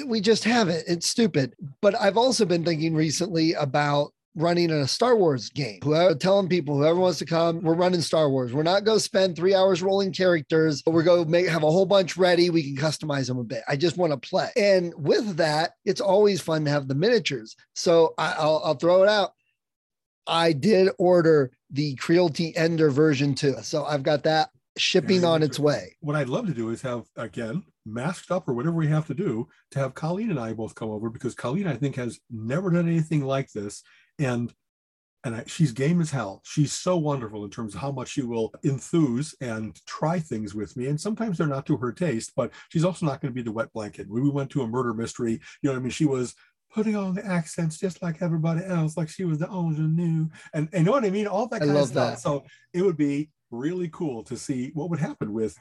We 0.06 0.20
just 0.20 0.42
haven't. 0.42 0.82
It's 0.88 1.06
stupid. 1.06 1.54
But 1.80 1.94
I've 2.00 2.16
also 2.16 2.44
been 2.44 2.64
thinking 2.64 2.94
recently 2.94 3.52
about 3.52 4.12
running 4.36 4.70
a 4.70 4.86
Star 4.86 5.16
Wars 5.16 5.48
game. 5.48 5.80
Whoever 5.82 6.14
telling 6.14 6.48
people, 6.48 6.76
whoever 6.76 7.00
wants 7.00 7.18
to 7.18 7.24
come, 7.24 7.62
we're 7.62 7.74
running 7.74 8.02
Star 8.02 8.30
Wars. 8.30 8.52
We're 8.52 8.62
not 8.62 8.84
going 8.84 8.98
to 8.98 9.04
spend 9.04 9.34
three 9.34 9.54
hours 9.54 9.82
rolling 9.82 10.12
characters. 10.12 10.82
But 10.82 10.92
we're 10.92 11.02
going 11.02 11.24
to 11.24 11.30
make 11.30 11.48
have 11.48 11.62
a 11.62 11.70
whole 11.70 11.86
bunch 11.86 12.16
ready. 12.16 12.50
We 12.50 12.62
can 12.62 12.76
customize 12.76 13.26
them 13.26 13.38
a 13.38 13.44
bit. 13.44 13.62
I 13.66 13.76
just 13.76 13.96
want 13.96 14.12
to 14.12 14.28
play. 14.28 14.50
And 14.56 14.92
with 14.96 15.36
that, 15.38 15.72
it's 15.84 16.00
always 16.00 16.40
fun 16.40 16.64
to 16.66 16.70
have 16.70 16.86
the 16.86 16.94
miniatures. 16.94 17.56
So 17.74 18.14
I, 18.18 18.44
will 18.44 18.62
I'll 18.64 18.74
throw 18.74 19.02
it 19.02 19.08
out. 19.08 19.32
I 20.26 20.52
did 20.52 20.90
order 20.98 21.50
the 21.70 21.94
Creality 21.96 22.56
Ender 22.56 22.90
version 22.90 23.34
too. 23.34 23.56
So 23.62 23.84
I've 23.84 24.02
got 24.02 24.24
that 24.24 24.50
shipping 24.76 25.24
on 25.24 25.42
its 25.42 25.58
way. 25.58 25.96
What 26.00 26.16
I'd 26.16 26.28
love 26.28 26.46
to 26.46 26.54
do 26.54 26.70
is 26.70 26.82
have 26.82 27.04
again 27.16 27.64
masked 27.86 28.30
up 28.30 28.48
or 28.48 28.52
whatever 28.52 28.76
we 28.76 28.88
have 28.88 29.06
to 29.06 29.14
do 29.14 29.48
to 29.70 29.78
have 29.78 29.94
Colleen 29.94 30.30
and 30.30 30.40
I 30.40 30.52
both 30.52 30.74
come 30.74 30.90
over 30.90 31.08
because 31.08 31.34
Colleen 31.34 31.66
I 31.66 31.76
think 31.76 31.96
has 31.96 32.18
never 32.30 32.70
done 32.70 32.88
anything 32.88 33.24
like 33.24 33.50
this 33.52 33.82
and 34.18 34.52
and 35.24 35.34
I, 35.34 35.44
she's 35.48 35.72
game 35.72 36.00
as 36.00 36.10
hell. 36.10 36.40
She's 36.44 36.72
so 36.72 36.96
wonderful 36.96 37.44
in 37.44 37.50
terms 37.50 37.74
of 37.74 37.80
how 37.80 37.90
much 37.90 38.10
she 38.10 38.22
will 38.22 38.54
enthuse 38.64 39.34
and 39.40 39.76
try 39.84 40.20
things 40.20 40.54
with 40.54 40.76
me. 40.76 40.86
And 40.86 41.00
sometimes 41.00 41.36
they're 41.36 41.48
not 41.48 41.66
to 41.66 41.76
her 41.78 41.90
taste, 41.90 42.32
but 42.36 42.52
she's 42.68 42.84
also 42.84 43.06
not 43.06 43.20
going 43.20 43.32
to 43.32 43.34
be 43.34 43.42
the 43.42 43.50
wet 43.50 43.72
blanket. 43.72 44.08
When 44.08 44.22
we 44.22 44.30
went 44.30 44.50
to 44.50 44.62
a 44.62 44.68
murder 44.68 44.94
mystery, 44.94 45.32
you 45.32 45.40
know 45.64 45.72
what 45.72 45.80
I 45.80 45.82
mean? 45.82 45.90
She 45.90 46.04
was 46.04 46.36
putting 46.72 46.94
on 46.94 47.14
the 47.14 47.26
accents 47.26 47.76
just 47.76 48.02
like 48.02 48.22
everybody 48.22 48.64
else, 48.64 48.96
like 48.96 49.08
she 49.08 49.24
was 49.24 49.38
the 49.38 49.48
ingenue. 49.48 50.28
And, 50.54 50.68
and 50.72 50.80
you 50.80 50.84
know 50.84 50.92
what 50.92 51.04
I 51.04 51.10
mean? 51.10 51.26
All 51.26 51.48
that 51.48 51.58
kind 51.58 51.76
of 51.76 51.88
stuff. 51.88 52.12
That. 52.12 52.20
So 52.20 52.44
it 52.72 52.82
would 52.82 52.96
be 52.96 53.30
really 53.50 53.88
cool 53.88 54.22
to 54.24 54.36
see 54.36 54.70
what 54.74 54.90
would 54.90 55.00
happen 55.00 55.32
with 55.32 55.58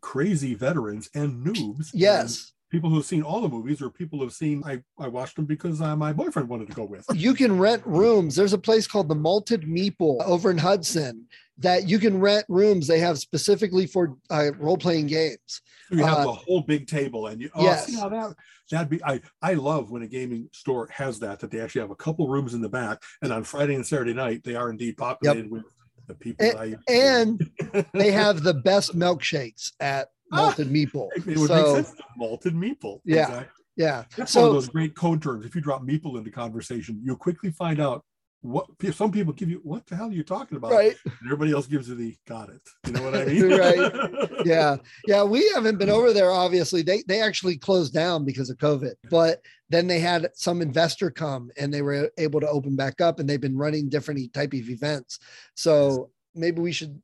crazy 0.00 0.54
veterans 0.54 1.10
and 1.12 1.44
noobs. 1.44 1.90
Yes 1.92 2.52
people 2.70 2.90
who've 2.90 3.04
seen 3.04 3.22
all 3.22 3.40
the 3.40 3.48
movies 3.48 3.80
or 3.80 3.90
people 3.90 4.18
who've 4.18 4.32
seen 4.32 4.62
I, 4.64 4.82
I 4.98 5.08
watched 5.08 5.36
them 5.36 5.46
because 5.46 5.80
uh, 5.80 5.96
my 5.96 6.12
boyfriend 6.12 6.48
wanted 6.48 6.68
to 6.68 6.74
go 6.74 6.84
with. 6.84 7.06
You 7.14 7.34
can 7.34 7.58
rent 7.58 7.82
rooms. 7.86 8.36
There's 8.36 8.52
a 8.52 8.58
place 8.58 8.86
called 8.86 9.08
the 9.08 9.14
Malted 9.14 9.62
Meeple 9.62 10.22
over 10.24 10.50
in 10.50 10.58
Hudson 10.58 11.26
that 11.58 11.88
you 11.88 11.98
can 11.98 12.20
rent 12.20 12.44
rooms. 12.48 12.86
They 12.86 13.00
have 13.00 13.18
specifically 13.18 13.86
for 13.86 14.16
uh, 14.30 14.52
role 14.58 14.76
playing 14.76 15.08
games. 15.08 15.62
you 15.90 16.04
have 16.04 16.18
uh, 16.18 16.24
the 16.24 16.32
whole 16.32 16.62
big 16.62 16.86
table, 16.86 17.28
and 17.28 17.40
you 17.40 17.50
oh, 17.54 17.62
yes. 17.62 17.86
see 17.86 17.98
how 17.98 18.08
that 18.08 18.34
that'd 18.70 18.88
be. 18.88 19.02
I 19.04 19.20
I 19.42 19.54
love 19.54 19.90
when 19.90 20.02
a 20.02 20.08
gaming 20.08 20.48
store 20.52 20.88
has 20.92 21.18
that 21.20 21.40
that 21.40 21.50
they 21.50 21.60
actually 21.60 21.82
have 21.82 21.90
a 21.90 21.96
couple 21.96 22.28
rooms 22.28 22.54
in 22.54 22.60
the 22.60 22.68
back, 22.68 23.02
and 23.22 23.32
on 23.32 23.44
Friday 23.44 23.74
and 23.74 23.86
Saturday 23.86 24.14
night 24.14 24.44
they 24.44 24.54
are 24.54 24.70
indeed 24.70 24.96
populated 24.96 25.44
yep. 25.44 25.50
with 25.50 25.64
the 26.06 26.14
people. 26.14 26.46
And, 26.58 26.78
and 26.88 27.86
they 27.92 28.10
have 28.10 28.42
the 28.42 28.54
best 28.54 28.96
milkshakes 28.96 29.72
at 29.80 30.08
malted 30.30 30.68
meeple. 30.68 31.08
It 31.16 31.38
would 31.38 31.48
so, 31.48 31.54
make 31.56 31.84
sense. 31.86 32.00
Malted 32.16 32.54
meeple. 32.54 33.00
Yeah. 33.04 33.22
Exactly. 33.22 33.64
Yeah. 33.76 34.04
That's 34.16 34.32
so, 34.32 34.40
one 34.40 34.48
of 34.48 34.54
those 34.54 34.68
great 34.68 34.94
code 34.94 35.22
terms. 35.22 35.46
If 35.46 35.54
you 35.54 35.60
drop 35.60 35.82
meeple 35.82 36.18
into 36.18 36.30
conversation, 36.30 37.00
you'll 37.02 37.16
quickly 37.16 37.50
find 37.50 37.80
out 37.80 38.04
what 38.40 38.66
some 38.92 39.10
people 39.10 39.32
give 39.32 39.50
you 39.50 39.60
what 39.64 39.84
the 39.86 39.96
hell 39.96 40.08
are 40.08 40.12
you 40.12 40.22
talking 40.22 40.56
about 40.56 40.70
right 40.70 40.96
and 41.04 41.14
everybody 41.24 41.50
else 41.50 41.66
gives 41.66 41.88
you 41.88 41.96
the 41.96 42.14
got 42.28 42.48
it 42.48 42.60
you 42.86 42.92
know 42.92 43.02
what 43.02 43.16
i 43.16 43.24
mean 43.26 43.50
right 43.50 43.92
yeah 44.44 44.76
yeah 45.08 45.24
we 45.24 45.48
haven't 45.54 45.76
been 45.76 45.90
over 45.90 46.12
there 46.12 46.30
obviously 46.30 46.80
they 46.82 47.02
they 47.08 47.20
actually 47.20 47.56
closed 47.56 47.92
down 47.92 48.24
because 48.24 48.48
of 48.48 48.56
covid 48.58 48.92
but 49.10 49.40
then 49.70 49.88
they 49.88 49.98
had 49.98 50.28
some 50.34 50.62
investor 50.62 51.10
come 51.10 51.50
and 51.58 51.74
they 51.74 51.82
were 51.82 52.10
able 52.16 52.38
to 52.38 52.48
open 52.48 52.76
back 52.76 53.00
up 53.00 53.18
and 53.18 53.28
they've 53.28 53.40
been 53.40 53.56
running 53.56 53.88
different 53.88 54.32
type 54.32 54.52
of 54.52 54.70
events 54.70 55.18
so 55.56 56.08
maybe 56.34 56.60
we 56.60 56.70
should 56.70 57.02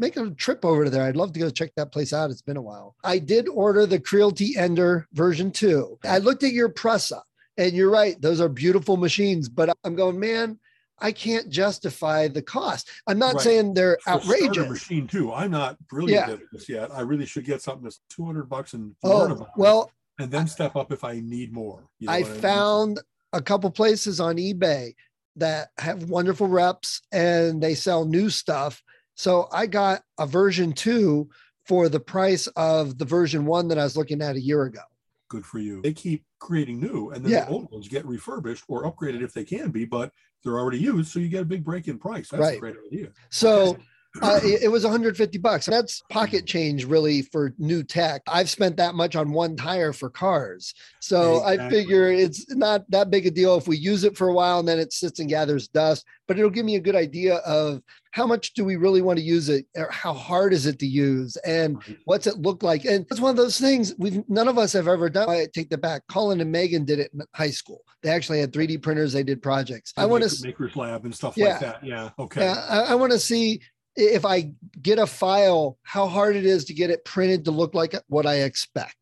make 0.00 0.16
a 0.16 0.30
trip 0.30 0.64
over 0.64 0.84
to 0.84 0.90
there. 0.90 1.04
I'd 1.04 1.14
love 1.16 1.32
to 1.34 1.40
go 1.40 1.50
check 1.50 1.72
that 1.76 1.92
place 1.92 2.12
out. 2.12 2.30
It's 2.30 2.42
been 2.42 2.56
a 2.56 2.62
while. 2.62 2.96
I 3.04 3.18
did 3.18 3.48
order 3.48 3.86
the 3.86 4.00
Creality 4.00 4.56
Ender 4.56 5.06
version 5.12 5.52
two. 5.52 5.98
I 6.04 6.18
looked 6.18 6.42
at 6.42 6.52
your 6.52 6.70
Prusa 6.70 7.20
And 7.58 7.72
you're 7.74 7.90
right; 7.90 8.20
those 8.20 8.40
are 8.40 8.48
beautiful 8.48 8.96
machines. 8.96 9.48
But 9.48 9.76
I'm 9.84 9.94
going, 9.94 10.18
man. 10.18 10.58
I 11.02 11.12
can't 11.12 11.48
justify 11.48 12.28
the 12.28 12.42
cost. 12.42 12.90
I'm 13.06 13.18
not 13.18 13.36
Right. 13.36 13.42
saying 13.44 13.72
they're 13.72 13.96
For 14.04 14.18
a 14.18 14.20
starter 14.20 14.44
outrageous. 14.44 14.68
machine 14.70 15.06
too. 15.06 15.32
I'm 15.32 15.50
not 15.50 15.78
brilliant 15.88 16.28
Yeah. 16.28 16.34
at 16.34 16.40
this 16.52 16.68
yet. 16.68 16.90
I 16.92 17.00
really 17.00 17.24
should 17.24 17.46
get 17.46 17.62
something 17.62 17.84
that's 17.84 18.00
200 18.10 18.50
bucks 18.50 18.74
and 18.74 18.94
oh, 19.02 19.08
learn 19.20 19.30
Oh 19.30 19.34
about 19.36 19.46
it, 19.48 19.52
well, 19.56 19.90
and 20.18 20.30
then 20.30 20.46
step 20.46 20.76
up 20.76 20.92
if 20.92 21.02
I 21.02 21.20
need 21.20 21.54
more. 21.54 21.88
You 22.00 22.08
know 22.08 22.12
I 22.12 22.20
what 22.20 22.30
mean? 22.32 22.40
found 22.42 23.00
a 23.32 23.40
couple 23.40 23.70
places 23.70 24.20
on 24.20 24.36
eBay 24.36 24.94
that 25.36 25.70
have 25.78 26.10
wonderful 26.10 26.48
reps 26.48 27.00
and 27.12 27.62
they 27.62 27.74
sell 27.74 28.04
new 28.04 28.28
stuff. 28.28 28.82
So 29.20 29.48
I 29.52 29.66
got 29.66 30.00
a 30.18 30.26
version 30.26 30.72
two 30.72 31.28
for 31.66 31.90
the 31.90 32.00
price 32.00 32.46
of 32.56 32.96
the 32.96 33.04
version 33.04 33.44
one 33.44 33.68
that 33.68 33.78
I 33.78 33.84
was 33.84 33.94
looking 33.94 34.22
at 34.22 34.34
a 34.36 34.40
year 34.40 34.62
ago. 34.62 34.80
good 35.28 35.46
for 35.46 35.60
you. 35.60 35.80
They 35.82 35.92
keep 35.92 36.24
creating 36.40 36.80
new, 36.80 37.10
and 37.10 37.24
then 37.24 37.30
Yeah. 37.30 37.44
the 37.44 37.52
old 37.52 37.70
ones 37.70 37.86
get 37.86 38.04
refurbished 38.04 38.64
or 38.66 38.82
upgraded 38.82 39.22
if 39.22 39.32
they 39.32 39.44
can 39.44 39.70
be, 39.70 39.84
but 39.84 40.10
they're 40.42 40.58
already 40.58 40.78
used, 40.80 41.12
so 41.12 41.20
you 41.20 41.28
get 41.28 41.42
a 41.42 41.44
big 41.44 41.62
break 41.62 41.86
in 41.86 41.98
price. 41.98 42.30
That's 42.30 42.40
Right. 42.40 42.56
a 42.56 42.60
great 42.60 42.74
idea. 42.90 43.12
So 43.30 43.78
uh, 44.22 44.40
it, 44.42 44.62
it 44.64 44.68
was 44.68 44.82
150 44.82 45.38
bucks. 45.38 45.66
That's 45.66 46.02
pocket 46.10 46.44
change 46.46 46.84
really 46.84 47.22
for 47.22 47.54
new 47.58 47.84
tech. 47.84 48.22
I've 48.26 48.50
spent 48.50 48.76
that 48.78 48.96
much 48.96 49.14
on 49.14 49.30
one 49.30 49.54
tire 49.54 49.92
for 49.92 50.10
cars. 50.10 50.74
So 51.00 51.44
I 51.44 51.70
figure 51.70 52.10
it's 52.10 52.52
not 52.52 52.90
that 52.90 53.08
big 53.10 53.26
a 53.26 53.30
deal 53.30 53.56
if 53.56 53.68
we 53.68 53.76
use 53.76 54.02
it 54.02 54.16
for 54.16 54.26
a 54.28 54.34
while 54.34 54.58
and 54.58 54.66
then 54.66 54.80
it 54.80 54.92
sits 54.92 55.20
and 55.20 55.28
gathers 55.28 55.68
dust, 55.68 56.04
but 56.26 56.36
it'll 56.38 56.50
give 56.50 56.66
me 56.66 56.74
a 56.74 56.80
good 56.80 56.96
idea 56.96 57.36
of 57.36 57.82
how 58.12 58.26
much 58.26 58.54
do 58.54 58.64
we 58.64 58.76
really 58.76 59.02
want 59.02 59.18
to 59.18 59.24
use 59.24 59.48
it 59.48 59.66
how 59.90 60.12
hard 60.12 60.52
is 60.52 60.66
it 60.66 60.78
to 60.80 60.86
use 60.86 61.36
and 61.38 61.82
what's 62.04 62.26
it 62.26 62.38
look 62.38 62.62
like? 62.62 62.84
And 62.84 63.06
it's 63.10 63.20
one 63.20 63.30
of 63.30 63.36
those 63.36 63.58
things 63.60 63.94
we've 63.98 64.28
none 64.28 64.48
of 64.48 64.58
us 64.58 64.72
have 64.72 64.88
ever 64.88 65.08
done. 65.08 65.28
I 65.28 65.46
take 65.52 65.70
that 65.70 65.80
back. 65.80 66.02
Colin 66.08 66.40
and 66.40 66.50
Megan 66.50 66.84
did 66.84 66.98
it 66.98 67.10
in 67.14 67.20
high 67.34 67.50
school. 67.50 67.82
They 68.02 68.10
actually 68.10 68.40
had 68.40 68.52
3D 68.52 68.82
printers, 68.82 69.12
they 69.12 69.22
did 69.22 69.42
projects. 69.42 69.92
I 69.96 70.06
want 70.06 70.24
to 70.24 70.46
Maker's 70.46 70.76
Lab 70.76 71.04
and 71.04 71.14
stuff 71.14 71.36
Yeah. 71.36 71.46
like 71.48 71.60
that. 71.60 71.84
Yeah. 71.84 72.10
Okay. 72.18 72.40
yeah, 72.42 72.64
I, 72.68 72.92
I 72.92 72.94
want 72.94 73.12
to 73.12 73.18
see 73.18 73.60
if 73.96 74.24
I 74.24 74.52
get 74.80 74.98
a 74.98 75.06
file, 75.06 75.76
how 75.82 76.06
hard 76.06 76.36
it 76.36 76.46
is 76.46 76.64
to 76.66 76.74
get 76.74 76.90
it 76.90 77.04
printed 77.04 77.44
to 77.44 77.50
look 77.50 77.74
like 77.74 77.94
what 78.08 78.24
I 78.26 78.36
expect. 78.42 78.96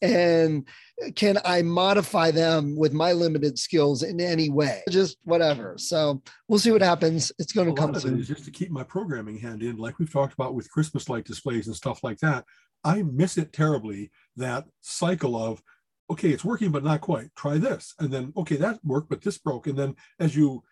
And 0.00 0.66
can 1.14 1.38
I 1.44 1.62
modify 1.62 2.30
them 2.30 2.76
with 2.76 2.92
my 2.92 3.12
limited 3.12 3.58
skills 3.58 4.02
in 4.02 4.20
any 4.20 4.50
way? 4.50 4.82
Just 4.90 5.16
whatever. 5.24 5.74
So 5.78 6.22
we'll 6.48 6.58
see 6.58 6.72
what 6.72 6.82
happens. 6.82 7.32
It's 7.38 7.52
going 7.52 7.68
to 7.68 7.80
come 7.80 7.94
it 7.94 8.00
soon. 8.00 8.20
is 8.20 8.28
just 8.28 8.44
to 8.44 8.50
keep 8.50 8.70
my 8.70 8.82
programming 8.82 9.38
hand 9.38 9.62
in, 9.62 9.76
like 9.76 9.98
we've 9.98 10.12
talked 10.12 10.34
about 10.34 10.54
with 10.54 10.70
Christmas 10.70 11.08
light 11.08 11.24
displays 11.24 11.66
and 11.66 11.76
stuff 11.76 12.02
like 12.02 12.18
that. 12.18 12.44
I 12.84 13.02
miss 13.02 13.38
it 13.38 13.52
terribly. 13.52 14.10
That 14.36 14.64
cycle 14.80 15.36
of, 15.36 15.62
okay, 16.10 16.30
it's 16.30 16.44
working, 16.44 16.72
but 16.72 16.84
not 16.84 17.00
quite. 17.00 17.28
Try 17.36 17.58
this, 17.58 17.94
and 17.98 18.10
then 18.10 18.32
okay, 18.36 18.56
that 18.56 18.80
worked, 18.84 19.08
but 19.08 19.22
this 19.22 19.38
broke. 19.38 19.66
And 19.66 19.78
then 19.78 19.94
as 20.18 20.34
you 20.34 20.62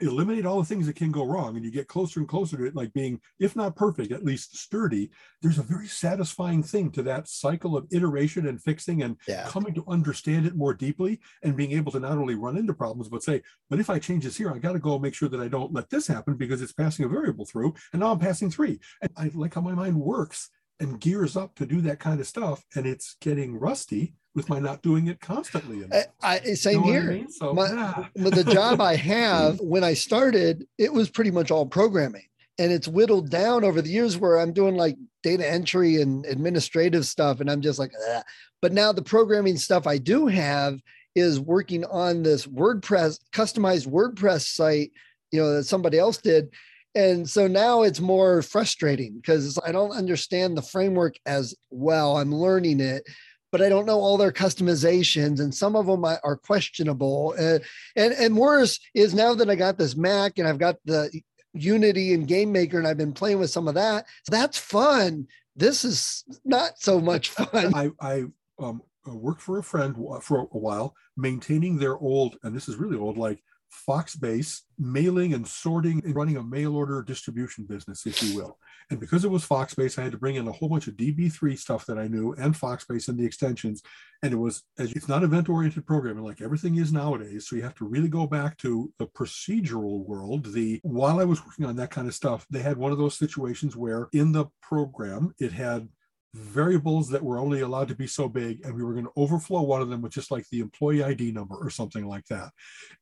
eliminate 0.00 0.46
all 0.46 0.58
the 0.60 0.64
things 0.66 0.86
that 0.86 0.96
can 0.96 1.10
go 1.10 1.24
wrong, 1.24 1.56
and 1.56 1.64
you 1.64 1.70
get 1.70 1.88
closer 1.88 2.20
and 2.20 2.28
closer 2.28 2.56
to 2.56 2.64
it, 2.64 2.74
like 2.76 2.92
being, 2.92 3.20
if 3.40 3.56
not 3.56 3.76
perfect, 3.76 4.12
at 4.12 4.24
least 4.24 4.56
sturdy. 4.56 5.10
There's 5.42 5.58
a 5.58 5.62
very 5.62 5.86
satisfying 5.86 6.62
thing 6.62 6.90
to 6.92 7.02
that 7.04 7.28
cycle 7.28 7.76
of 7.76 7.86
iteration 7.90 8.46
and 8.46 8.62
fixing 8.62 9.02
and 9.02 9.16
Yeah. 9.26 9.46
coming 9.48 9.74
to 9.74 9.84
understand 9.88 10.46
it 10.46 10.54
more 10.56 10.74
deeply 10.74 11.20
and 11.42 11.56
being 11.56 11.72
able 11.72 11.92
to 11.92 12.00
not 12.00 12.18
only 12.18 12.34
run 12.34 12.56
into 12.56 12.74
problems 12.74 13.08
but 13.08 13.22
say 13.22 13.42
but 13.70 13.78
if 13.80 13.90
i 13.90 13.98
change 13.98 14.24
this 14.24 14.36
here 14.36 14.50
i 14.52 14.58
got 14.58 14.72
to 14.72 14.78
go 14.78 14.98
make 14.98 15.14
sure 15.14 15.28
that 15.28 15.40
i 15.40 15.48
don't 15.48 15.72
let 15.72 15.88
this 15.90 16.06
happen 16.06 16.34
because 16.34 16.62
it's 16.62 16.72
passing 16.72 17.04
a 17.04 17.08
variable 17.08 17.44
through 17.44 17.74
and 17.92 18.00
now 18.00 18.12
i'm 18.12 18.18
passing 18.18 18.50
three 18.50 18.78
and 19.02 19.10
i 19.16 19.30
like 19.34 19.54
how 19.54 19.60
my 19.60 19.74
mind 19.74 19.96
works 19.96 20.50
and 20.80 21.00
gears 21.00 21.36
up 21.36 21.54
to 21.56 21.66
do 21.66 21.80
that 21.82 21.98
kind 21.98 22.20
of 22.20 22.26
stuff 22.26 22.64
and 22.74 22.86
it's 22.86 23.16
getting 23.20 23.58
rusty 23.58 24.14
with 24.34 24.48
my 24.48 24.58
not 24.60 24.82
doing 24.82 25.08
it 25.08 25.20
constantly 25.20 25.82
enough. 25.82 26.04
I, 26.22 26.36
I 26.36 26.40
You 26.44 26.56
same 26.56 26.74
know 26.76 26.80
what 26.82 26.88
I 26.90 26.92
here. 27.00 27.10
mean? 27.12 27.30
so 27.30 27.52
My- 27.52 27.72
yeah. 27.72 28.04
The 28.14 28.44
job 28.44 28.80
I 28.80 28.94
have, 29.14 29.58
when 29.60 29.82
I 29.82 29.94
started, 29.94 30.66
it 30.78 30.92
was 30.92 31.10
pretty 31.10 31.30
much 31.32 31.50
all 31.50 31.66
programming. 31.66 32.22
And 32.60 32.72
it's 32.72 32.88
whittled 32.88 33.30
down 33.30 33.64
over 33.64 33.80
the 33.82 33.88
years 33.90 34.18
where 34.18 34.38
I'm 34.38 34.52
doing 34.52 34.76
like 34.76 34.96
data 35.22 35.48
entry 35.48 36.00
and 36.00 36.24
administrative 36.26 37.06
stuff. 37.06 37.40
And 37.40 37.50
I'm 37.50 37.60
just 37.60 37.78
like, 37.78 37.92
"Ugh." 38.10 38.22
but 38.60 38.72
now 38.72 38.92
the 38.92 39.02
programming 39.02 39.56
stuff 39.56 39.86
I 39.86 39.98
do 39.98 40.26
have 40.26 40.80
is 41.14 41.38
working 41.40 41.84
on 41.86 42.22
this 42.24 42.46
WordPress, 42.46 43.18
customized 43.32 43.86
WordPress 43.88 44.42
site, 44.54 44.90
you 45.32 45.40
know, 45.40 45.54
that 45.54 45.64
somebody 45.64 45.98
else 45.98 46.18
did. 46.18 46.50
And 46.94 47.28
so 47.28 47.46
now 47.46 47.82
it's 47.82 48.00
more 48.00 48.42
frustrating 48.42 49.16
because 49.16 49.58
I 49.64 49.72
don't 49.72 49.92
understand 49.92 50.56
the 50.56 50.62
framework 50.62 51.16
as 51.26 51.54
well. 51.70 52.16
I'm 52.16 52.34
learning 52.34 52.80
it, 52.80 53.04
but 53.52 53.62
I 53.62 53.68
don't 53.68 53.86
know 53.86 54.00
all 54.00 54.16
their 54.16 54.32
customizations, 54.32 55.40
and 55.40 55.54
some 55.54 55.76
of 55.76 55.86
them 55.86 56.04
are 56.04 56.36
questionable. 56.36 57.34
Uh, 57.38 57.58
and 57.94 58.12
and 58.14 58.36
worse 58.36 58.80
is 58.94 59.14
now 59.14 59.34
that 59.34 59.50
I 59.50 59.54
got 59.54 59.78
this 59.78 59.96
Mac 59.96 60.38
and 60.38 60.48
I've 60.48 60.58
got 60.58 60.76
the 60.84 61.10
Unity 61.54 62.14
and 62.14 62.26
Game 62.26 62.52
Maker, 62.52 62.78
and 62.78 62.86
I've 62.86 62.98
been 62.98 63.12
playing 63.12 63.38
with 63.38 63.50
some 63.50 63.68
of 63.68 63.74
that. 63.74 64.06
That's 64.30 64.58
fun. 64.58 65.26
This 65.56 65.84
is 65.84 66.24
not 66.44 66.78
so 66.78 67.00
much 67.00 67.30
fun. 67.30 67.74
I, 67.74 67.90
I 68.00 68.24
um, 68.58 68.82
worked 69.06 69.42
for 69.42 69.58
a 69.58 69.62
friend 69.62 69.96
for 70.22 70.40
a 70.40 70.58
while, 70.58 70.94
maintaining 71.16 71.78
their 71.78 71.98
old, 71.98 72.36
and 72.42 72.54
this 72.54 72.68
is 72.68 72.76
really 72.76 72.96
old, 72.96 73.18
like 73.18 73.42
Foxbase 73.88 74.62
mailing 74.78 75.34
and 75.34 75.46
sorting 75.46 76.02
and 76.04 76.14
running 76.14 76.36
a 76.36 76.42
mail 76.42 76.76
order 76.76 77.02
distribution 77.02 77.64
business, 77.64 78.06
if 78.06 78.22
you 78.22 78.36
will. 78.36 78.58
And 78.90 78.98
because 78.98 79.24
it 79.24 79.30
was 79.30 79.46
Foxbase, 79.46 79.98
I 79.98 80.02
had 80.02 80.12
to 80.12 80.18
bring 80.18 80.36
in 80.36 80.48
a 80.48 80.52
whole 80.52 80.68
bunch 80.68 80.88
of 80.88 80.94
DB3 80.94 81.58
stuff 81.58 81.84
that 81.86 81.98
I 81.98 82.08
knew 82.08 82.32
and 82.34 82.54
Foxbase 82.54 83.08
and 83.08 83.18
the 83.18 83.26
extensions. 83.26 83.82
And 84.22 84.32
it 84.32 84.36
was, 84.36 84.62
as 84.78 84.92
it's 84.92 85.08
not 85.08 85.22
event 85.22 85.48
oriented 85.48 85.86
programming 85.86 86.24
like 86.24 86.40
everything 86.40 86.76
is 86.76 86.92
nowadays. 86.92 87.48
So 87.48 87.56
you 87.56 87.62
have 87.62 87.74
to 87.76 87.86
really 87.86 88.08
go 88.08 88.26
back 88.26 88.56
to 88.58 88.92
the 88.98 89.06
procedural 89.06 90.04
world. 90.06 90.52
The 90.52 90.80
while 90.82 91.20
I 91.20 91.24
was 91.24 91.44
working 91.44 91.66
on 91.66 91.76
that 91.76 91.90
kind 91.90 92.08
of 92.08 92.14
stuff, 92.14 92.46
they 92.50 92.60
had 92.60 92.78
one 92.78 92.92
of 92.92 92.98
those 92.98 93.18
situations 93.18 93.76
where 93.76 94.08
in 94.12 94.32
the 94.32 94.46
program 94.62 95.34
it 95.38 95.52
had 95.52 95.88
variables 96.34 97.08
that 97.08 97.22
were 97.22 97.38
only 97.38 97.60
allowed 97.60 97.88
to 97.88 97.94
be 97.94 98.06
so 98.06 98.28
big 98.28 98.64
and 98.64 98.74
we 98.74 98.82
were 98.82 98.92
going 98.92 99.06
to 99.06 99.12
overflow 99.16 99.62
one 99.62 99.80
of 99.80 99.88
them 99.88 100.02
with 100.02 100.12
just 100.12 100.30
like 100.30 100.46
the 100.50 100.60
employee 100.60 101.02
id 101.02 101.32
number 101.32 101.56
or 101.56 101.70
something 101.70 102.06
like 102.06 102.24
that 102.26 102.50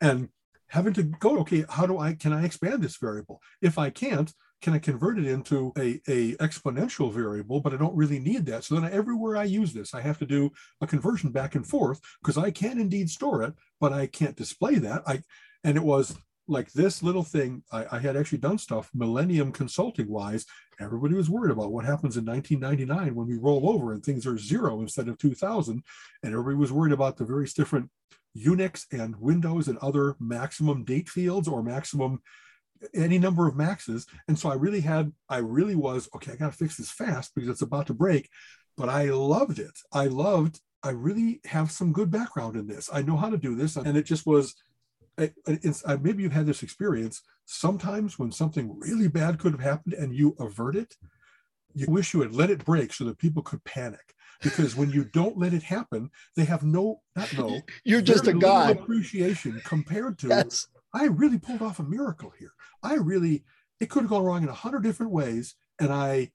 and 0.01 0.29
having 0.69 0.93
to 0.95 1.03
go 1.03 1.39
okay 1.39 1.65
how 1.69 1.87
do 1.87 1.99
i 1.99 2.15
can 2.15 2.33
i 2.33 2.45
expand 2.45 2.83
this 2.83 2.97
variable? 2.97 3.41
If 3.63 3.79
i 3.79 3.91
can't 3.91 4.33
can 4.63 4.73
i 4.73 4.79
convert 4.79 5.19
it 5.19 5.27
into 5.27 5.73
a, 5.79 6.01
a 6.09 6.35
exponential 6.37 7.13
variable 7.13 7.61
but 7.61 7.75
i 7.75 7.77
don't 7.77 7.97
really 7.97 8.19
need 8.19 8.47
that? 8.47 8.65
So 8.65 8.75
then 8.75 8.91
everywhere 8.93 9.37
i 9.37 9.45
use 9.45 9.73
this 9.73 9.95
i 9.95 10.01
have 10.01 10.19
to 10.19 10.27
do 10.27 10.51
a 10.81 10.87
conversion 10.87 11.31
back 11.31 11.55
and 11.55 11.67
forth 11.67 12.01
because 12.23 12.39
i 12.39 12.51
can 12.51 12.81
indeed 12.81 13.11
store 13.11 13.43
it 13.43 13.55
but 13.81 13.93
i 13.93 14.07
can't 14.07 14.37
display 14.37 14.77
that. 14.77 15.03
I 15.07 15.23
and 15.65 15.77
it 15.77 15.85
was 15.85 16.17
like 16.49 16.71
this 16.73 17.03
little 17.03 17.23
thing 17.23 17.63
I, 17.73 17.87
I 17.93 17.99
had 17.99 18.17
actually 18.17 18.39
done 18.39 18.59
stuff 18.59 18.91
millennium 18.95 19.53
consulting 19.53 20.09
wise 20.09 20.47
everybody 20.81 21.15
was 21.15 21.31
worried 21.31 21.51
about 21.51 21.73
what 21.73 21.85
happens 21.85 22.17
in 22.17 22.25
1999 22.25 23.15
when 23.15 23.27
we 23.27 23.37
roll 23.37 23.69
over 23.69 23.93
and 23.93 24.05
things 24.05 24.27
are 24.27 24.39
zero 24.39 24.81
instead 24.81 25.09
of 25.09 25.19
2000 25.19 25.83
and 26.23 26.33
everybody 26.33 26.57
was 26.57 26.73
worried 26.73 26.93
about 26.93 27.17
the 27.17 27.25
various 27.25 27.53
different 27.53 27.91
unix 28.37 28.85
and 28.93 29.17
windows 29.17 29.69
and 29.69 29.79
other 29.79 30.17
maximum 30.21 30.85
date 30.85 31.09
fields 31.09 31.49
or 31.49 31.63
maximum 31.63 32.21
any 32.95 33.19
number 33.19 33.47
of 33.47 33.57
maxes. 33.57 34.07
And 34.29 34.39
so 34.39 34.51
i 34.51 34.55
really 34.55 34.81
had 34.81 35.13
i 35.29 35.39
really 35.39 35.75
was 35.75 36.09
okay 36.15 36.33
i 36.33 36.37
got 36.37 36.53
to 36.53 36.57
fix 36.57 36.77
this 36.77 36.91
fast 36.91 37.35
because 37.35 37.49
it's 37.49 37.63
about 37.63 37.87
to 37.87 37.95
break 37.95 38.29
but 38.77 38.89
i 38.89 39.05
loved 39.05 39.59
it. 39.59 39.79
I 39.93 40.07
loved 40.07 40.61
i 40.83 40.91
really 40.91 41.41
have 41.47 41.71
some 41.71 41.93
good 41.93 42.11
background 42.11 42.57
in 42.57 42.67
this. 42.67 42.91
I 42.93 43.03
know 43.03 43.17
how 43.17 43.31
to 43.31 43.39
do 43.39 43.55
this 43.55 43.77
and 43.77 43.97
it 43.97 44.05
just 44.05 44.27
was 44.27 44.55
maybe 45.19 46.23
you've 46.23 46.33
had 46.33 46.47
this 46.47 46.63
experience 46.63 47.23
sometimes 47.45 48.19
when 48.19 48.31
something 48.33 48.79
really 48.79 49.09
bad 49.09 49.39
could 49.39 49.53
have 49.53 49.61
happened 49.61 49.95
and 49.95 50.15
you 50.15 50.35
avert 50.39 50.77
it 50.77 50.97
you 51.75 51.87
wish 51.89 52.13
you 52.15 52.21
had 52.21 52.35
let 52.35 52.51
it 52.51 52.65
break 52.65 52.93
so 52.93 53.05
that 53.05 53.19
people 53.19 53.43
could 53.43 53.63
panic 53.65 54.15
because 54.43 54.77
when 54.77 54.91
you 54.91 55.05
don't 55.05 55.39
let 55.39 55.55
it 55.55 55.63
happen 55.63 56.11
they 56.37 56.45
have 56.45 56.63
no 56.65 57.01
not 57.15 57.33
no 57.37 57.61
You're 57.85 58.03
just 58.03 58.27
a 58.27 58.33
guy. 58.33 58.71
appreciation 58.71 59.61
compared 59.65 60.19
to 60.21 60.29
Yes. 60.29 60.67
i 60.93 61.05
really 61.07 61.39
pulled 61.39 61.63
off 61.63 61.79
a 61.79 61.85
miracle 61.85 62.33
here 62.39 62.53
i 62.83 62.95
really 62.95 63.45
it 63.81 63.91
could 63.91 64.03
have 64.03 64.11
gone 64.11 64.25
wrong 64.25 64.43
in 64.43 64.49
a 64.49 64.55
hundred 64.55 64.83
different 64.83 65.13
ways 65.13 65.55
and 65.81 65.93
i 65.93 66.31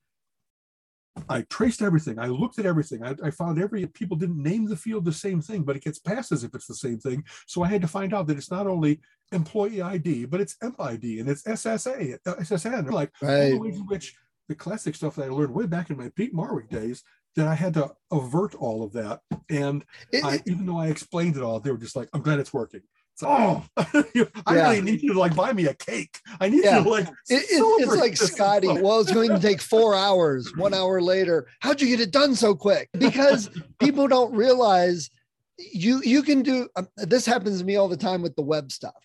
I 1.30 1.42
traced 1.44 1.82
everything. 1.82 2.20
I 2.20 2.28
looked 2.28 2.60
at 2.60 2.66
everything. 2.66 3.04
I, 3.04 3.16
I 3.24 3.32
found 3.32 3.60
every 3.62 3.86
people 3.88 4.18
didn't 4.18 4.42
name 4.42 4.66
the 4.68 4.76
field 4.76 5.06
the 5.06 5.12
same 5.14 5.42
thing, 5.42 5.64
but 5.64 5.76
it 5.76 5.84
gets 5.84 6.00
passed 6.00 6.32
as 6.32 6.44
if 6.44 6.54
it's 6.56 6.68
the 6.68 6.76
same 6.76 7.00
thing. 7.00 7.24
So 7.48 7.64
I 7.64 7.68
had 7.68 7.82
to 7.82 7.88
find 7.88 8.14
out 8.14 8.28
that 8.28 8.38
it's 8.38 8.52
not 8.52 8.68
only 8.68 9.02
employee 9.32 9.82
ID, 9.82 10.26
but 10.26 10.42
it's 10.42 10.56
EMP 10.64 10.80
ID 10.80 11.20
and 11.20 11.30
it's 11.30 11.44
SSA, 11.44 12.18
uh, 12.26 12.36
SSN. 12.36 12.92
Like 12.92 13.12
all 13.22 13.28
Right. 13.30 13.50
the 13.52 13.58
ways 13.60 13.78
in 13.78 13.86
which 13.88 14.16
the 14.48 14.56
classic 14.56 14.96
stuff 14.96 15.16
that 15.16 15.26
I 15.26 15.30
learned 15.30 15.54
way 15.54 15.66
back 15.66 15.90
in 15.90 15.98
my 15.98 16.10
Peat 16.10 16.34
Marwick 16.34 16.70
days, 16.70 17.04
that 17.38 17.48
I 17.48 17.56
had 17.56 17.74
to 17.76 17.90
avert 18.12 18.56
all 18.56 18.84
of 18.84 18.92
that. 18.94 19.22
And 19.50 19.86
It- 20.12 20.24
I, 20.26 20.42
even 20.46 20.66
though 20.66 20.78
I 20.80 20.88
explained 20.88 21.38
it 21.38 21.44
all, 21.44 21.60
they 21.62 21.72
were 21.72 21.78
just 21.78 21.96
like, 21.96 22.10
"I'm 22.14 22.22
glad 22.22 22.40
it's 22.40 22.54
working." 22.54 22.82
Like, 23.22 23.32
oh, 23.40 23.64
I 23.78 24.04
Yeah. 24.14 24.26
really 24.70 24.82
need 24.82 25.02
you 25.02 25.14
to 25.14 25.20
like 25.20 25.36
buy 25.36 25.54
me 25.54 25.66
a 25.68 25.74
cake. 25.74 26.18
I 26.40 26.50
need 26.50 26.64
Yeah. 26.64 26.80
you 26.80 26.84
to 26.86 26.90
like. 26.90 27.08
It- 27.30 27.46
it- 27.52 27.80
it's 27.80 27.96
like 27.96 28.18
this." 28.18 28.32
Scotty. 28.34 28.68
Well, 28.68 29.00
it's 29.00 29.12
going 29.12 29.30
to 29.30 29.40
take 29.40 29.62
four 29.62 29.96
hours. 29.96 30.52
One 30.56 30.74
hour 30.74 31.02
later, 31.02 31.48
how'd 31.60 31.82
you 31.82 31.88
get 31.88 32.00
it 32.00 32.12
done 32.12 32.36
so 32.36 32.56
quick? 32.56 32.90
Because 32.98 33.50
people 33.80 34.08
don't 34.08 34.34
realize 34.34 35.10
you 35.58 36.02
you 36.04 36.24
can 36.24 36.42
do 36.42 36.68
um, 36.76 36.88
this 36.98 37.26
happens 37.26 37.60
to 37.60 37.66
me 37.66 37.76
all 37.76 37.88
the 37.88 37.96
time 37.98 38.24
with 38.24 38.36
the 38.36 38.42
web 38.42 38.72
stuff 38.72 38.96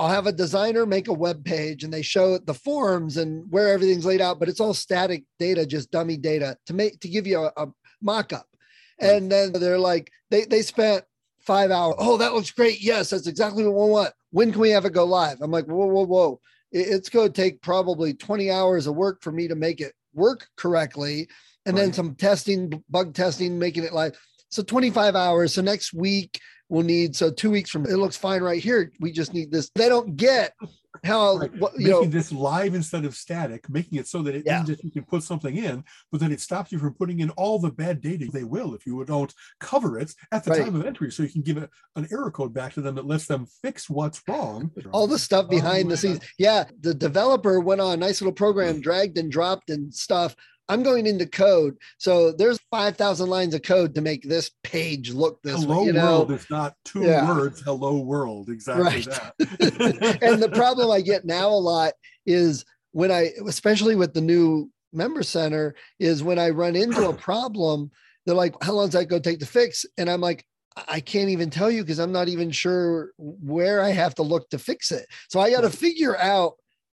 i'll 0.00 0.08
have 0.08 0.26
a 0.26 0.32
designer 0.32 0.84
make 0.86 1.06
a 1.06 1.12
web 1.12 1.44
page 1.44 1.84
and 1.84 1.92
they 1.92 2.02
show 2.02 2.36
the 2.36 2.54
forms 2.54 3.16
and 3.16 3.48
where 3.52 3.68
everything's 3.68 4.04
laid 4.04 4.20
out 4.20 4.40
but 4.40 4.48
it's 4.48 4.58
all 4.58 4.74
static 4.74 5.22
data 5.38 5.64
just 5.64 5.92
dummy 5.92 6.16
data 6.16 6.56
to 6.66 6.74
make 6.74 6.98
to 6.98 7.06
give 7.08 7.28
you 7.28 7.38
a, 7.38 7.52
a 7.56 7.68
mock-up 8.02 8.48
and 8.98 9.30
then 9.30 9.52
they're 9.52 9.78
like 9.78 10.10
they 10.32 10.44
they 10.46 10.62
spent 10.62 11.04
five 11.46 11.70
hours 11.70 11.94
oh 11.98 12.16
that 12.16 12.32
looks 12.32 12.50
great 12.50 12.80
yes 12.80 13.10
that's 13.10 13.26
exactly 13.26 13.64
what 13.64 13.74
we 13.74 13.90
want 13.90 14.12
when 14.30 14.52
can 14.52 14.60
we 14.60 14.70
have 14.70 14.84
it 14.84 14.92
go 14.92 15.04
live 15.04 15.38
i'm 15.40 15.50
like 15.50 15.66
whoa 15.66 15.86
whoa 15.86 16.06
whoa 16.06 16.40
it's 16.72 17.08
going 17.08 17.30
to 17.30 17.42
take 17.42 17.62
probably 17.62 18.12
20 18.12 18.50
hours 18.50 18.86
of 18.88 18.96
work 18.96 19.22
for 19.22 19.30
me 19.30 19.46
to 19.46 19.54
make 19.54 19.80
it 19.80 19.92
work 20.12 20.48
correctly 20.56 21.28
and 21.66 21.76
right. 21.76 21.84
then 21.84 21.92
some 21.92 22.14
testing 22.16 22.82
bug 22.90 23.14
testing 23.14 23.58
making 23.58 23.84
it 23.84 23.92
live 23.92 24.16
so 24.54 24.62
25 24.62 25.16
hours. 25.16 25.52
So 25.52 25.62
next 25.62 25.92
week 25.92 26.40
we'll 26.68 26.84
need 26.84 27.16
so 27.16 27.30
two 27.30 27.50
weeks 27.50 27.70
from 27.70 27.86
it 27.86 27.96
looks 27.96 28.16
fine 28.16 28.40
right 28.40 28.62
here. 28.62 28.92
We 29.00 29.10
just 29.10 29.34
need 29.34 29.50
this. 29.50 29.68
They 29.74 29.88
don't 29.88 30.16
get 30.16 30.54
how 31.02 31.36
right. 31.38 31.50
you 31.52 31.68
making 31.76 31.90
know, 31.90 32.04
this 32.04 32.30
live 32.30 32.74
instead 32.74 33.04
of 33.04 33.14
static, 33.14 33.68
making 33.68 33.98
it 33.98 34.06
so 34.06 34.22
that 34.22 34.34
it 34.34 34.44
yeah. 34.46 34.62
isn't 34.62 34.66
just 34.66 34.84
you 34.84 34.90
can 34.90 35.04
put 35.04 35.22
something 35.22 35.56
in, 35.56 35.82
but 36.12 36.20
then 36.20 36.30
it 36.30 36.40
stops 36.40 36.70
you 36.70 36.78
from 36.78 36.94
putting 36.94 37.20
in 37.20 37.30
all 37.30 37.58
the 37.58 37.70
bad 37.70 38.00
data. 38.00 38.28
They 38.32 38.44
will 38.44 38.74
if 38.74 38.86
you 38.86 39.04
don't 39.04 39.32
cover 39.60 39.98
it 39.98 40.14
at 40.30 40.44
the 40.44 40.52
right. 40.52 40.64
time 40.64 40.76
of 40.76 40.86
entry, 40.86 41.10
so 41.10 41.22
you 41.22 41.28
can 41.28 41.42
give 41.42 41.56
it 41.56 41.70
an 41.96 42.06
error 42.12 42.30
code 42.30 42.54
back 42.54 42.74
to 42.74 42.80
them 42.80 42.94
that 42.94 43.06
lets 43.06 43.26
them 43.26 43.46
fix 43.62 43.90
what's 43.90 44.22
wrong. 44.28 44.70
all 44.92 45.06
the 45.06 45.18
stuff 45.18 45.46
oh, 45.48 45.50
behind 45.50 45.86
oh, 45.86 45.90
the 45.90 45.96
scenes. 45.96 46.20
Yeah, 46.38 46.64
the 46.80 46.94
developer 46.94 47.60
went 47.60 47.80
on 47.80 47.94
a 47.94 47.96
nice 47.96 48.20
little 48.20 48.32
program, 48.32 48.80
dragged 48.80 49.18
and 49.18 49.30
dropped 49.30 49.70
and 49.70 49.92
stuff 49.92 50.36
I'm 50.68 50.82
going 50.82 51.06
into 51.06 51.26
code. 51.26 51.76
So 51.98 52.32
there's 52.32 52.58
5,000 52.70 53.28
lines 53.28 53.54
of 53.54 53.62
code 53.62 53.94
to 53.94 54.00
make 54.00 54.22
this 54.22 54.50
page 54.62 55.12
look 55.12 55.42
this 55.42 55.62
hello 55.62 55.80
way. 55.80 55.86
You 55.86 55.92
know? 55.92 56.18
world 56.18 56.32
is 56.32 56.46
not 56.50 56.74
two 56.84 57.02
yeah. 57.02 57.28
words. 57.28 57.60
Hello 57.60 57.98
world. 57.98 58.48
Exactly 58.48 58.84
right. 58.84 59.04
that. 59.04 60.18
and 60.22 60.42
the 60.42 60.50
problem 60.50 60.90
I 60.90 61.00
get 61.00 61.24
now 61.24 61.48
a 61.48 61.50
lot 61.50 61.92
is 62.26 62.64
when 62.92 63.10
I, 63.10 63.32
especially 63.46 63.96
with 63.96 64.14
the 64.14 64.20
new 64.20 64.70
member 64.92 65.22
center, 65.22 65.74
is 65.98 66.22
when 66.22 66.38
I 66.38 66.50
run 66.50 66.76
into 66.76 67.08
a 67.08 67.14
problem, 67.14 67.90
they're 68.24 68.34
like, 68.34 68.54
how 68.62 68.72
long 68.72 68.86
does 68.86 68.94
that 68.94 69.06
go 69.06 69.18
take 69.18 69.40
to 69.40 69.46
fix? 69.46 69.84
And 69.98 70.08
I'm 70.08 70.20
like, 70.20 70.46
I 70.88 71.00
can't 71.00 71.28
even 71.28 71.50
tell 71.50 71.70
you 71.70 71.82
because 71.82 72.00
I'm 72.00 72.12
not 72.12 72.28
even 72.28 72.50
sure 72.50 73.10
where 73.18 73.82
I 73.82 73.90
have 73.90 74.14
to 74.16 74.22
look 74.22 74.48
to 74.50 74.58
fix 74.58 74.90
it. 74.90 75.06
So 75.28 75.40
I 75.40 75.50
got 75.50 75.60
to 75.60 75.70
figure 75.70 76.18
out 76.18 76.54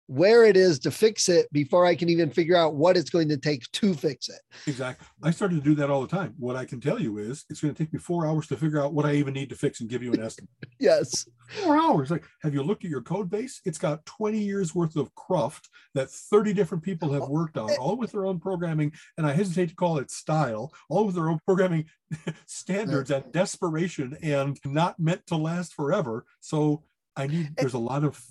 where 0.07 0.45
it 0.45 0.57
is 0.57 0.79
to 0.81 0.91
fix 0.91 1.29
it 1.29 1.53
before 1.53 1.85
I 1.85 1.95
can 1.97 2.09
even 2.09 2.31
figure 2.31 2.57
out 2.57 2.77
what 2.77 2.97
it's 2.97 3.11
going 3.11 3.29
to 3.29 3.37
take 3.37 3.63
to 3.73 3.93
fix 3.93 4.29
it. 4.29 4.41
Exactly. 4.67 5.07
I 5.23 5.31
started 5.31 5.57
to 5.57 5.61
do 5.61 5.75
that 5.77 5.91
all 5.91 6.01
the 6.01 6.17
time. 6.17 6.35
What 6.39 6.57
I 6.57 6.65
can 6.65 6.81
tell 6.81 7.01
you 7.01 7.19
is 7.19 7.45
it's 7.51 7.61
going 7.61 7.75
to 7.75 7.83
take 7.83 7.93
me 7.93 7.99
four 7.99 8.27
hours 8.27 8.47
to 8.49 8.57
figure 8.57 8.83
out 8.83 8.95
what 8.95 9.05
I 9.05 9.15
even 9.15 9.35
need 9.35 9.51
to 9.51 9.57
fix 9.57 9.81
and 9.81 9.91
give 9.91 10.03
you 10.03 10.13
an 10.13 10.23
estimate. 10.23 10.51
yes. 10.79 11.29
Four 11.49 11.77
hours. 11.77 12.11
Like, 12.11 12.25
have 12.43 12.55
you 12.55 12.63
looked 12.63 12.85
at 12.85 12.91
your 12.91 13.03
code 13.03 13.29
base? 13.29 13.61
It's 13.65 13.79
got 13.79 14.07
20 14.07 14.39
years 14.39 14.75
worth 14.75 14.97
of 14.97 15.13
cruft 15.15 15.69
that 15.95 16.11
30 16.11 16.53
different 16.53 16.85
people 16.85 17.13
have 17.13 17.29
worked 17.29 17.59
on, 17.59 17.71
oh, 17.73 17.77
all 17.77 17.97
with 17.97 18.13
their 18.13 18.27
own 18.27 18.39
programming. 18.39 18.93
And 19.19 19.27
I 19.27 19.33
hesitate 19.33 19.71
to 19.71 19.75
call 19.75 19.99
it 19.99 20.11
style, 20.11 20.73
all 20.89 21.07
with 21.07 21.17
their 21.17 21.29
own 21.29 21.41
programming 21.45 21.87
standards 22.47 23.11
and 23.11 23.33
desperation 23.33 24.17
and 24.23 24.59
not 24.65 25.01
meant 25.01 25.27
to 25.27 25.37
last 25.37 25.75
forever. 25.75 26.25
So 26.41 26.85
I 27.17 27.27
need, 27.27 27.57
there's 27.57 27.75
a 27.75 27.79
lot 27.79 28.05
of 28.05 28.25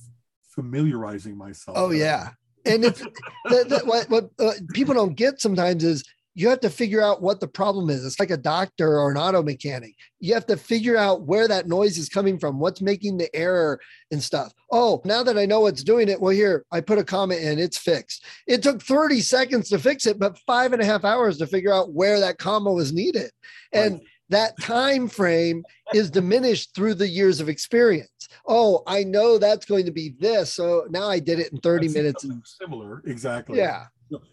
familiarizing 0.56 1.38
myself. 1.38 1.78
Oh 1.78 1.92
yeah, 1.92 2.32
and 2.66 2.84
the, 3.46 3.82
what 3.86 4.10
what 4.10 4.30
uh, 4.40 4.54
people 4.74 4.94
don't 4.94 5.16
get 5.16 5.40
sometimes 5.42 5.84
is 5.84 6.04
you 6.38 6.50
have 6.50 6.60
to 6.60 6.70
figure 6.70 7.02
out 7.02 7.22
what 7.22 7.40
the 7.40 7.48
problem 7.48 7.90
is. 7.90 8.06
It's 8.06 8.20
like 8.20 8.30
a 8.30 8.38
doctor 8.38 9.00
or 9.00 9.10
an 9.10 9.18
auto 9.18 9.42
mechanic. 9.42 9.96
You 10.20 10.34
have 10.34 10.46
to 10.48 10.58
figure 10.58 10.98
out 10.98 11.22
where 11.22 11.48
that 11.48 11.68
noise 11.68 11.98
is 11.98 12.10
coming 12.10 12.38
from, 12.38 12.60
what's 12.60 12.82
making 12.82 13.18
the 13.18 13.34
error 13.34 13.80
and 14.12 14.22
stuff. 14.22 14.52
Oh, 14.70 15.02
now 15.06 15.24
that 15.24 15.38
I 15.38 15.46
know 15.46 15.62
what's 15.62 15.82
doing 15.82 16.10
it, 16.10 16.20
well, 16.20 16.34
here, 16.34 16.66
I 16.74 16.82
put 16.82 16.98
a 16.98 17.06
comment 17.06 17.42
in, 17.42 17.58
it's 17.58 17.78
fixed. 17.78 18.26
It 18.48 18.62
took 18.62 18.84
30 18.84 19.22
seconds 19.22 19.70
to 19.70 19.80
fix 19.80 20.06
it, 20.06 20.20
but 20.20 20.38
five 20.40 20.74
and 20.74 20.82
a 20.82 20.86
half 20.86 21.06
hours 21.06 21.38
to 21.38 21.48
figure 21.48 21.74
out 21.74 21.94
where 21.94 22.20
that 22.20 22.38
comma 22.38 22.74
was 22.74 22.92
needed. 22.92 23.32
And 23.72 23.94
right 23.94 24.02
that 24.30 24.60
time 24.60 25.08
frame 25.08 25.64
is 25.94 26.10
diminished 26.10 26.74
through 26.76 26.96
the 26.96 27.08
years 27.08 27.40
of 27.40 27.50
experience. 27.50 28.10
Oh, 28.48 28.84
I 28.88 29.04
know 29.04 29.38
that's 29.38 29.66
going 29.66 29.86
to 29.86 29.92
be 29.92 30.16
this. 30.20 30.54
So 30.54 30.88
now 30.90 31.08
I 31.08 31.20
did 31.20 31.40
it 31.40 31.52
in 31.52 31.60
30 31.60 31.90
minutes. 31.90 32.26
Similar, 32.44 33.02
exactly. 33.06 33.60
Yeah. 33.60 33.86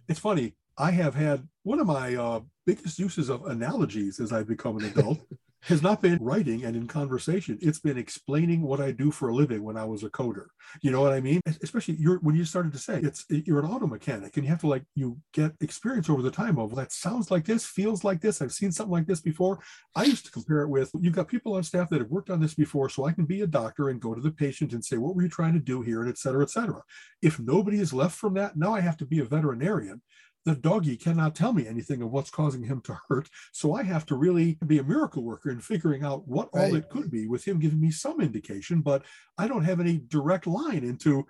It's 0.08 0.20
funny. 0.20 0.54
I 0.78 0.90
have 0.90 1.14
had 1.14 1.46
one 1.64 1.80
of 1.80 1.86
my 1.86 2.14
uh, 2.14 2.40
biggest 2.66 2.98
uses 2.98 3.28
of 3.28 3.46
analogies 3.46 4.20
as 4.20 4.32
I've 4.32 4.48
become 4.48 4.78
an 4.78 4.84
adult 4.86 5.20
has 5.62 5.80
not 5.80 6.02
been 6.02 6.18
writing 6.20 6.64
and 6.64 6.74
in 6.74 6.86
conversation. 6.88 7.58
It's 7.62 7.78
been 7.78 7.96
explaining 7.96 8.62
what 8.62 8.80
I 8.80 8.90
do 8.90 9.10
for 9.10 9.28
a 9.28 9.34
living 9.34 9.62
when 9.62 9.76
I 9.76 9.84
was 9.84 10.02
a 10.02 10.10
coder. 10.10 10.46
You 10.82 10.90
know 10.90 11.00
what 11.00 11.12
I 11.12 11.20
mean? 11.20 11.40
Especially 11.62 11.94
you're, 11.94 12.18
when 12.18 12.34
you 12.34 12.44
started 12.44 12.72
to 12.72 12.78
say 12.78 12.98
it's 13.00 13.24
you're 13.28 13.60
an 13.60 13.70
auto 13.70 13.86
mechanic 13.86 14.36
and 14.36 14.44
you 14.44 14.50
have 14.50 14.60
to 14.60 14.66
like 14.66 14.84
you 14.94 15.18
get 15.32 15.52
experience 15.60 16.10
over 16.10 16.22
the 16.22 16.30
time 16.30 16.58
of 16.58 16.74
that 16.74 16.92
sounds 16.92 17.30
like 17.30 17.44
this, 17.44 17.64
feels 17.64 18.02
like 18.02 18.20
this. 18.20 18.42
I've 18.42 18.52
seen 18.52 18.72
something 18.72 18.92
like 18.92 19.06
this 19.06 19.20
before. 19.20 19.60
I 19.94 20.04
used 20.04 20.26
to 20.26 20.32
compare 20.32 20.62
it 20.62 20.68
with 20.68 20.90
you've 21.00 21.14
got 21.14 21.28
people 21.28 21.54
on 21.54 21.62
staff 21.62 21.88
that 21.90 22.00
have 22.00 22.10
worked 22.10 22.30
on 22.30 22.40
this 22.40 22.54
before, 22.54 22.88
so 22.88 23.06
I 23.06 23.12
can 23.12 23.24
be 23.24 23.42
a 23.42 23.46
doctor 23.46 23.88
and 23.88 24.00
go 24.00 24.14
to 24.14 24.20
the 24.20 24.32
patient 24.32 24.72
and 24.72 24.84
say, 24.84 24.96
what 24.96 25.14
were 25.14 25.22
you 25.22 25.28
trying 25.28 25.54
to 25.54 25.60
do 25.60 25.80
here, 25.82 26.00
and 26.00 26.10
et 26.10 26.18
cetera, 26.18 26.42
et 26.42 26.50
cetera. 26.50 26.82
If 27.22 27.38
nobody 27.38 27.78
is 27.78 27.92
left 27.92 28.16
from 28.16 28.34
that, 28.34 28.56
now 28.56 28.74
I 28.74 28.80
have 28.80 28.96
to 28.96 29.06
be 29.06 29.20
a 29.20 29.24
veterinarian 29.24 30.02
the 30.44 30.54
doggy 30.54 30.96
cannot 30.96 31.34
tell 31.34 31.52
me 31.52 31.66
anything 31.66 32.02
of 32.02 32.10
what's 32.10 32.30
causing 32.30 32.64
him 32.64 32.80
to 32.82 32.98
hurt. 33.08 33.28
So 33.52 33.74
I 33.74 33.82
have 33.84 34.04
to 34.06 34.16
really 34.16 34.58
be 34.66 34.78
a 34.78 34.84
miracle 34.84 35.22
worker 35.22 35.50
in 35.50 35.60
figuring 35.60 36.02
out 36.02 36.26
what 36.26 36.48
right. 36.52 36.64
all 36.64 36.74
it 36.74 36.88
could 36.88 37.10
be 37.10 37.26
with 37.26 37.46
him 37.46 37.60
giving 37.60 37.80
me 37.80 37.90
some 37.90 38.20
indication, 38.20 38.80
but 38.80 39.04
I 39.38 39.46
don't 39.46 39.64
have 39.64 39.80
any 39.80 39.98
direct 40.08 40.46
line 40.46 40.84
into 40.84 41.26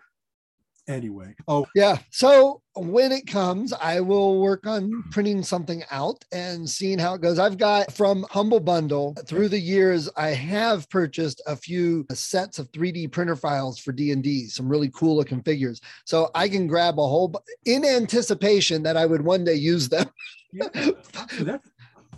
anyway. 0.89 1.35
Oh, 1.49 1.67
yeah. 1.75 1.99
So 2.11 2.63
when 2.75 3.13
it 3.13 3.27
comes, 3.27 3.73
I 3.73 4.01
will 4.01 4.41
work 4.41 4.67
on 4.67 5.05
printing 5.11 5.43
something 5.43 5.83
out 5.91 6.25
and 6.33 6.69
seeing 6.69 6.99
how 6.99 7.15
it 7.15 7.21
goes. 7.21 7.39
I've 7.39 7.59
got 7.59 7.93
from 7.93 8.25
Humble 8.31 8.61
Bundle 8.61 9.15
through 9.27 9.49
the 9.49 9.59
years, 9.59 10.09
I 10.17 10.29
have 10.29 10.89
purchased 10.91 11.43
a 11.47 11.57
few 11.57 12.07
sets 12.13 12.59
of 12.59 12.71
3D 12.73 13.13
printer 13.13 13.37
files 13.37 13.79
for 13.79 13.93
D&D, 13.93 14.47
some 14.49 14.69
really 14.69 14.91
cool 14.95 15.17
looking 15.17 15.43
figures. 15.43 15.81
So 16.05 16.31
I 16.35 16.49
can 16.49 16.67
grab 16.67 16.99
a 16.99 17.03
whole 17.07 17.35
in 17.65 17.85
anticipation 17.85 18.83
that 18.83 18.97
I 18.97 19.07
would 19.07 19.23
one 19.23 19.45
day 19.45 19.55
use 19.55 19.89
them. 19.89 20.07
yeah, 20.53 21.59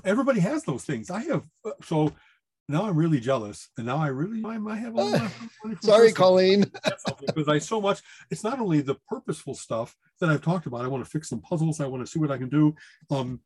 everybody 0.05 0.41
has 0.41 0.65
those 0.65 0.85
things. 0.85 1.11
I 1.11 1.21
have 1.25 1.45
uh, 1.65 1.71
so 1.83 2.13
now 2.69 2.85
I'm 2.85 2.97
really 2.97 3.21
jealous, 3.21 3.69
and 3.77 3.87
now 3.87 3.99
I 3.99 4.09
really 4.09 4.43
I 4.45 4.59
might 4.59 4.77
have 4.77 4.95
a 4.95 5.03
little. 5.03 5.29
Sorry, 5.83 6.13
Colleen. 6.13 6.71
because 7.27 7.49
I 7.49 7.59
so 7.59 7.81
much. 7.81 8.01
It's 8.31 8.43
not 8.45 8.59
only 8.59 8.81
the 8.81 8.97
purposeful 9.09 9.55
stuff 9.55 9.95
that 10.21 10.31
I've 10.31 10.43
talked 10.43 10.67
about. 10.67 10.85
I 10.85 10.89
want 10.89 11.05
to 11.05 11.11
fix 11.11 11.29
some 11.29 11.41
puzzles. 11.41 11.81
I 11.81 11.87
want 11.87 12.05
to 12.05 12.11
see 12.11 12.19
what 12.19 12.31
I 12.31 12.39
can 12.39 12.49
do. 12.49 12.75
Um, 13.11 13.41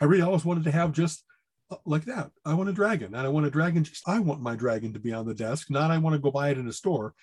I 0.00 0.06
really 0.06 0.22
always 0.22 0.44
wanted 0.44 0.64
to 0.64 0.72
have 0.72 0.92
just 0.92 1.24
uh, 1.70 1.76
like 1.84 2.04
that. 2.06 2.30
I 2.44 2.54
want 2.54 2.68
a 2.68 2.72
dragon, 2.72 3.14
and 3.14 3.24
I 3.24 3.28
want 3.28 3.46
a 3.46 3.50
dragon. 3.50 3.84
Just 3.84 4.08
I 4.08 4.18
want 4.18 4.40
my 4.40 4.56
dragon 4.56 4.92
to 4.92 4.98
be 4.98 5.12
on 5.12 5.26
the 5.26 5.34
desk, 5.34 5.70
not 5.70 5.92
I 5.92 5.98
want 5.98 6.14
to 6.14 6.20
go 6.20 6.32
buy 6.32 6.50
it 6.50 6.58
in 6.58 6.68
a 6.68 6.72
store. 6.72 7.14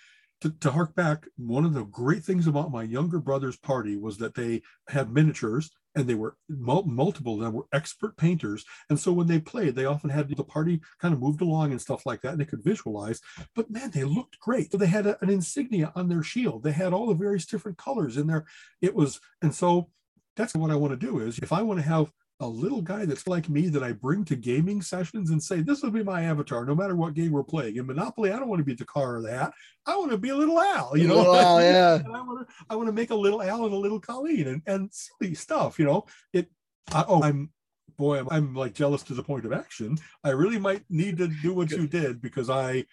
To, 0.42 0.52
to 0.60 0.72
hark 0.72 0.94
back, 0.94 1.26
one 1.38 1.66
of 1.66 1.74
the 1.74 1.84
great 1.86 2.24
things 2.24 2.46
about 2.46 2.72
my 2.72 2.84
younger 2.84 3.20
brother's 3.20 3.58
party 3.58 3.98
was 3.98 4.20
that 4.20 4.36
they 4.36 4.62
had 4.88 5.12
miniatures 5.12 5.72
and 5.98 6.08
they 6.08 6.16
were 6.16 6.38
multiple 6.48 7.36
of 7.36 7.41
them 7.41 7.54
were 7.54 7.68
expert 7.74 8.16
painters. 8.16 8.64
And 8.89 9.00
so 9.00 9.12
when 9.12 9.28
they 9.28 9.39
played 9.39 9.76
they 9.76 9.86
often 9.86 10.10
had 10.10 10.30
the 10.30 10.43
party 10.43 10.82
kind 11.00 11.14
of 11.14 11.20
moved 11.20 11.41
along 11.41 11.72
and 11.72 11.82
stuff 11.82 12.06
like 12.06 12.22
that 12.22 12.32
and 12.34 12.39
they 12.39 12.45
could 12.45 12.64
visualize. 12.64 13.20
But 13.56 13.70
man 13.70 13.91
they 13.91 14.04
looked 14.04 14.39
great. 14.39 14.72
So 14.72 14.78
they 14.78 14.88
had 14.88 15.08
a, 15.08 15.22
an 15.22 15.30
insignia 15.30 15.91
on 15.95 16.08
their 16.08 16.24
shield. 16.24 16.64
They 16.64 16.72
had 16.72 16.93
all 16.93 17.08
the 17.08 17.14
various 17.14 17.45
different 17.45 17.78
colors 17.78 18.18
in 18.18 18.28
there 18.28 18.45
it 18.82 18.95
was 18.95 19.20
and 19.41 19.54
so 19.54 19.89
that's 20.36 20.54
what 20.56 20.72
i 20.72 20.76
want 20.76 21.00
to 21.00 21.08
do 21.08 21.20
is 21.20 21.39
if 21.39 21.52
i 21.52 21.62
want 21.62 21.80
to 21.80 21.86
have 21.86 22.12
a 22.40 22.48
little 22.48 22.82
guy 22.82 23.06
that's 23.06 23.28
like 23.28 23.50
me 23.50 23.68
that 23.70 23.84
I 23.84 23.94
bring 23.94 24.24
to 24.26 24.36
gaming 24.36 24.82
sessions 24.82 25.32
and 25.32 25.42
say, 25.42 25.62
this 25.62 25.82
will 25.82 25.90
be 25.90 26.04
my 26.04 26.24
avatar, 26.24 26.66
no 26.66 26.76
matter 26.76 26.96
what 26.96 27.16
game 27.16 27.32
we're 27.32 27.44
playing. 27.44 27.78
In 27.78 27.88
Monopoly, 27.88 28.32
I 28.32 28.38
don't 28.38 28.48
want 28.48 28.60
to 28.60 28.66
be 28.66 28.76
the 28.76 28.86
car 28.86 29.18
or 29.18 29.22
the 29.22 29.32
hat. 29.32 29.54
I 29.88 29.98
want 29.98 30.12
to 30.12 30.18
be 30.18 30.30
a 30.30 30.36
little 30.36 30.60
Al, 30.60 30.96
you 30.96 31.08
know. 31.08 31.24
Wow, 31.24 31.58
yeah. 31.60 32.00
I 32.14 32.22
want 32.22 32.48
to, 32.48 32.56
I 32.70 32.76
want 32.76 32.88
to 32.88 32.94
make 32.94 33.10
a 33.10 33.16
little 33.16 33.42
Al 33.42 33.66
and 33.66 33.74
a 33.74 33.78
little 33.78 34.00
Colleen 34.00 34.48
and, 34.48 34.62
and 34.68 34.90
silly 34.94 35.34
stuff, 35.34 35.80
you 35.80 35.86
know. 35.86 36.06
It. 36.32 36.48
I, 36.94 37.04
oh, 37.08 37.24
I'm 37.24 37.50
boy, 37.98 38.20
I'm, 38.20 38.30
I'm 38.30 38.54
like 38.54 38.74
jealous 38.74 39.04
to 39.04 39.14
the 39.14 39.24
point 39.24 39.46
of 39.46 39.52
action. 39.52 39.98
I 40.24 40.30
really 40.30 40.60
might 40.60 40.84
need 40.90 41.18
to 41.18 41.28
do 41.28 41.54
what 41.54 41.72
you 41.72 41.88
did 41.88 42.22
because 42.22 42.50
I 42.50 42.86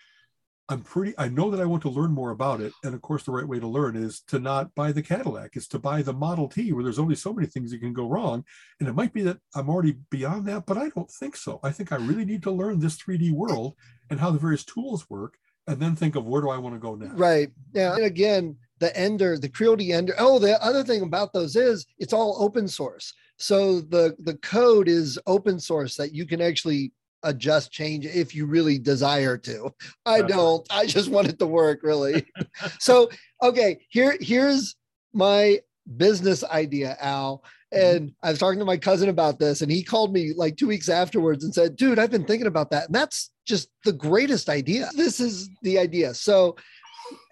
I'm 0.68 0.80
pretty, 0.80 1.12
I 1.18 1.28
know 1.28 1.50
that 1.50 1.60
I 1.60 1.66
want 1.66 1.82
to 1.82 1.90
learn 1.90 2.12
more 2.12 2.30
about 2.30 2.60
it. 2.62 2.72
And 2.82 2.94
of 2.94 3.02
course, 3.02 3.24
the 3.24 3.32
right 3.32 3.46
way 3.46 3.60
to 3.60 3.66
learn 3.66 3.96
is 3.96 4.20
to 4.28 4.38
not 4.38 4.74
buy 4.74 4.92
the 4.92 5.02
Cadillac, 5.02 5.56
is 5.56 5.68
to 5.68 5.78
buy 5.78 6.00
the 6.00 6.14
Model 6.14 6.48
T, 6.48 6.72
where 6.72 6.82
there's 6.82 6.98
only 6.98 7.16
so 7.16 7.34
many 7.34 7.46
things 7.46 7.70
that 7.70 7.80
can 7.80 7.92
go 7.92 8.08
wrong. 8.08 8.44
And 8.80 8.88
it 8.88 8.94
might 8.94 9.12
be 9.12 9.22
that 9.22 9.38
I'm 9.54 9.68
already 9.68 9.96
beyond 10.10 10.46
that, 10.48 10.64
but 10.64 10.78
I 10.78 10.88
don't 10.88 11.10
think 11.10 11.36
so. 11.36 11.60
I 11.62 11.70
think 11.70 11.92
I 11.92 11.96
really 11.96 12.24
need 12.24 12.42
to 12.44 12.50
learn 12.50 12.80
this 12.80 12.96
3D 12.96 13.32
world 13.32 13.74
and 14.08 14.18
how 14.18 14.30
the 14.30 14.38
various 14.38 14.64
tools 14.64 15.08
work, 15.10 15.36
and 15.66 15.78
then 15.80 15.96
think 15.96 16.16
of 16.16 16.26
where 16.26 16.40
do 16.40 16.48
I 16.48 16.58
want 16.58 16.74
to 16.74 16.80
go 16.80 16.94
next. 16.94 17.14
Right. 17.14 17.50
Yeah. 17.74 17.94
And 17.94 18.04
again, 18.04 18.56
the 18.80 18.96
Ender, 18.96 19.38
the 19.38 19.48
Creality 19.48 19.92
Ender. 19.92 20.14
Oh, 20.18 20.38
the 20.38 20.62
other 20.64 20.82
thing 20.82 21.02
about 21.02 21.32
those 21.32 21.56
is 21.56 21.86
it's 21.98 22.12
all 22.12 22.42
open 22.42 22.68
source. 22.68 23.12
So 23.38 23.80
the 23.80 24.14
the 24.20 24.36
code 24.38 24.88
is 24.88 25.18
open 25.26 25.58
source 25.58 25.96
that 25.96 26.14
you 26.14 26.26
can 26.26 26.40
actually 26.40 26.92
adjust, 27.24 27.72
change 27.72 28.06
if 28.06 28.34
you 28.34 28.46
really 28.46 28.78
desire 28.78 29.36
to. 29.38 29.74
I 30.06 30.22
don't. 30.22 30.66
I 30.70 30.86
just 30.86 31.10
want 31.10 31.28
it 31.28 31.38
to 31.40 31.46
work 31.46 31.80
really. 31.82 32.26
so, 32.78 33.10
okay, 33.42 33.84
here 33.88 34.16
here's 34.20 34.76
my 35.12 35.60
business 35.96 36.44
idea, 36.44 36.96
Al. 37.00 37.44
Mm-hmm. 37.72 37.96
And 37.96 38.12
I 38.22 38.30
was 38.30 38.38
talking 38.38 38.58
to 38.58 38.64
my 38.64 38.76
cousin 38.76 39.08
about 39.08 39.38
this, 39.38 39.62
and 39.62 39.70
he 39.70 39.82
called 39.82 40.12
me 40.12 40.32
like 40.34 40.56
two 40.56 40.68
weeks 40.68 40.88
afterwards 40.88 41.44
and 41.44 41.54
said, 41.54 41.76
Dude, 41.76 41.98
I've 41.98 42.10
been 42.10 42.24
thinking 42.24 42.46
about 42.46 42.70
that. 42.70 42.86
And 42.86 42.94
that's 42.94 43.30
just 43.46 43.68
the 43.84 43.92
greatest 43.92 44.48
idea. 44.48 44.88
This 44.96 45.20
is 45.20 45.48
the 45.62 45.78
idea. 45.78 46.14
So, 46.14 46.56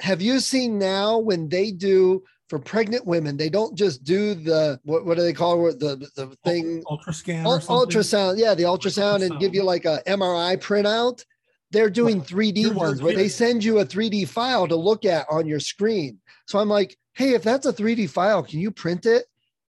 have 0.00 0.20
you 0.20 0.40
seen 0.40 0.78
now 0.78 1.18
when 1.18 1.48
they 1.48 1.70
do 1.70 2.22
for 2.48 2.58
pregnant 2.58 3.06
women, 3.06 3.36
they 3.36 3.48
don't 3.48 3.76
just 3.76 4.04
do 4.04 4.34
the 4.34 4.78
what, 4.84 5.06
what 5.06 5.16
do 5.16 5.22
they 5.22 5.32
call 5.32 5.68
it? 5.68 5.78
The, 5.78 5.96
the 6.16 6.36
thing 6.44 6.82
ultrascan 6.86 7.44
Ul- 7.44 7.52
or 7.52 7.60
something. 7.60 8.00
ultrasound, 8.00 8.38
yeah, 8.38 8.54
the 8.54 8.64
ultrasound, 8.64 9.24
and 9.24 9.38
give 9.40 9.54
you 9.54 9.62
like 9.62 9.84
a 9.84 10.02
MRI 10.06 10.58
printout. 10.58 11.24
They're 11.70 11.88
doing 11.88 12.20
3D 12.20 12.58
You're 12.58 12.74
ones 12.74 13.00
where 13.00 13.14
they 13.14 13.28
send 13.28 13.64
you 13.64 13.78
a 13.78 13.86
3D 13.86 14.28
file 14.28 14.68
to 14.68 14.76
look 14.76 15.06
at 15.06 15.26
on 15.30 15.46
your 15.46 15.60
screen. 15.60 16.18
So 16.46 16.58
I'm 16.58 16.68
like, 16.68 16.98
hey, 17.14 17.30
if 17.30 17.42
that's 17.42 17.64
a 17.64 17.72
3D 17.72 18.10
file, 18.10 18.42
can 18.42 18.60
you 18.60 18.70
print 18.70 19.06
it? 19.06 19.24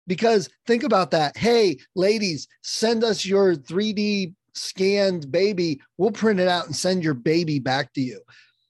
Because 0.06 0.50
think 0.68 0.84
about 0.84 1.12
that. 1.12 1.38
Hey, 1.38 1.78
ladies, 1.96 2.50
send 2.62 3.06
us 3.06 3.26
your 3.26 3.56
3D 3.56 4.34
scanned 4.54 5.32
baby. 5.32 5.80
We'll 5.98 6.12
print 6.12 6.42
it 6.42 6.50
out 6.50 6.66
and 6.66 6.76
send 6.76 7.06
your 7.06 7.14
baby 7.14 7.60
back 7.60 7.94
to 7.94 8.02
you. 8.02 8.20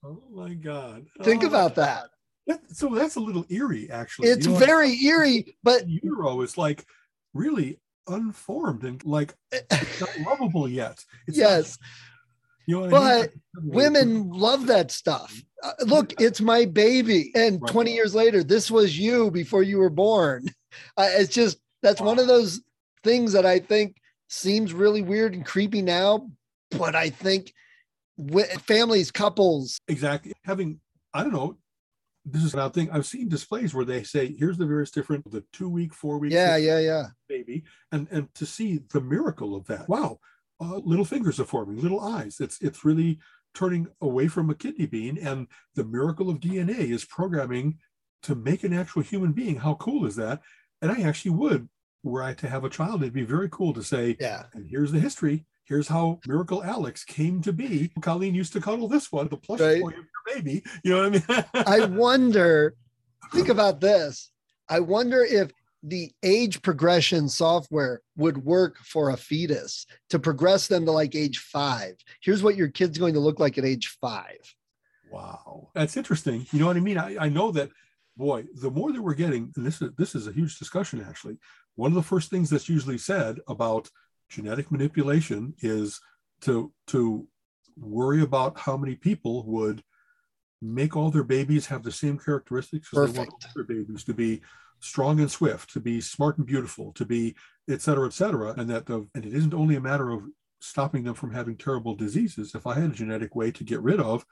Oh 0.05 0.21
my 0.31 0.53
god! 0.53 1.07
Think 1.23 1.43
Oh 1.43 1.47
about. 1.47 1.75
God. 1.75 1.83
That- 1.85 2.09
So 2.71 2.89
that's 2.89 3.15
a 3.15 3.19
little 3.19 3.45
eerie, 3.49 3.89
actually. 3.91 4.29
It's 4.29 4.45
You 4.45 4.53
know, 4.53 4.59
very 4.59 4.91
eerie, 5.03 5.55
but 5.63 5.85
the 5.85 5.99
utero 6.03 6.41
is 6.41 6.57
like 6.57 6.85
really 7.33 7.79
unformed 8.07 8.83
and 8.83 9.03
like 9.05 9.33
not 9.99 10.09
lovable 10.25 10.67
yet. 10.67 11.03
It's 11.27 11.37
not- 11.37 11.49
yes, 11.49 11.77
you 12.65 12.75
know 12.75 12.81
what 12.81 12.93
I 12.93 13.21
mean? 13.21 13.29
women 13.63 14.29
love 14.31 14.67
that 14.67 14.91
stuff. 14.91 15.41
Uh, 15.61 15.71
look, 15.85 16.19
it's 16.19 16.41
my 16.41 16.65
baby. 16.65 17.31
And 17.35 17.61
Right. 17.61 17.71
20 17.71 17.93
years 17.93 18.13
later, 18.15 18.43
this 18.43 18.69
was 18.71 18.97
you 18.97 19.31
before 19.31 19.63
you 19.63 19.77
were 19.77 19.89
born. 19.89 20.45
Uh, 20.97 21.07
it's 21.11 21.31
just, 21.31 21.59
that's 21.83 22.01
one 22.01 22.17
of 22.17 22.25
those 22.25 22.59
things 23.03 23.31
that 23.33 23.45
I 23.45 23.59
think 23.59 23.95
seems 24.27 24.73
really 24.73 25.03
weird 25.03 25.35
and 25.35 25.45
creepy 25.45 25.83
now. 25.83 26.31
But 26.71 26.95
I 26.95 27.11
think 27.11 27.53
families, 28.65 29.11
couples, 29.11 29.77
exactly 29.87 30.33
having 30.43 30.79
I 31.13 31.21
don't 31.21 31.31
know. 31.31 31.57
This 32.25 32.43
is 32.43 32.53
another 32.53 32.73
thing 32.73 32.89
I've 32.91 33.05
seen 33.05 33.27
displays 33.27 33.73
where 33.73 33.85
they 33.85 34.03
say, 34.03 34.33
"Here's 34.37 34.57
the 34.57 34.65
various 34.65 34.91
different 34.91 35.29
the 35.29 35.43
two 35.51 35.69
week, 35.69 35.93
four 35.93 36.17
week, 36.17 36.31
yeah, 36.31 36.55
yeah, 36.55 36.79
yeah. 36.79 37.07
baby," 37.27 37.63
and 37.91 38.07
and 38.11 38.33
to 38.35 38.45
see 38.45 38.79
the 38.93 39.01
miracle 39.01 39.55
of 39.55 39.65
that. 39.67 39.89
Wow, 39.89 40.19
uh, 40.61 40.77
little 40.77 41.05
fingers 41.05 41.39
are 41.39 41.45
forming, 41.45 41.81
little 41.81 41.99
eyes. 41.99 42.39
It's 42.39 42.61
it's 42.61 42.85
really 42.85 43.19
turning 43.53 43.87
away 44.01 44.27
from 44.27 44.49
a 44.49 44.55
kidney 44.55 44.85
bean, 44.85 45.17
and 45.17 45.47
the 45.75 45.83
miracle 45.83 46.29
of 46.29 46.39
DNA 46.39 46.89
is 46.91 47.03
programming 47.05 47.77
to 48.23 48.35
make 48.35 48.63
an 48.63 48.73
actual 48.73 49.01
human 49.01 49.33
being. 49.33 49.57
How 49.57 49.75
cool 49.75 50.05
is 50.05 50.15
that? 50.15 50.41
And 50.81 50.91
I 50.91 51.01
actually 51.01 51.31
would, 51.31 51.67
were 52.03 52.23
I 52.23 52.33
to 52.35 52.47
have 52.47 52.63
a 52.63 52.69
child, 52.69 53.01
it'd 53.01 53.13
be 53.13 53.23
very 53.23 53.49
cool 53.49 53.73
to 53.73 53.83
say, 53.83 54.15
Yeah. 54.19 54.45
and 54.53 54.65
here's 54.69 54.91
the 54.93 54.99
history. 54.99 55.45
Here's 55.65 55.87
how 55.87 56.19
Miracle 56.27 56.63
Alex 56.63 57.03
came 57.05 57.41
to 57.41 57.53
be. 57.53 57.89
Colleen 58.01 58.35
used 58.35 58.53
to 58.53 58.61
cuddle 58.61 58.87
this 58.87 59.11
one, 59.11 59.27
the 59.29 59.37
plush 59.37 59.61
Right. 59.61 59.81
toy 59.81 59.87
of 59.89 59.93
your 59.95 60.35
baby. 60.35 60.63
You 60.83 60.91
know 60.93 61.09
what 61.09 61.23
I 61.29 61.35
mean? 61.37 61.45
I 61.67 61.85
wonder, 61.85 62.75
think 63.33 63.49
about 63.49 63.79
this. 63.79 64.29
I 64.69 64.79
wonder 64.81 65.23
if 65.23 65.51
the 65.81 66.11
age 66.23 66.61
progression 66.61 67.27
software 67.29 68.01
would 68.15 68.43
work 68.43 68.77
for 68.79 69.09
a 69.09 69.17
fetus 69.17 69.85
to 70.09 70.19
progress 70.19 70.67
them 70.67 70.85
to 70.85 70.91
like 70.91 71.15
age 71.15 71.39
five. 71.39 71.95
Here's 72.21 72.43
what 72.43 72.55
your 72.55 72.69
kid's 72.69 72.97
going 72.97 73.13
to 73.15 73.19
look 73.19 73.39
like 73.39 73.57
at 73.57 73.65
age 73.65 73.97
five. 74.01 74.39
wow, 75.11 75.69
that's 75.73 75.97
interesting. 75.97 76.45
You 76.51 76.59
know 76.59 76.67
what 76.67 76.77
I 76.77 76.81
mean? 76.81 76.97
I, 76.97 77.25
I 77.25 77.29
know 77.29 77.51
that, 77.51 77.69
boy, 78.17 78.45
the 78.55 78.71
more 78.71 78.91
that 78.91 79.01
we're 79.01 79.13
getting, 79.13 79.51
and 79.55 79.65
this 79.65 79.81
is 79.81 79.91
this 79.97 80.15
is 80.15 80.27
a 80.27 80.31
huge 80.31 80.57
discussion 80.57 81.05
actually. 81.07 81.37
One 81.75 81.91
of 81.91 81.95
the 81.95 82.03
first 82.03 82.29
things 82.29 82.49
that's 82.49 82.69
usually 82.69 82.97
said 82.97 83.37
about 83.47 83.89
genetic 84.33 84.71
manipulation 84.71 85.53
is 85.61 85.99
to 86.41 86.73
to 86.87 87.27
worry 87.77 88.21
about 88.21 88.59
how 88.59 88.75
many 88.77 88.95
people 88.95 89.45
would 89.45 89.83
make 90.61 90.95
all 90.95 91.11
their 91.11 91.23
babies 91.23 91.65
have 91.67 91.83
the 91.83 91.91
same 91.91 92.17
characteristics 92.17 92.89
because 92.89 93.11
they 93.11 93.19
want 93.19 93.29
all 93.31 93.51
their 93.55 93.63
babies 93.75 94.03
to 94.03 94.13
be 94.13 94.41
strong 94.79 95.19
and 95.19 95.31
swift, 95.31 95.71
to 95.73 95.79
be 95.79 96.01
smart 96.01 96.37
and 96.37 96.47
beautiful, 96.47 96.91
to 96.93 97.05
be 97.05 97.35
et 97.69 97.81
cetera, 97.81 98.05
et 98.05 98.13
cetera. 98.13 98.53
And 98.57 98.69
that 98.69 98.85
the, 98.85 99.07
and 99.15 99.25
it 99.25 99.33
isn't 99.33 99.53
only 99.53 99.75
a 99.75 99.81
matter 99.81 100.11
of 100.11 100.23
stopping 100.61 101.03
them 101.03 101.15
from 101.15 101.33
having 101.33 101.57
terrible 101.57 101.95
diseases. 101.95 102.55
If 102.55 102.65
I 102.67 102.75
had 102.75 102.91
a 102.91 102.99
genetic 103.01 103.35
way 103.35 103.51
to 103.51 103.63
get 103.63 103.81
rid 103.81 103.99
of, 103.99 104.25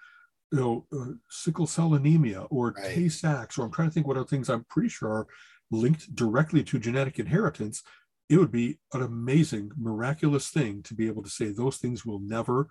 you 0.51 0.59
know, 0.59 0.85
uh, 0.97 1.13
sickle 1.29 1.67
cell 1.67 1.93
anemia 1.93 2.41
or 2.49 2.71
Right. 2.71 2.95
Tay 2.95 3.09
Sachs, 3.09 3.57
or 3.57 3.65
I'm 3.65 3.71
trying 3.71 3.89
to 3.89 3.93
think 3.93 4.07
what 4.07 4.17
other 4.17 4.27
things 4.27 4.49
I'm 4.49 4.65
pretty 4.65 4.89
sure 4.89 5.09
are 5.09 5.27
linked 5.71 6.13
directly 6.15 6.63
to 6.65 6.79
genetic 6.79 7.19
inheritance, 7.19 7.83
it 8.31 8.37
would 8.37 8.51
be 8.51 8.79
an 8.93 9.01
amazing, 9.01 9.71
miraculous 9.77 10.47
thing 10.47 10.81
to 10.83 10.93
be 10.93 11.07
able 11.07 11.21
to 11.21 11.29
say 11.29 11.51
those 11.51 11.77
things 11.77 12.05
will 12.05 12.19
never 12.19 12.69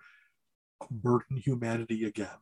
burden 0.91 1.37
humanity 1.37 2.07
again. 2.07 2.41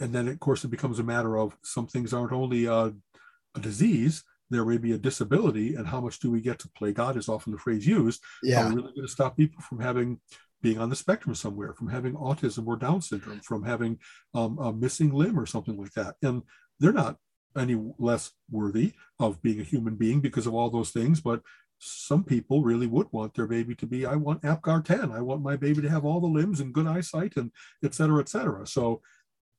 And 0.00 0.14
then, 0.14 0.28
of 0.28 0.40
course, 0.40 0.64
it 0.64 0.70
becomes 0.70 0.98
a 0.98 1.02
matter 1.02 1.36
of 1.36 1.58
some 1.62 1.86
things 1.86 2.14
aren't 2.14 2.32
only 2.32 2.64
a, 2.64 2.94
a 3.54 3.60
disease, 3.60 4.24
there 4.48 4.64
may 4.64 4.78
be 4.78 4.92
a 4.92 4.98
disability, 4.98 5.74
and 5.74 5.86
how 5.86 6.00
much 6.00 6.20
do 6.20 6.30
we 6.30 6.40
get 6.40 6.58
to 6.60 6.70
play 6.70 6.92
God 6.92 7.18
is 7.18 7.28
often 7.28 7.52
the 7.52 7.58
phrase 7.58 7.86
used. 7.86 8.22
Yeah. 8.42 8.64
Are 8.64 8.68
we 8.70 8.76
really 8.76 8.94
going 8.94 9.06
to 9.06 9.12
stop 9.12 9.36
people 9.36 9.60
from 9.60 9.80
having 9.80 10.20
being 10.62 10.78
on 10.78 10.88
the 10.88 10.96
spectrum 10.96 11.34
somewhere, 11.34 11.74
from 11.74 11.88
having 11.88 12.14
autism 12.14 12.66
or 12.66 12.76
Down 12.76 13.02
syndrome, 13.02 13.40
from 13.40 13.62
having 13.62 13.98
um, 14.34 14.58
a 14.58 14.72
missing 14.72 15.12
limb 15.12 15.38
or 15.38 15.44
something 15.44 15.76
like 15.76 15.92
that? 15.92 16.16
And 16.22 16.44
they're 16.80 16.92
not 16.92 17.18
any 17.56 17.76
less 17.98 18.32
worthy 18.50 18.92
of 19.18 19.42
being 19.42 19.60
a 19.60 19.64
human 19.64 19.96
being 19.96 20.20
because 20.20 20.46
of 20.46 20.54
all 20.54 20.70
those 20.70 20.90
things. 20.90 21.20
But 21.20 21.42
some 21.78 22.24
people 22.24 22.62
really 22.62 22.86
would 22.86 23.06
want 23.12 23.34
their 23.34 23.46
baby 23.46 23.74
to 23.76 23.86
be, 23.86 24.04
I 24.04 24.16
want 24.16 24.42
APGAR 24.42 24.84
10. 24.84 25.12
I 25.12 25.20
want 25.20 25.42
my 25.42 25.56
baby 25.56 25.80
to 25.82 25.90
have 25.90 26.04
all 26.04 26.20
the 26.20 26.26
limbs 26.26 26.60
and 26.60 26.74
good 26.74 26.86
eyesight 26.86 27.36
and 27.36 27.52
et 27.84 27.94
cetera, 27.94 28.20
et 28.20 28.28
cetera. 28.28 28.66
So 28.66 29.00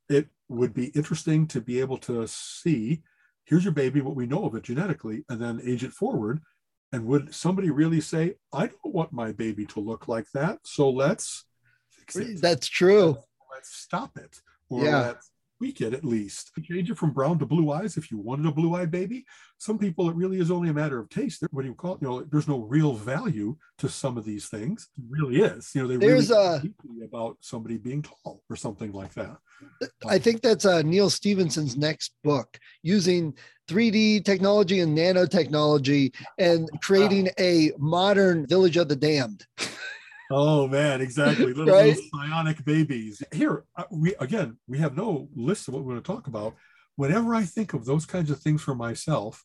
it 0.09 0.27
would 0.49 0.73
be 0.73 0.87
interesting 0.87 1.47
to 1.47 1.61
be 1.61 1.79
able 1.79 1.97
to 1.99 2.27
see 2.27 3.03
here's 3.45 3.63
your 3.63 3.73
baby, 3.73 3.99
what 3.99 4.15
we 4.15 4.27
know 4.27 4.45
of 4.45 4.53
it 4.53 4.63
genetically, 4.63 5.25
and 5.27 5.41
then 5.41 5.59
age 5.65 5.83
it 5.83 5.91
forward. 5.91 6.39
And 6.91 7.05
would 7.05 7.33
somebody 7.33 7.71
really 7.71 7.99
say, 7.99 8.35
I 8.53 8.67
don't 8.67 8.93
want 8.93 9.11
my 9.11 9.31
baby 9.31 9.65
to 9.67 9.79
look 9.79 10.07
like 10.07 10.25
that, 10.33 10.59
so 10.63 10.89
let's 10.89 11.45
fix 11.89 12.15
it. 12.15 12.41
That's 12.41 12.67
true. 12.67 13.17
Let's 13.51 13.75
stop 13.75 14.17
it. 14.17 14.41
Or 14.69 14.85
Yeah. 14.85 14.99
let's 15.01 15.31
it 15.61 15.93
at 15.93 16.05
least. 16.05 16.51
Change 16.63 16.89
it 16.89 16.97
from 16.97 17.11
brown 17.11 17.39
to 17.39 17.45
blue 17.45 17.71
eyes 17.71 17.97
if 17.97 18.11
you 18.11 18.17
wanted 18.17 18.45
a 18.45 18.51
blue 18.51 18.75
eyed 18.75 18.91
baby. 18.91 19.25
Some 19.57 19.77
people, 19.77 20.09
it 20.09 20.15
really 20.15 20.39
is 20.39 20.51
only 20.51 20.69
a 20.69 20.73
matter 20.73 20.99
of 20.99 21.09
taste. 21.09 21.43
What 21.51 21.63
do 21.63 21.67
you 21.67 21.75
call 21.75 21.95
it? 21.95 22.01
You 22.01 22.07
know, 22.07 22.21
there's 22.23 22.47
no 22.47 22.59
real 22.59 22.93
value 22.93 23.57
to 23.79 23.89
some 23.89 24.17
of 24.17 24.25
these 24.25 24.47
things. 24.47 24.87
It 24.97 25.03
really 25.09 25.41
is. 25.41 25.71
You 25.75 25.81
know, 25.81 25.87
they 25.87 25.97
There's 25.97 26.29
really 26.29 26.55
a- 26.55 26.61
deeply 26.61 27.05
about 27.05 27.37
somebody 27.41 27.77
being 27.77 28.01
tall 28.01 28.41
or 28.49 28.55
something 28.55 28.91
like 28.93 29.13
that. 29.15 29.37
I 30.07 30.17
think 30.17 30.41
that's 30.41 30.65
uh, 30.65 30.81
Neal 30.81 31.09
Stephenson's 31.09 31.75
next 31.75 32.13
book 32.23 32.57
using 32.81 33.33
3D 33.67 34.23
technology 34.23 34.79
and 34.79 34.97
nanotechnology 34.97 36.15
and 36.37 36.69
creating 36.81 37.29
a 37.37 37.71
modern 37.77 38.47
village 38.47 38.77
of 38.77 38.87
the 38.87 38.95
damned. 38.95 39.45
Oh 40.31 40.67
man, 40.67 41.01
exactly. 41.01 41.53
Little, 41.53 41.73
Right? 41.73 41.95
little 41.95 42.03
psionic 42.13 42.63
babies. 42.63 43.23
Here, 43.33 43.63
uh, 43.75 43.85
we 43.91 44.15
again, 44.19 44.57
we 44.67 44.77
have 44.77 44.95
no 44.95 45.29
list 45.35 45.67
of 45.67 45.73
what 45.73 45.83
we're 45.83 45.93
going 45.93 46.03
to 46.03 46.07
talk 46.07 46.27
about. 46.27 46.55
Whenever 46.95 47.33
I 47.33 47.43
think 47.43 47.73
of 47.73 47.85
those 47.85 48.05
kinds 48.05 48.29
of 48.29 48.39
things 48.39 48.61
for 48.61 48.75
myself, 48.75 49.43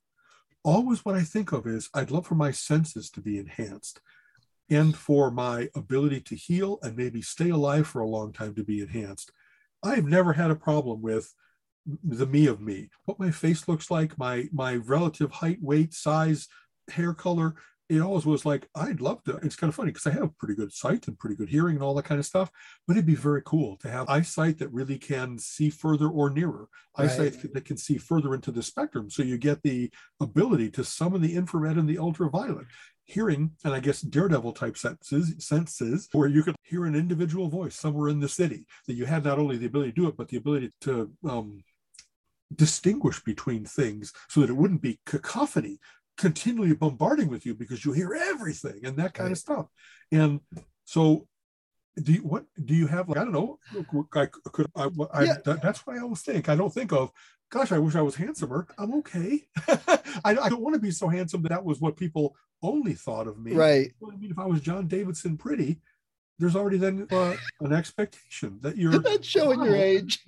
always 0.63 1.05
what 1.05 1.15
I 1.15 1.23
think 1.23 1.53
of 1.53 1.67
is 1.67 1.89
I'd 1.95 2.11
love 2.11 2.27
for 2.27 2.35
my 2.35 2.51
senses 2.51 3.11
to 3.11 3.21
be 3.21 3.39
enhanced 3.39 4.01
and 4.71 4.97
for 4.97 5.31
my 5.31 5.69
ability 5.75 6.21
to 6.23 6.35
heal 6.35 6.79
and 6.83 6.97
maybe 6.97 7.23
stay 7.23 7.51
alive 7.51 7.87
for 7.87 8.01
a 8.01 8.09
long 8.09 8.33
time 8.33 8.55
to 8.57 8.65
be 8.65 8.81
enhanced. 8.81 9.31
I've 9.83 10.07
never 10.07 10.33
had 10.33 10.51
a 10.51 10.57
problem 10.57 11.01
with 11.03 11.33
the 12.03 12.27
me 12.27 12.47
of 12.47 12.61
me, 12.61 12.89
what 13.05 13.21
my 13.21 13.31
face 13.31 13.69
looks 13.69 13.91
like, 13.91 14.19
my 14.19 14.49
my 14.53 14.77
relative 14.77 15.31
height, 15.31 15.59
weight, 15.63 15.95
size, 15.95 16.49
hair 16.89 17.15
color. 17.15 17.55
It 17.91 18.01
always 18.01 18.25
was 18.25 18.47
like 18.47 18.67
I'd 18.75 19.03
love 19.03 19.23
to. 19.25 19.37
It's 19.37 19.57
kind 19.57 19.69
of 19.69 19.75
funny 19.75 19.91
because 19.93 20.07
I 20.07 20.11
have 20.13 20.37
pretty 20.39 20.55
good 20.55 20.73
sight 20.73 21.07
and 21.07 21.19
pretty 21.19 21.37
good 21.37 21.51
hearing 21.51 21.77
and 21.77 21.83
all 21.85 21.95
that 21.95 22.07
kind 22.07 22.19
of 22.19 22.25
stuff. 22.25 22.51
But 22.87 22.97
it'd 22.97 23.05
be 23.07 23.15
very 23.15 23.43
cool 23.45 23.77
to 23.79 23.91
have 23.91 24.09
eyesight 24.09 24.59
that 24.59 24.73
really 24.73 24.99
can 24.99 25.39
see 25.39 25.69
further 25.69 26.09
or 26.09 26.31
nearer, 26.31 26.69
Right. 26.99 27.11
eyesight 27.11 27.53
that 27.53 27.65
can 27.67 27.77
see 27.77 27.99
further 27.99 28.35
into 28.35 28.51
the 28.53 28.63
spectrum. 28.63 29.11
So 29.11 29.23
you 29.23 29.37
get 29.37 29.63
the 29.63 29.91
ability 30.21 30.71
to 30.73 30.85
summon 30.85 31.21
the 31.21 31.35
infrared 31.35 31.77
and 31.77 31.89
the 31.89 31.99
ultraviolet 31.99 32.67
hearing 33.07 33.51
and 33.65 33.75
I 33.75 33.81
guess 33.81 34.01
daredevil 34.01 34.53
type 34.55 34.79
senses, 34.79 35.35
senses 35.47 36.09
where 36.13 36.27
you 36.29 36.43
could 36.43 36.57
hear 36.63 36.87
an 36.87 36.95
individual 36.95 37.49
voice 37.51 37.75
somewhere 37.75 38.09
in 38.09 38.19
the 38.19 38.31
city 38.31 38.67
that 38.87 38.95
you 38.95 39.05
had 39.05 39.25
not 39.25 39.39
only 39.39 39.59
the 39.59 39.67
ability 39.67 39.93
to 39.93 40.01
do 40.01 40.09
it, 40.09 40.17
but 40.17 40.29
the 40.29 40.39
ability 40.39 40.73
to 40.83 41.11
um, 41.29 41.63
distinguish 42.55 43.23
between 43.23 43.65
things 43.67 44.13
so 44.29 44.41
that 44.41 44.49
it 44.49 44.57
wouldn't 44.57 44.81
be 44.81 45.01
cacophony 45.05 45.79
continually 46.17 46.75
bombarding 46.75 47.29
with 47.29 47.45
you 47.47 47.55
because 47.55 47.85
you 47.85 47.93
hear 47.93 48.15
everything 48.15 48.81
and 48.85 48.97
that 48.97 49.15
kind 49.15 49.27
Right. 49.29 49.33
of 49.33 49.39
stuff. 49.39 49.67
And 50.13 50.41
so 50.85 51.27
do 52.03 52.13
you, 52.13 52.21
what 52.21 52.45
do 52.65 52.75
you 52.75 52.87
have? 52.89 53.09
Like, 53.09 53.19
I 53.19 53.25
don't 53.25 53.33
know. 53.33 53.59
I 54.15 54.27
could. 54.53 54.67
I, 54.77 54.89
I 55.13 55.25
Yeah. 55.25 55.37
that, 55.45 55.63
that's 55.63 55.87
what 55.87 55.97
I 55.97 56.01
always 56.01 56.23
think. 56.23 56.49
I 56.49 56.57
don't 56.57 56.73
think 56.73 56.93
of. 56.93 57.11
Gosh, 57.51 57.71
I 57.73 57.79
wish 57.79 57.95
I 57.95 58.03
was 58.03 58.17
handsomer. 58.17 58.67
I'm 58.79 58.95
okay. 58.95 59.43
I, 59.69 59.99
I 60.25 60.49
don't 60.49 60.61
want 60.63 60.75
to 60.75 60.81
be 60.81 60.91
so 60.91 61.09
handsome 61.09 61.43
that 61.43 61.51
that 61.51 61.65
was 61.65 61.81
what 61.81 61.97
people 61.97 62.35
only 62.63 62.95
thought 62.95 63.29
of 63.29 63.39
me. 63.39 63.53
Right. 63.53 63.93
I 64.13 64.17
mean, 64.17 64.31
if 64.33 64.39
I 64.39 64.47
was 64.47 64.61
John 64.61 64.89
Davidson 64.89 65.37
pretty, 65.37 65.81
there's 66.39 66.57
already 66.57 66.79
then 66.79 67.07
uh, 67.11 67.35
an 67.61 67.73
expectation 67.73 68.59
that 68.63 68.77
you're 68.77 68.99
That's 68.99 69.27
showing 69.27 69.63
your 69.63 69.77
age. 69.77 70.21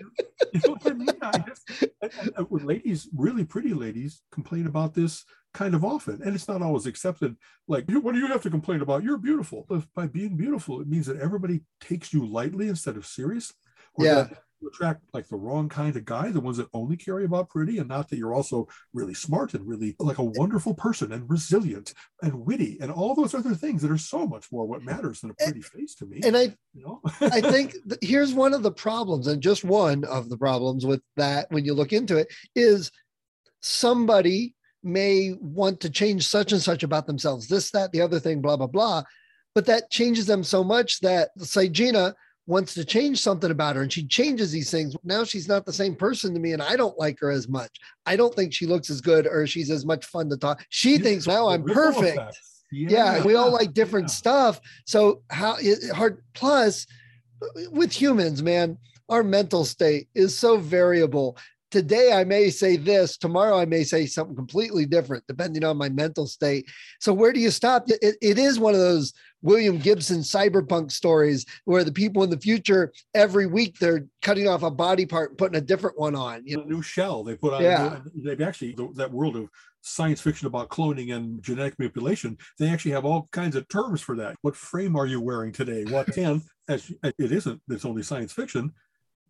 you 0.53 0.61
know 0.65 0.73
what 0.75 0.87
I 0.87 0.93
mean? 0.95 1.09
I 1.23 1.39
just, 1.39 1.69
and- 2.03 2.13
and- 2.21 2.33
and 2.37 2.47
when 2.51 2.67
ladies, 2.67 3.09
really 3.17 3.45
pretty 3.45 3.75
ladies, 3.75 4.23
complain 4.31 4.67
about 4.67 4.95
this 4.95 5.25
kind 5.55 5.75
of 5.75 5.85
often, 5.85 6.21
and 6.23 6.35
it's 6.35 6.49
not 6.49 6.63
always 6.63 6.87
accepted. 6.87 7.35
Like, 7.67 7.91
what 7.91 8.15
do 8.15 8.21
you 8.21 8.27
have 8.29 8.43
to 8.43 8.51
complain 8.51 8.83
about? 8.83 9.03
You're 9.03 9.17
beautiful. 9.19 9.67
If 9.71 9.87
by 9.95 10.07
being 10.07 10.37
beautiful, 10.37 10.81
it 10.81 10.87
means 10.89 11.07
that 11.07 11.17
everybody 11.21 11.63
takes 11.81 12.13
you 12.13 12.25
lightly 12.27 12.69
instead 12.69 12.97
of 12.97 13.07
seriously. 13.07 13.57
Yeah. 13.99 14.15
that 14.25 14.39
attract 14.67 15.03
like 15.13 15.29
the 15.29 15.37
wrong 15.37 15.69
kind 15.69 15.97
of 15.97 16.05
guy, 16.05 16.31
the 16.31 16.41
ones 16.41 16.57
that 16.57 16.69
only 16.73 16.97
care 16.97 17.21
about 17.21 17.49
pretty, 17.49 17.79
and 17.79 17.89
not 17.89 18.09
that 18.09 18.19
you're 18.19 18.35
also 18.35 18.67
really 18.93 19.15
smart 19.15 19.55
and 19.55 19.67
really 19.67 19.97
like 19.99 20.19
a 20.19 20.25
wonderful 20.25 20.75
person 20.75 21.13
and 21.13 21.29
resilient 21.29 21.95
and 22.23 22.47
witty 22.47 22.79
and 22.81 22.91
all 22.91 23.15
those 23.15 23.35
other 23.35 23.55
things 23.55 23.83
that 23.83 23.91
are 23.91 23.99
so 23.99 24.27
much 24.27 24.51
more 24.51 24.67
what 24.67 24.83
matters 24.83 25.21
than 25.21 25.31
a 25.31 25.35
pretty 25.35 25.61
face 25.61 25.95
to 25.95 26.07
me. 26.07 26.21
And 26.25 26.37
I 26.37 26.55
you 26.75 26.85
know, 26.85 27.01
I 27.21 27.41
think 27.41 27.73
th- 27.89 27.99
here's 28.03 28.35
one 28.35 28.55
of 28.55 28.63
the 28.63 28.73
problems, 28.73 29.27
and 29.27 29.43
just 29.43 29.65
one 29.65 30.05
of 30.05 30.29
the 30.29 30.39
problems 30.39 30.87
with 30.87 31.03
that 31.17 31.47
when 31.51 31.65
you 31.65 31.75
look 31.75 31.93
into 31.93 32.17
it 32.17 32.29
is 32.55 32.91
somebody 33.61 34.55
may 34.83 35.35
want 35.41 35.81
to 35.81 35.91
change 35.91 36.27
such 36.27 36.53
and 36.53 36.63
such 36.63 36.83
about 36.83 37.07
themselves, 37.07 37.49
this, 37.49 37.71
that, 37.73 37.93
the 37.93 38.01
other 38.01 38.21
thing, 38.21 38.41
blah, 38.41 38.57
blah, 38.57 38.67
blah. 38.67 39.03
But 39.55 39.67
that 39.67 39.91
changes 39.91 40.27
them 40.27 40.45
so 40.45 40.63
much 40.63 41.01
that, 41.01 41.31
say, 41.39 41.69
Gina 41.69 42.15
wants 42.47 42.75
to 42.75 42.85
change 42.85 43.21
something 43.21 43.51
about 43.51 43.77
her 43.77 43.83
and 43.83 43.93
she 43.93 44.07
changes 44.07 44.53
these 44.53 44.71
things. 44.71 44.97
Now 45.03 45.25
she's 45.25 45.49
not 45.49 45.67
the 45.67 45.73
same 45.73 45.95
person 45.95 46.33
to 46.35 46.41
me 46.41 46.53
and 46.53 46.63
I 46.63 46.77
don't 46.77 46.99
like 46.99 47.19
her 47.21 47.31
as 47.31 47.49
much. 47.49 47.77
I 48.07 48.17
don't 48.17 48.35
think 48.35 48.53
she 48.53 48.67
looks 48.67 48.89
as 48.89 49.01
good 49.01 49.27
or 49.27 49.47
she's 49.47 49.71
as 49.71 49.85
much 49.85 50.07
fun 50.07 50.31
to 50.31 50.37
talk. 50.37 50.65
She 50.69 50.99
thinks 50.99 51.27
now 51.27 51.49
I'm 51.49 51.65
perfect 51.65 52.17
effects. 52.17 52.65
yeah, 52.71 53.23
we 53.25 53.35
all 53.35 53.53
like 53.53 53.73
different 53.73 54.09
yeah. 54.09 54.15
stuff 54.15 54.61
so 54.85 55.23
how 55.31 55.57
it 55.61 55.91
hard 55.93 56.23
plus 56.35 56.87
with 57.71 57.93
humans 57.93 58.43
man 58.43 58.77
our 59.09 59.23
mental 59.23 59.65
state 59.65 60.09
is 60.15 60.37
so 60.37 60.57
variable 60.57 61.37
today 61.71 62.13
i 62.13 62.25
may 62.25 62.51
say 62.51 62.77
this 62.77 63.17
tomorrow 63.17 63.59
i 63.59 63.65
may 63.65 63.83
say 63.83 64.07
something 64.07 64.37
completely 64.37 64.87
different 64.87 65.25
depending 65.27 65.65
on 65.65 65.77
my 65.77 65.89
mental 65.89 66.27
state 66.27 66.69
so 67.01 67.13
where 67.13 67.33
do 67.33 67.41
you 67.41 67.51
stop 67.51 67.85
it, 67.89 68.17
it 68.21 68.39
is 68.39 68.59
one 68.59 68.75
of 68.75 68.81
those 68.81 69.13
william 69.43 69.79
gibson 69.79 70.19
cyberpunk 70.19 70.91
stories 70.91 71.45
where 71.65 71.85
the 71.85 71.93
people 71.93 72.23
in 72.23 72.31
the 72.31 72.39
future 72.39 72.93
every 73.15 73.47
week 73.47 73.79
they're 73.79 74.07
cutting 74.23 74.49
off 74.49 74.63
a 74.63 74.71
body 74.71 75.07
part 75.07 75.31
and 75.31 75.39
putting 75.39 75.59
a 75.59 75.61
different 75.61 75.99
one 75.99 76.15
on 76.15 76.43
you 76.45 76.57
know? 76.57 76.63
a 76.63 76.67
new 76.67 76.83
shell 76.83 77.23
they 77.23 77.37
put 77.37 77.55
on. 77.55 77.63
Yeah. 77.63 77.85
Uh, 77.85 78.01
they've 78.25 78.41
actually 78.41 78.75
that 78.95 79.13
world 79.13 79.37
of 79.37 79.49
science 79.83 80.21
fiction 80.21 80.49
about 80.49 80.69
cloning 80.69 81.15
and 81.15 81.41
genetic 81.43 81.79
manipulation. 81.79 82.37
They 82.59 82.69
actually 82.69 82.91
have 82.91 83.05
all 83.05 83.29
kinds 83.31 83.55
of 83.55 83.69
terms 83.69 84.01
for 84.01 84.17
that. 84.17 84.35
What 84.43 84.57
frame 84.57 84.97
are 84.97 85.07
you 85.07 85.21
wearing 85.21 85.53
today? 85.53 85.85
What 85.85 86.07
can? 86.15 86.43
as 86.69 86.93
it 87.03 87.33
isn't. 87.33 87.61
It's 87.69 87.85
only 87.85 88.03
science 88.03 88.33
fiction. 88.33 88.73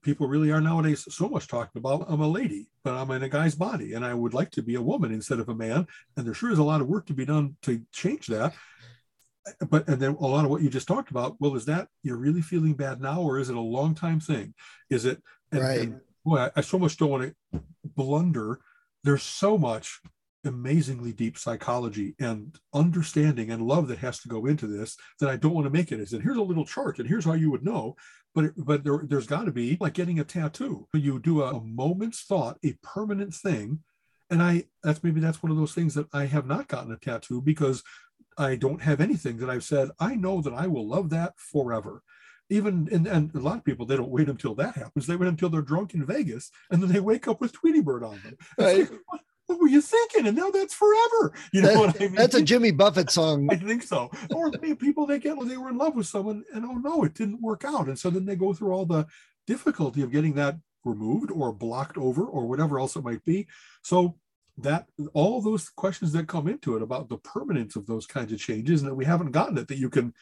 People 0.06 0.28
really 0.28 0.52
are 0.52 0.60
nowadays 0.60 1.04
so 1.12 1.28
much 1.28 1.48
talking 1.48 1.80
about 1.80 2.06
I'm 2.08 2.20
a 2.20 2.28
lady, 2.28 2.68
but 2.84 2.94
I'm 2.94 3.10
in 3.10 3.24
a 3.24 3.28
guy's 3.28 3.56
body, 3.56 3.94
and 3.94 4.04
I 4.04 4.14
would 4.14 4.34
like 4.34 4.52
to 4.52 4.62
be 4.62 4.76
a 4.76 4.80
woman 4.80 5.12
instead 5.12 5.40
of 5.40 5.48
a 5.48 5.54
man. 5.54 5.84
And 6.16 6.24
there 6.24 6.32
sure 6.32 6.52
is 6.52 6.60
a 6.60 6.62
lot 6.62 6.80
of 6.80 6.86
work 6.86 7.06
to 7.06 7.12
be 7.12 7.24
done 7.24 7.56
to 7.62 7.82
change 7.90 8.28
that. 8.28 8.54
Uh, 9.60 9.64
but 9.68 9.88
and 9.88 10.00
then 10.00 10.12
a 10.20 10.26
lot 10.28 10.44
of 10.44 10.50
what 10.52 10.62
you 10.62 10.70
just 10.70 10.86
talked 10.86 11.10
about. 11.10 11.34
Well, 11.40 11.56
is 11.56 11.64
that 11.64 11.88
you're 12.04 12.18
really 12.18 12.40
feeling 12.40 12.74
bad 12.74 13.00
now, 13.00 13.20
or 13.20 13.40
is 13.40 13.50
it 13.50 13.56
a 13.56 13.60
long 13.60 13.96
time 13.96 14.20
thing? 14.20 14.54
Is 14.90 15.06
it 15.06 15.20
and- 15.50 15.60
Right. 15.60 15.80
and 15.80 16.00
boy, 16.24 16.36
I, 16.38 16.50
I 16.54 16.60
so 16.60 16.78
much 16.78 16.96
don't 16.98 17.10
want 17.10 17.34
to 17.52 17.60
blunder. 17.84 18.60
There's 19.02 19.24
so 19.24 19.58
much 19.58 20.00
amazingly 20.44 21.12
deep 21.12 21.36
psychology 21.36 22.14
and 22.20 22.56
understanding 22.72 23.50
and 23.50 23.66
love 23.66 23.88
that 23.88 23.98
has 23.98 24.20
to 24.20 24.28
go 24.28 24.46
into 24.46 24.68
this 24.68 24.96
that 25.18 25.28
I 25.28 25.34
don't 25.34 25.54
want 25.54 25.64
to 25.66 25.70
make 25.72 25.90
it 25.90 25.98
as 25.98 26.12
and 26.12 26.22
here's 26.22 26.36
a 26.36 26.42
little 26.42 26.64
chart 26.64 27.00
and 27.00 27.08
here's 27.08 27.24
how 27.24 27.32
you 27.32 27.50
would 27.50 27.64
know. 27.64 27.96
But 28.36 28.44
it, 28.44 28.52
but 28.56 28.84
there, 28.84 29.00
there's 29.02 29.26
got 29.26 29.46
to 29.46 29.50
be 29.50 29.78
like 29.80 29.94
getting 29.94 30.20
a 30.20 30.24
tattoo. 30.24 30.86
You 30.92 31.18
do 31.18 31.42
a, 31.42 31.54
a 31.54 31.60
moment's 31.60 32.22
thought, 32.22 32.58
a 32.62 32.74
permanent 32.82 33.34
thing. 33.34 33.80
And 34.30 34.42
I 34.42 34.64
that's 34.84 35.02
maybe 35.02 35.20
that's 35.20 35.42
one 35.42 35.50
of 35.50 35.58
those 35.58 35.72
things 35.72 35.94
that 35.94 36.06
I 36.12 36.26
have 36.26 36.46
not 36.46 36.68
gotten 36.68 36.92
a 36.92 36.98
tattoo 36.98 37.40
because 37.40 37.82
I 38.38 38.54
don't 38.54 38.82
have 38.82 39.00
anything 39.00 39.38
that 39.38 39.50
I've 39.50 39.64
said, 39.64 39.88
I 39.98 40.14
know 40.14 40.42
that 40.42 40.52
I 40.52 40.66
will 40.66 40.86
love 40.86 41.10
that 41.10 41.32
forever 41.38 42.02
even 42.48 42.88
and, 42.92 43.06
and 43.06 43.34
a 43.34 43.40
lot 43.40 43.58
of 43.58 43.64
people 43.64 43.86
they 43.86 43.96
don't 43.96 44.10
wait 44.10 44.28
until 44.28 44.54
that 44.54 44.76
happens 44.76 45.06
they 45.06 45.16
wait 45.16 45.28
until 45.28 45.48
they're 45.48 45.62
drunk 45.62 45.94
in 45.94 46.06
vegas 46.06 46.50
and 46.70 46.82
then 46.82 46.92
they 46.92 47.00
wake 47.00 47.26
up 47.26 47.40
with 47.40 47.52
tweety 47.52 47.80
bird 47.80 48.04
on 48.04 48.20
them 48.22 48.36
Right. 48.58 48.78
like, 48.78 49.00
what, 49.08 49.20
what 49.46 49.60
were 49.60 49.68
you 49.68 49.80
thinking 49.80 50.26
and 50.26 50.36
now 50.36 50.50
that's 50.50 50.74
forever 50.74 51.32
you 51.52 51.62
know 51.62 51.68
That- 51.68 51.78
what 51.78 51.96
i 51.96 52.04
mean 52.06 52.14
that's 52.14 52.34
a 52.34 52.42
jimmy 52.42 52.70
buffett 52.72 53.10
song 53.10 53.48
I 53.52 53.56
think 53.56 53.82
so. 53.82 54.10
Or 54.34 54.50
people 54.50 55.06
they 55.06 55.18
get 55.18 55.36
they 55.46 55.56
were 55.56 55.68
in 55.68 55.78
love 55.78 55.94
with 55.94 56.06
someone 56.06 56.44
and 56.52 56.64
oh 56.64 56.74
no, 56.74 57.04
it 57.04 57.14
didn't 57.14 57.40
work 57.40 57.64
out. 57.64 57.88
And 57.88 57.98
so 57.98 58.10
then 58.10 58.24
they 58.26 58.36
go 58.36 58.52
through 58.52 58.72
all 58.72 58.86
the 58.86 59.06
difficulty 59.46 60.02
of 60.02 60.10
getting 60.12 60.34
that 60.34 60.56
removed 60.84 61.30
or 61.30 61.52
blocked 61.52 61.96
over 61.98 62.24
or 62.24 62.46
whatever 62.46 62.78
else 62.78 62.96
it 62.96 63.04
might 63.04 63.24
be. 63.24 63.46
So 63.82 64.16
that 64.58 64.86
all 65.12 65.40
those 65.42 65.68
questions 65.68 66.12
that 66.12 66.26
come 66.28 66.48
into 66.48 66.76
it 66.76 66.82
about 66.82 67.08
the 67.08 67.18
permanence 67.18 67.76
of 67.76 67.86
those 67.86 68.06
kinds 68.06 68.32
of 68.32 68.38
changes 68.38 68.80
and 68.82 68.90
that 68.90 68.94
we 68.94 69.04
haven't 69.04 69.32
gotten 69.32 69.58
it 69.58 69.68
that 69.68 69.78
you 69.78 69.90
can 69.90 70.12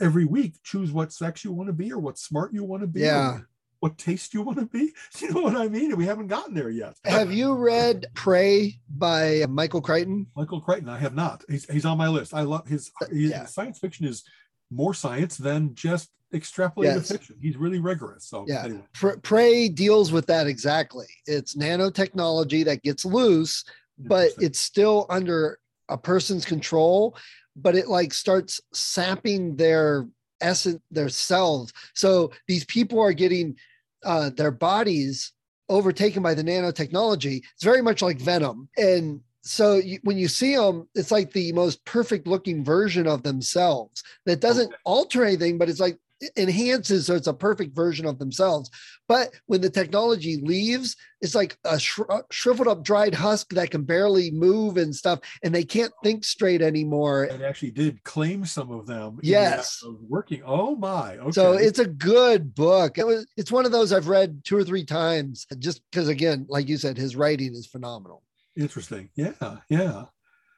every 0.00 0.24
week 0.24 0.54
choose 0.64 0.90
what 0.92 1.12
sex 1.12 1.44
you 1.44 1.52
want 1.52 1.68
to 1.68 1.72
be 1.72 1.92
or 1.92 1.98
what 1.98 2.18
smart 2.18 2.52
you 2.52 2.64
want 2.64 2.82
to 2.82 2.86
be 2.86 3.00
Yeah. 3.00 3.38
What 3.80 3.96
taste 3.98 4.34
you 4.34 4.42
want 4.42 4.58
to 4.58 4.66
be 4.66 4.92
you 5.20 5.30
know 5.32 5.40
what 5.40 5.56
i 5.56 5.66
mean 5.66 5.96
we 5.96 6.04
haven't 6.06 6.26
gotten 6.28 6.54
there 6.54 6.70
yet 6.70 6.94
have 7.04 7.32
you 7.32 7.54
read 7.54 8.06
Prey 8.14 8.78
by 8.88 9.46
michael 9.48 9.80
crichton 9.80 10.26
Michael 10.36 10.60
Crichton, 10.60 10.88
I 10.88 10.98
have 10.98 11.14
not. 11.14 11.44
He's, 11.48 11.68
he's 11.70 11.84
on 11.84 11.98
my 11.98 12.08
list. 12.08 12.34
I 12.34 12.42
love 12.42 12.66
his, 12.66 12.90
uh, 13.02 13.06
his 13.06 13.30
yeah. 13.30 13.44
science 13.46 13.78
fiction 13.78 14.06
is 14.06 14.24
more 14.70 14.94
science 14.94 15.36
than 15.36 15.74
just 15.74 16.10
extrapolated 16.32 16.84
Yes. 16.96 17.12
fiction. 17.12 17.36
He's 17.40 17.56
really 17.56 17.78
rigorous. 17.80 18.24
So 18.24 18.44
Yeah. 18.48 18.64
anyway, 18.64 18.84
Pr- 18.94 19.18
Prey 19.22 19.68
deals 19.68 20.12
with 20.12 20.26
that 20.26 20.46
exactly. 20.46 21.06
It's 21.26 21.56
nanotechnology 21.56 22.64
that 22.66 22.82
gets 22.82 23.04
loose, 23.04 23.64
but 23.98 24.30
it's 24.38 24.60
still 24.60 25.06
under 25.10 25.58
a 25.88 25.98
person's 25.98 26.44
control, 26.44 27.16
but 27.56 27.74
it 27.74 27.88
like 27.88 28.14
starts 28.14 28.60
sapping 28.72 29.56
their 29.56 30.06
essence, 30.40 30.80
their 30.90 31.08
cells. 31.08 31.72
So 31.94 32.30
these 32.46 32.64
people 32.64 33.00
are 33.00 33.12
getting 33.12 33.56
uh, 34.04 34.30
their 34.30 34.50
bodies 34.50 35.32
overtaken 35.68 36.22
by 36.22 36.34
the 36.34 36.42
nanotechnology. 36.42 37.42
It's 37.54 37.64
very 37.64 37.82
much 37.82 38.02
like 38.02 38.18
Venom. 38.18 38.68
And 38.76 39.20
so 39.42 39.76
you, 39.76 39.98
when 40.02 40.18
you 40.18 40.28
see 40.28 40.56
them, 40.56 40.88
it's 40.94 41.10
like 41.10 41.32
the 41.32 41.52
most 41.52 41.84
perfect 41.84 42.26
looking 42.26 42.64
version 42.64 43.06
of 43.06 43.22
themselves 43.22 44.02
that 44.26 44.40
doesn't 44.40 44.74
alter 44.84 45.24
anything, 45.24 45.58
but 45.58 45.68
it's 45.68 45.80
like 45.80 45.98
enhances 46.36 47.06
so 47.06 47.14
it's 47.14 47.26
a 47.26 47.34
perfect 47.34 47.74
version 47.74 48.06
of 48.06 48.18
themselves. 48.18 48.70
But 49.08 49.30
when 49.46 49.60
the 49.60 49.70
technology 49.70 50.40
leaves, 50.42 50.96
it's 51.20 51.34
like 51.34 51.56
a 51.64 51.78
shri- 51.78 52.04
shriveled 52.30 52.68
up, 52.68 52.84
dried 52.84 53.14
husk 53.14 53.50
that 53.54 53.70
can 53.70 53.82
barely 53.82 54.30
move 54.30 54.76
and 54.76 54.94
stuff, 54.94 55.20
and 55.42 55.54
they 55.54 55.64
can't 55.64 55.92
think 56.02 56.24
straight 56.24 56.62
anymore. 56.62 57.24
it 57.24 57.42
actually 57.42 57.72
did 57.72 58.02
claim 58.04 58.44
some 58.44 58.70
of 58.70 58.86
them. 58.86 59.18
Yes. 59.22 59.82
working. 60.08 60.42
Oh 60.44 60.76
my. 60.76 61.16
Okay. 61.16 61.32
So 61.32 61.52
it's 61.52 61.78
a 61.78 61.86
good 61.86 62.54
book. 62.54 62.98
It 62.98 63.06
was, 63.06 63.26
it's 63.36 63.52
one 63.52 63.66
of 63.66 63.72
those 63.72 63.92
I've 63.92 64.08
read 64.08 64.42
two 64.44 64.56
or 64.56 64.64
three 64.64 64.84
times, 64.84 65.46
just 65.58 65.82
because 65.90 66.08
again, 66.08 66.46
like 66.48 66.68
you 66.68 66.76
said, 66.76 66.96
his 66.96 67.16
writing 67.16 67.54
is 67.54 67.66
phenomenal. 67.66 68.22
interesting. 68.56 69.10
Yeah. 69.14 69.32
Yeah. 69.68 70.04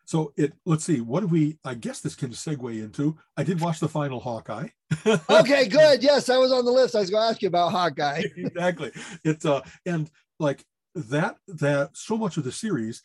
So 0.05 0.33
it. 0.37 0.53
Let's 0.67 0.85
see. 0.85 1.01
What 1.01 1.21
do 1.21 1.27
we? 1.27 1.59
I 1.65 1.75
guess 1.75 2.01
this 2.01 2.15
can 2.15 2.31
segue 2.31 2.83
into. 2.83 3.17
I 3.37 3.45
did 3.45 3.61
watch 3.61 3.81
the 3.81 3.89
final 3.89 4.21
Hawkeye. 4.21 4.69
Okay, 5.31 5.69
good. 5.69 6.03
Yes, 6.03 6.29
I 6.29 6.37
was 6.37 6.53
on 6.53 6.65
the 6.65 6.71
list. 6.71 6.95
I 6.95 7.01
was 7.01 7.11
going 7.11 7.23
to 7.23 7.31
ask 7.31 7.41
you 7.41 7.49
about 7.49 7.73
Hawkeye. 7.73 8.25
exactly. 8.37 8.93
It's 9.25 9.45
uh 9.47 9.63
and 9.87 10.11
like 10.39 10.65
that 10.95 11.37
that 11.49 11.97
so 11.97 12.17
much 12.17 12.37
of 12.37 12.45
the 12.45 12.53
series 12.53 13.03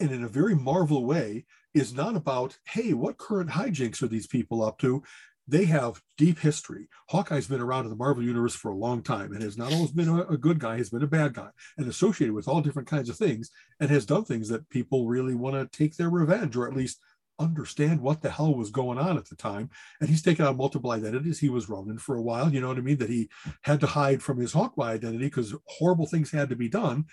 and 0.00 0.10
in 0.10 0.24
a 0.24 0.28
very 0.28 0.54
Marvel 0.54 1.04
way 1.04 1.44
is 1.74 1.94
not 1.94 2.16
about 2.16 2.58
hey 2.64 2.94
what 2.94 3.18
current 3.18 3.50
hijinks 3.50 4.02
are 4.02 4.08
these 4.08 4.26
people 4.26 4.64
up 4.64 4.78
to 4.78 5.02
they 5.48 5.64
have 5.66 6.00
deep 6.16 6.38
history. 6.40 6.88
Hawkeye's 7.08 7.46
been 7.46 7.60
around 7.60 7.84
in 7.84 7.90
the 7.90 7.96
marvel 7.96 8.22
universe 8.22 8.54
for 8.54 8.70
a 8.70 8.76
long 8.76 9.02
time 9.02 9.32
and 9.32 9.42
has 9.42 9.56
not 9.56 9.72
always 9.72 9.92
been 9.92 10.08
a, 10.08 10.36
good 10.36 10.58
guy 10.58 10.76
He's 10.76 10.90
been 10.90 11.02
a 11.02 11.08
bad 11.08 11.34
guy 11.34 11.50
and 11.78 11.88
associated 11.88 12.34
with 12.34 12.48
all 12.48 12.60
different 12.60 12.88
kinds 12.88 13.08
of 13.08 13.16
things 13.16 13.50
and 13.80 13.88
has 13.90 14.06
done 14.06 14.24
things 14.24 14.48
that 14.48 14.68
people 14.70 15.06
really 15.06 15.34
want 15.34 15.54
to 15.54 15.78
take 15.78 15.96
their 15.96 16.10
revenge 16.10 16.56
or 16.56 16.66
at 16.66 16.76
least 16.76 17.00
understand 17.38 18.00
what 18.00 18.22
the 18.22 18.30
hell 18.30 18.54
was 18.54 18.70
going 18.70 18.98
on 18.98 19.18
at 19.18 19.28
the 19.28 19.36
time 19.36 19.68
and 20.00 20.08
he's 20.08 20.22
taken 20.22 20.44
on 20.44 20.56
multiple 20.56 20.90
identities. 20.90 21.38
He 21.38 21.48
was 21.48 21.68
ronin 21.68 21.98
for 21.98 22.16
a 22.16 22.22
while 22.22 22.52
you 22.52 22.60
know 22.60 22.68
what 22.68 22.78
i 22.78 22.80
mean? 22.80 22.98
That 22.98 23.10
he 23.10 23.28
had 23.62 23.80
to 23.80 23.86
hide 23.86 24.22
from 24.22 24.38
his 24.38 24.52
Hawkeye 24.52 24.92
identity 24.92 25.26
because 25.26 25.54
horrible 25.66 26.06
things 26.06 26.32
had 26.32 26.48
to 26.48 26.56
be 26.56 26.68
done. 26.68 27.04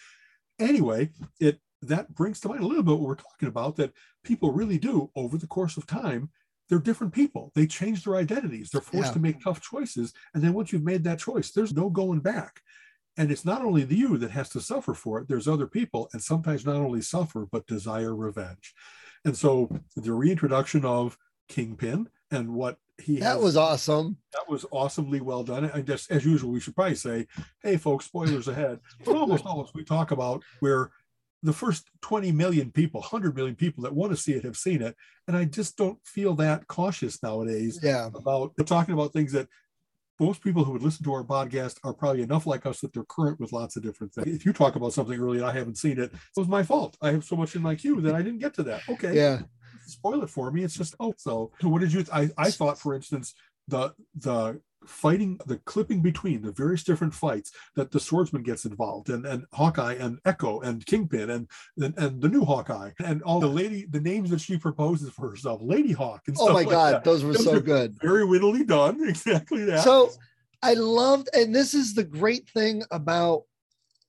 Anyway, 0.60 1.10
it 1.40 1.60
that 1.84 2.16
brings 2.16 2.40
to 2.40 2.48
mind 2.48 2.64
a 2.64 2.68
little 2.68 2.84
bit 2.84 2.98
what 2.98 3.02
we're 3.02 3.16
talking 3.16 3.50
about 3.50 3.76
that 3.76 3.92
people 4.24 4.52
really 4.52 4.78
do 4.78 5.12
over 5.16 5.38
the 5.38 5.48
course 5.48 5.78
of 5.78 5.86
time 5.86 6.30
they're 6.70 6.80
different 6.80 7.14
people. 7.14 7.52
They 7.56 7.68
change 7.68 8.04
their 8.04 8.16
identities. 8.16 8.70
They're 8.70 8.82
forced 8.82 9.08
Yeah. 9.10 9.14
to 9.14 9.20
make 9.20 9.44
tough 9.44 9.62
choices. 9.62 10.14
And 10.34 10.44
then 10.44 10.54
once 10.54 10.72
you've 10.72 10.84
made 10.84 11.04
that 11.04 11.20
choice, 11.20 11.52
there's 11.52 11.74
no 11.74 11.90
going 11.90 12.20
back. 12.20 12.62
And 13.18 13.32
it's 13.32 13.46
not 13.46 13.62
only 13.64 13.84
the 13.84 13.96
you 13.96 14.18
that 14.18 14.32
has 14.32 14.50
to 14.50 14.62
suffer 14.62 14.94
for 14.94 15.20
it, 15.20 15.28
there's 15.28 15.48
other 15.48 15.68
people, 15.68 16.10
and 16.14 16.22
sometimes 16.24 16.66
not 16.66 16.78
only 16.78 17.02
suffer, 17.02 17.46
but 17.52 17.68
desire 17.68 18.16
revenge. 18.16 18.74
And 19.26 19.38
so 19.38 19.70
the 19.96 20.14
reintroduction 20.14 20.84
of 20.84 21.18
Kingpin 21.48 22.10
and 22.32 22.54
what 22.56 22.78
he 22.98 23.20
That 23.20 23.36
has- 23.36 23.44
was 23.44 23.58
awesome. 23.58 24.18
that 24.32 24.50
was 24.50 24.66
awesomely 24.72 25.22
well 25.22 25.44
done. 25.44 25.70
I 25.72 25.82
guess, 25.82 26.08
as 26.10 26.26
usual, 26.26 26.52
we 26.52 26.60
should 26.60 26.76
probably 26.76 26.96
say, 26.96 27.28
hey, 27.62 27.78
folks, 27.78 28.06
spoilers 28.06 28.48
ahead. 28.48 28.80
But 29.06 29.16
almost 29.16 29.46
always 29.46 29.74
we 29.76 29.84
talk 29.84 30.12
about 30.12 30.44
where 30.60 30.90
the 31.44 31.54
first 31.54 31.90
20 32.02 32.32
million 32.32 32.72
people, 32.72 33.02
100 33.02 33.36
million 33.36 33.56
people 33.56 33.84
that 33.84 33.94
want 33.94 34.12
to 34.12 34.18
see 34.18 34.34
it 34.34 34.44
have 34.44 34.58
seen 34.58 34.82
it. 34.82 34.96
And 35.28 35.36
I 35.38 35.46
just 35.46 35.78
don't 35.78 36.00
feel 36.06 36.34
that 36.36 36.68
cautious 36.68 37.22
nowadays 37.22 37.80
Yeah. 37.84 38.08
about 38.16 38.54
talking 38.66 38.94
about 38.94 39.14
things 39.14 39.34
that 39.34 39.48
most 40.20 40.42
people 40.42 40.64
who 40.64 40.72
would 40.72 40.84
listen 40.84 41.04
to 41.04 41.14
our 41.14 41.24
podcast 41.24 41.80
are 41.84 41.94
probably 41.94 42.22
enough 42.22 42.46
like 42.48 42.66
us 42.66 42.80
that 42.80 42.94
they're 42.94 43.04
current 43.04 43.40
with 43.40 43.52
lots 43.52 43.76
of 43.76 43.84
different 43.84 44.14
things. 44.14 44.28
If 44.28 44.46
you 44.46 44.54
talk 44.54 44.76
about 44.76 44.94
something 44.94 45.20
early 45.20 45.40
and 45.40 45.46
I 45.48 45.52
haven't 45.52 45.78
seen 45.78 46.00
it, 46.00 46.14
it 46.14 46.20
was 46.38 46.48
my 46.48 46.64
fault. 46.64 46.96
I 47.02 47.12
have 47.12 47.24
so 47.26 47.36
much 47.36 47.56
in 47.56 47.62
my 47.62 47.76
queue 47.76 48.00
that 48.02 48.16
I 48.16 48.22
didn't 48.22 48.40
get 48.40 48.54
to 48.56 48.64
that. 48.64 48.82
Okay 48.88 49.16
Yeah. 49.16 49.42
spoil 49.86 50.24
it 50.24 50.30
for 50.30 50.50
me. 50.52 50.64
It's 50.64 50.76
just 50.76 50.96
oh, 51.00 51.14
so. 51.18 51.52
So 51.60 51.68
what 51.68 51.82
did 51.82 51.92
you? 51.92 52.06
I 52.14 52.30
I 52.38 52.52
thought, 52.52 52.80
for 52.80 52.94
instance, 52.96 53.34
the 53.68 53.94
the 54.16 54.62
fighting, 54.88 55.40
the 55.46 55.58
clipping 55.60 56.02
between 56.02 56.42
the 56.42 56.52
various 56.52 56.84
different 56.84 57.14
fights 57.14 57.52
that 57.76 57.92
the 57.92 58.00
swordsman 58.00 58.44
gets 58.44 58.66
involved, 58.66 59.10
and 59.10 59.26
and 59.26 59.46
Hawkeye 59.54 59.94
and 59.94 60.20
Echo 60.26 60.60
and 60.62 60.86
Kingpin 60.86 61.30
and 61.30 61.48
and, 61.78 61.94
and 61.98 62.22
the 62.22 62.30
new 62.30 62.46
Hawkeye 62.46 62.92
and 63.04 63.22
all 63.24 63.40
the 63.40 63.48
lady, 63.48 63.86
the 63.86 64.02
names 64.02 64.30
that 64.30 64.42
she 64.42 64.58
proposes 64.58 65.10
for 65.10 65.30
herself, 65.30 65.62
Lady 65.62 65.92
Hawk 65.92 66.22
and 66.28 66.38
Oh 66.40 66.48
my 66.48 66.54
like 66.54 66.70
God. 66.70 66.94
that. 66.94 67.04
Those 67.04 67.24
were 67.24 67.34
Those 67.34 67.46
so 67.46 67.60
good. 67.60 67.96
Very 68.02 68.26
wittily 68.26 68.64
done. 68.64 69.02
Exactly 69.14 69.64
that. 69.66 69.84
So 69.84 70.10
I 70.64 70.74
loved, 70.74 71.30
and 71.34 71.54
this 71.54 71.74
is 71.74 71.94
the 71.94 72.04
great 72.04 72.50
thing 72.50 72.84
about 72.92 73.44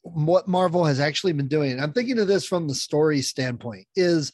what 0.03 0.49
Marvel 0.49 0.85
has 0.85 1.01
actually 1.01 1.33
been 1.33 1.49
doing. 1.49 1.81
I'm 1.81 1.93
thinking 1.93 2.18
of 2.18 2.27
this 2.27 2.47
from 2.47 2.68
the 2.68 2.75
story 2.75 3.22
standpoint 3.22 3.87
is 3.97 4.33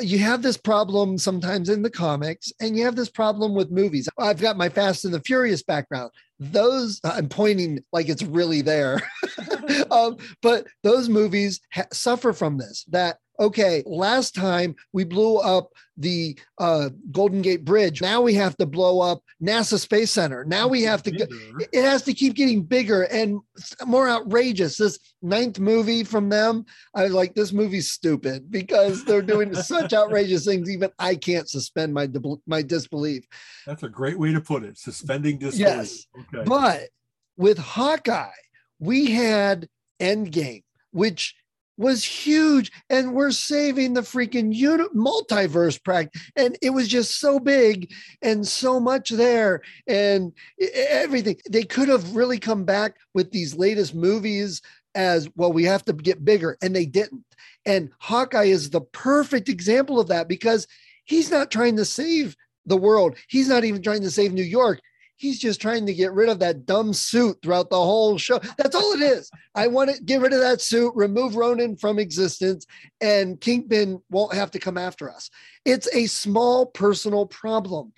you 0.00 0.18
have 0.18 0.42
this 0.42 0.56
problem 0.56 1.18
sometimes 1.18 1.68
in 1.68 1.82
the 1.82 1.90
comics 1.90 2.52
and 2.60 2.76
you 2.76 2.84
have 2.84 2.96
this 2.96 3.10
problem 3.10 3.54
with 3.54 3.70
movies. 3.70 4.08
I've 4.18 4.40
got 4.40 4.56
my 4.56 4.68
Fast 4.68 5.04
and 5.04 5.14
the 5.14 5.20
Furious 5.20 5.62
background. 5.62 6.10
Those 6.40 7.00
I'm 7.04 7.28
pointing 7.28 7.84
like 7.92 8.08
it's 8.08 8.22
really 8.22 8.62
there. 8.62 9.00
um, 9.90 10.16
but 10.42 10.66
those 10.82 11.08
movies 11.08 11.60
ha- 11.72 11.86
suffer 11.92 12.32
from 12.32 12.58
this 12.58 12.84
that 12.88 13.18
okay, 13.40 13.82
last 13.86 14.34
time 14.34 14.74
we 14.92 15.04
blew 15.04 15.36
up 15.36 15.70
the 15.96 16.38
uh, 16.58 16.90
Golden 17.10 17.42
Gate 17.42 17.64
Bridge. 17.64 18.00
Now 18.00 18.20
we 18.20 18.34
have 18.34 18.56
to 18.58 18.66
blow 18.66 19.00
up 19.00 19.22
NASA 19.42 19.78
Space 19.78 20.10
Center. 20.10 20.44
Now 20.44 20.68
we 20.68 20.82
have 20.82 21.02
to 21.04 21.10
get 21.10 21.28
it 21.72 21.82
has 21.82 22.02
to 22.02 22.14
keep 22.14 22.34
getting 22.34 22.62
bigger 22.62 23.02
and 23.04 23.40
more 23.86 24.08
outrageous. 24.08 24.76
This 24.76 24.98
ninth 25.22 25.58
movie 25.58 26.04
from 26.04 26.28
them, 26.28 26.64
I 26.94 27.04
was 27.04 27.12
like, 27.12 27.34
this 27.34 27.52
movie's 27.52 27.90
stupid 27.90 28.50
because 28.50 29.04
they're 29.04 29.22
doing 29.22 29.54
such 29.54 29.92
outrageous 29.92 30.44
things. 30.44 30.70
Even 30.70 30.90
I 30.98 31.14
can't 31.16 31.48
suspend 31.48 31.94
my 31.94 32.08
my 32.46 32.62
disbelief. 32.62 33.26
That's 33.66 33.82
a 33.82 33.88
great 33.88 34.18
way 34.18 34.32
to 34.32 34.40
put 34.40 34.64
it. 34.64 34.78
Suspending 34.78 35.38
disbelief. 35.38 35.66
Yes. 35.66 36.06
Okay. 36.34 36.44
But 36.44 36.88
with 37.36 37.58
Hawkeye, 37.58 38.30
we 38.78 39.10
had 39.10 39.68
Endgame, 40.00 40.62
which 40.92 41.34
was 41.78 42.04
huge, 42.04 42.70
and 42.90 43.14
we're 43.14 43.30
saving 43.30 43.94
the 43.94 44.02
freaking 44.02 44.54
uni- 44.54 44.84
multiverse 44.94 45.82
practice. 45.82 46.20
And 46.36 46.58
it 46.60 46.70
was 46.70 46.88
just 46.88 47.18
so 47.20 47.38
big 47.38 47.90
and 48.20 48.46
so 48.46 48.78
much 48.80 49.10
there, 49.10 49.62
and 49.86 50.32
everything. 50.60 51.38
They 51.48 51.62
could 51.62 51.88
have 51.88 52.14
really 52.14 52.38
come 52.38 52.64
back 52.64 52.96
with 53.14 53.30
these 53.30 53.54
latest 53.54 53.94
movies 53.94 54.60
as 54.94 55.28
well. 55.36 55.52
We 55.52 55.64
have 55.64 55.84
to 55.86 55.92
get 55.92 56.24
bigger, 56.24 56.58
and 56.60 56.74
they 56.74 56.84
didn't. 56.84 57.24
And 57.64 57.90
Hawkeye 58.00 58.44
is 58.44 58.70
the 58.70 58.80
perfect 58.80 59.48
example 59.48 60.00
of 60.00 60.08
that 60.08 60.28
because 60.28 60.66
he's 61.04 61.30
not 61.30 61.50
trying 61.50 61.76
to 61.76 61.84
save 61.84 62.36
the 62.66 62.76
world. 62.76 63.16
He's 63.28 63.48
not 63.48 63.64
even 63.64 63.82
trying 63.82 64.02
to 64.02 64.10
save 64.10 64.32
New 64.32 64.42
York. 64.42 64.80
He's 65.18 65.38
just 65.40 65.60
trying 65.60 65.84
to 65.86 65.92
get 65.92 66.12
rid 66.12 66.28
of 66.28 66.38
that 66.38 66.64
dumb 66.64 66.92
suit 66.92 67.38
throughout 67.42 67.70
the 67.70 67.76
whole 67.76 68.18
show. 68.18 68.38
That's 68.56 68.76
all 68.76 68.92
it 68.92 69.02
is. 69.02 69.30
I 69.54 69.66
want 69.66 69.90
to 69.90 70.02
get 70.02 70.20
rid 70.20 70.32
of 70.32 70.38
that 70.38 70.60
suit, 70.60 70.92
remove 70.94 71.34
Ronin 71.34 71.76
from 71.76 71.98
existence, 71.98 72.66
and 73.00 73.40
Kingpin 73.40 74.00
won't 74.10 74.34
have 74.34 74.52
to 74.52 74.60
come 74.60 74.78
after 74.78 75.10
us. 75.10 75.28
It's 75.64 75.88
a 75.92 76.06
small 76.06 76.66
personal 76.66 77.26
problem, 77.26 77.92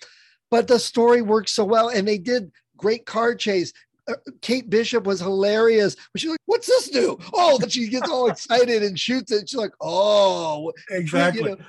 but 0.49 0.67
the 0.67 0.79
story 0.79 1.21
works 1.21 1.51
so 1.51 1.63
well, 1.63 1.89
and 1.89 2.07
they 2.07 2.17
did 2.17 2.51
great 2.75 3.05
car 3.05 3.35
chase. 3.35 3.71
Uh, 4.07 4.13
Kate 4.41 4.69
Bishop 4.69 5.05
was 5.05 5.19
hilarious. 5.19 5.95
She's 6.17 6.29
like, 6.29 6.39
"What's 6.47 6.67
this 6.67 6.89
do?" 6.89 7.17
Oh, 7.33 7.57
that 7.59 7.71
she 7.71 7.87
gets 7.87 8.09
all 8.09 8.27
excited 8.29 8.81
and 8.83 8.99
shoots 8.99 9.31
it. 9.31 9.47
She's 9.49 9.57
like, 9.59 9.73
"Oh, 9.81 10.71
exactly. 10.89 11.55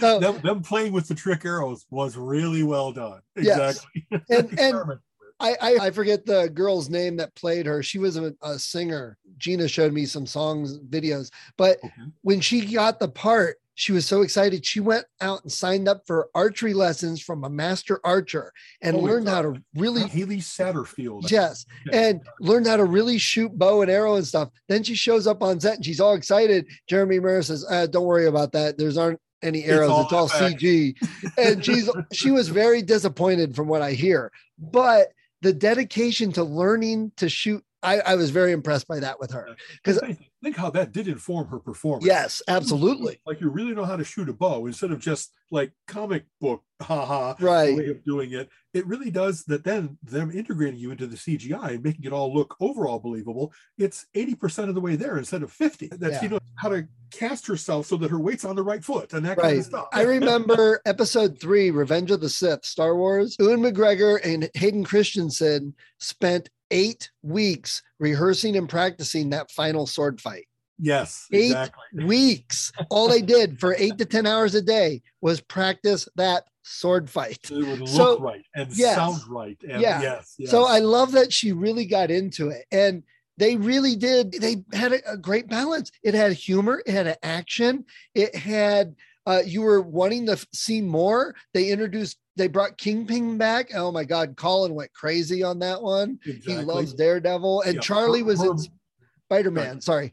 So- 0.00 0.18
them, 0.20 0.40
them 0.42 0.62
playing 0.62 0.92
with 0.92 1.08
the 1.08 1.14
trick 1.14 1.44
arrows 1.44 1.86
was 1.90 2.16
really 2.16 2.62
well 2.64 2.92
done. 2.92 3.20
Yes. 3.36 3.84
Exactly. 4.10 4.20
and 4.36 4.58
and 4.60 4.98
I, 5.40 5.56
I 5.60 5.76
I 5.86 5.90
forget 5.90 6.26
the 6.26 6.48
girl's 6.52 6.90
name 6.90 7.16
that 7.16 7.34
played 7.34 7.66
her. 7.66 7.82
She 7.82 7.98
was 7.98 8.16
a, 8.16 8.34
a 8.42 8.58
singer. 8.58 9.16
Gina 9.38 9.66
showed 9.68 9.92
me 9.92 10.04
some 10.06 10.26
songs, 10.26 10.78
videos. 10.78 11.30
But 11.56 11.78
Okay. 11.78 11.92
when 12.22 12.40
she 12.40 12.72
got 12.72 12.98
the 12.98 13.08
part, 13.08 13.56
she 13.76 13.92
was 13.92 14.06
so 14.06 14.22
excited. 14.22 14.64
She 14.64 14.80
went 14.80 15.04
out 15.20 15.42
and 15.42 15.50
signed 15.52 15.88
up 15.88 16.02
for 16.06 16.28
archery 16.34 16.74
lessons 16.74 17.20
from 17.20 17.42
a 17.44 17.50
master 17.50 18.00
archer 18.04 18.52
and 18.82 18.96
learned 18.98 19.28
how 19.28 19.42
to 19.42 19.54
really 19.74 20.02
Hailee 20.02 20.42
Steinfeld. 20.42 21.30
yes 21.30 21.66
and 21.92 22.20
learned 22.40 22.66
how 22.66 22.76
to 22.76 22.84
really 22.84 23.18
shoot 23.18 23.56
bow 23.58 23.82
and 23.82 23.90
arrow 23.90 24.14
and 24.14 24.26
stuff. 24.26 24.50
Then 24.68 24.82
she 24.82 24.94
shows 24.94 25.26
up 25.26 25.42
on 25.42 25.58
set 25.60 25.76
and 25.76 25.84
she's 25.84 26.00
all 26.00 26.14
excited. 26.14 26.66
Jeremy 26.88 27.18
Miller 27.20 27.42
says, 27.42 27.64
uh, 27.68 27.86
"Don't 27.86 28.04
worry 28.06 28.26
about 28.26 28.52
that. 28.52 28.78
There's 28.78 28.96
aren't 28.96 29.20
any 29.42 29.58
It's 29.60 29.68
arrows. 29.70 29.90
all 29.90 30.02
It's 30.04 30.12
all 30.12 30.28
CG." 30.28 30.94
And 31.36 31.64
she's 31.64 31.90
she 32.12 32.30
was 32.30 32.48
very 32.48 32.80
disappointed 32.82 33.54
from 33.56 33.66
what 33.68 33.82
I 33.82 33.92
hear. 33.92 34.30
But 34.58 35.08
the 35.42 35.52
dedication 35.52 36.32
to 36.32 36.44
learning 36.44 37.12
to 37.16 37.28
shoot, 37.28 37.62
I, 37.82 37.98
I 38.00 38.14
was 38.14 38.30
very 38.30 38.52
impressed 38.52 38.86
by 38.88 39.00
that 39.00 39.18
with 39.20 39.32
her. 39.32 39.48
'Cause- 39.84 40.00
think, 40.44 40.56
how 40.56 40.70
that 40.70 40.92
did 40.92 41.08
inform 41.08 41.48
her 41.48 41.58
performance. 41.58 42.06
Yes, 42.06 42.40
absolutely. 42.46 43.20
Like 43.26 43.40
you 43.40 43.48
really 43.50 43.74
know 43.74 43.84
how 43.84 43.96
to 43.96 44.04
shoot 44.04 44.28
a 44.28 44.32
bow 44.32 44.66
instead 44.66 44.90
of 44.92 45.00
just 45.00 45.32
like 45.50 45.72
comic 45.88 46.24
book, 46.40 46.62
haha, 46.80 47.34
Right. 47.40 47.76
way 47.76 47.88
of 47.88 48.04
doing 48.04 48.32
it. 48.32 48.48
It 48.74 48.86
really 48.86 49.10
does 49.10 49.44
that. 49.44 49.64
Then 49.64 49.98
them 50.02 50.30
integrating 50.30 50.78
you 50.78 50.90
into 50.90 51.06
the 51.06 51.16
CGI 51.16 51.74
and 51.74 51.82
making 51.82 52.04
it 52.04 52.12
all 52.12 52.32
look 52.34 52.56
overall 52.60 52.98
believable. 52.98 53.52
It's 53.78 54.06
eighty 54.14 54.34
percent 54.34 54.68
of 54.68 54.74
the 54.74 54.80
way 54.80 54.96
there 54.96 55.16
instead 55.18 55.42
of 55.42 55.50
fifty. 55.52 55.88
That 55.88 56.12
Yeah. 56.12 56.20
she 56.20 56.28
knows 56.28 56.40
how 56.56 56.68
to 56.70 56.86
cast 57.10 57.46
herself 57.46 57.86
so 57.86 57.96
that 57.98 58.10
her 58.10 58.18
weight's 58.18 58.44
on 58.44 58.56
the 58.56 58.62
right 58.62 58.84
foot 58.84 59.12
and 59.12 59.24
that 59.26 59.38
kind 59.38 59.58
of 59.58 59.64
stuff. 59.64 59.86
I 59.92 60.02
remember 60.02 60.80
episode 60.86 61.40
three, 61.40 61.70
Revenge 61.70 62.10
of 62.10 62.20
the 62.20 62.28
Sith, 62.28 62.64
Star 62.64 62.96
Wars. 62.96 63.36
Ewan 63.38 63.60
McGregor 63.60 64.18
and 64.24 64.50
Hayden 64.54 64.84
Christensen 64.84 65.74
spent 65.98 66.50
eight 66.70 67.10
weeks 67.22 67.82
rehearsing 68.04 68.56
and 68.56 68.68
practicing 68.68 69.30
that 69.30 69.50
final 69.50 69.86
sword 69.86 70.20
fight. 70.20 70.46
Yes, 70.78 71.26
Eight 71.32 71.46
exactly. 71.46 72.04
Weeks. 72.04 72.70
All 72.90 73.08
they 73.08 73.22
did 73.22 73.58
for 73.58 73.74
eight 73.78 73.96
to 73.98 74.04
10 74.04 74.26
hours 74.26 74.54
a 74.54 74.60
day 74.60 75.00
was 75.22 75.40
practice 75.40 76.06
that 76.16 76.44
sword 76.62 77.08
fight. 77.08 77.38
It 77.50 77.64
would 77.66 77.80
look 77.80 77.88
So, 77.88 78.18
right 78.18 78.44
and 78.54 78.76
yes. 78.76 78.96
sound 78.96 79.22
right. 79.28 79.56
And 79.62 79.80
Yeah. 79.80 80.02
yes, 80.02 80.34
yes. 80.38 80.50
So 80.50 80.64
I 80.64 80.80
love 80.80 81.12
that 81.12 81.32
she 81.32 81.52
really 81.52 81.86
got 81.86 82.10
into 82.10 82.50
it. 82.50 82.66
And 82.72 83.04
they 83.38 83.56
really 83.56 83.96
did. 83.96 84.32
They 84.32 84.64
had 84.72 84.92
a, 84.92 85.12
a 85.12 85.16
great 85.16 85.48
balance. 85.48 85.90
It 86.02 86.12
had 86.14 86.32
humor, 86.32 86.82
it 86.84 86.92
had 86.92 87.06
an 87.06 87.16
action, 87.22 87.84
it 88.14 88.34
had 88.34 88.96
uh, 89.26 89.42
you 89.46 89.62
were 89.62 89.80
wanting 89.80 90.26
to 90.26 90.36
see 90.52 90.82
more. 90.82 91.34
They 91.54 91.70
introduced, 91.70 92.18
they 92.36 92.48
brought 92.48 92.76
Kingpin 92.78 93.38
back. 93.38 93.74
Oh 93.74 93.92
my 93.92 94.04
God, 94.04 94.36
Colin 94.36 94.74
went 94.74 94.92
crazy 94.92 95.42
on 95.42 95.58
that 95.60 95.80
one. 95.82 96.18
exactly. 96.24 96.54
He 96.56 96.62
loves 96.62 96.94
Daredevil, 96.94 97.62
and 97.62 97.74
Yeah, 97.76 97.80
Charlie 97.80 98.22
was 98.22 98.40
her- 98.42 98.50
in 98.50 98.58
Spider 99.26 99.50
Man. 99.50 99.80
Sorry, 99.80 100.12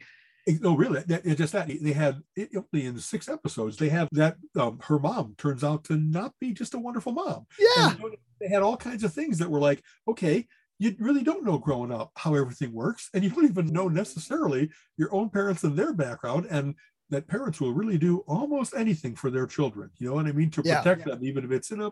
No, 0.59 0.76
really, 0.76 1.01
that, 1.07 1.26
it's 1.26 1.38
just 1.38 1.53
that 1.53 1.67
they 1.82 1.91
had 1.93 2.22
it, 2.36 2.49
only 2.55 2.86
in 2.86 2.97
six 2.99 3.28
episodes. 3.30 3.78
They 3.78 3.89
have 3.89 4.07
that 4.13 4.38
um, 4.55 4.80
her 4.84 4.99
mom 4.99 5.36
turns 5.38 5.63
out 5.63 5.84
to 5.86 5.97
not 5.97 6.34
be 6.39 6.53
just 6.53 6.74
a 6.74 6.80
wonderful 6.80 7.11
mom. 7.11 7.45
yeah, 7.59 7.95
And 7.95 8.15
they 8.39 8.47
had 8.47 8.61
all 8.63 8.78
kinds 8.78 9.03
of 9.03 9.13
things 9.13 9.38
that 9.39 9.49
were 9.49 9.59
like, 9.59 9.84
okay, 10.07 10.47
you 10.80 10.95
really 10.99 11.22
don't 11.24 11.43
know 11.45 11.59
growing 11.59 11.91
up 11.91 12.11
how 12.15 12.34
everything 12.36 12.74
works, 12.74 13.09
and 13.13 13.24
you 13.24 13.30
don't 13.30 13.45
even 13.45 13.67
know 13.67 13.88
necessarily 13.88 14.69
your 14.97 15.13
own 15.13 15.30
parents 15.30 15.63
and 15.63 15.76
their 15.78 15.93
background, 15.93 16.47
and 16.49 16.76
that 17.11 17.28
parents 17.28 17.59
will 17.59 17.74
really 17.74 17.97
do 17.97 18.19
almost 18.26 18.74
anything 18.74 19.13
for 19.15 19.30
their 19.30 19.45
children. 19.45 19.91
You 19.97 20.07
know 20.07 20.13
what 20.15 20.28
I 20.28 20.32
mean? 20.32 20.49
To 20.51 20.61
Yeah. 20.63 20.78
protect 20.82 21.05
them, 21.05 21.19
even 21.24 21.43
if 21.43 21.51
it's 21.51 21.69
in 21.72 21.82
a 21.82 21.89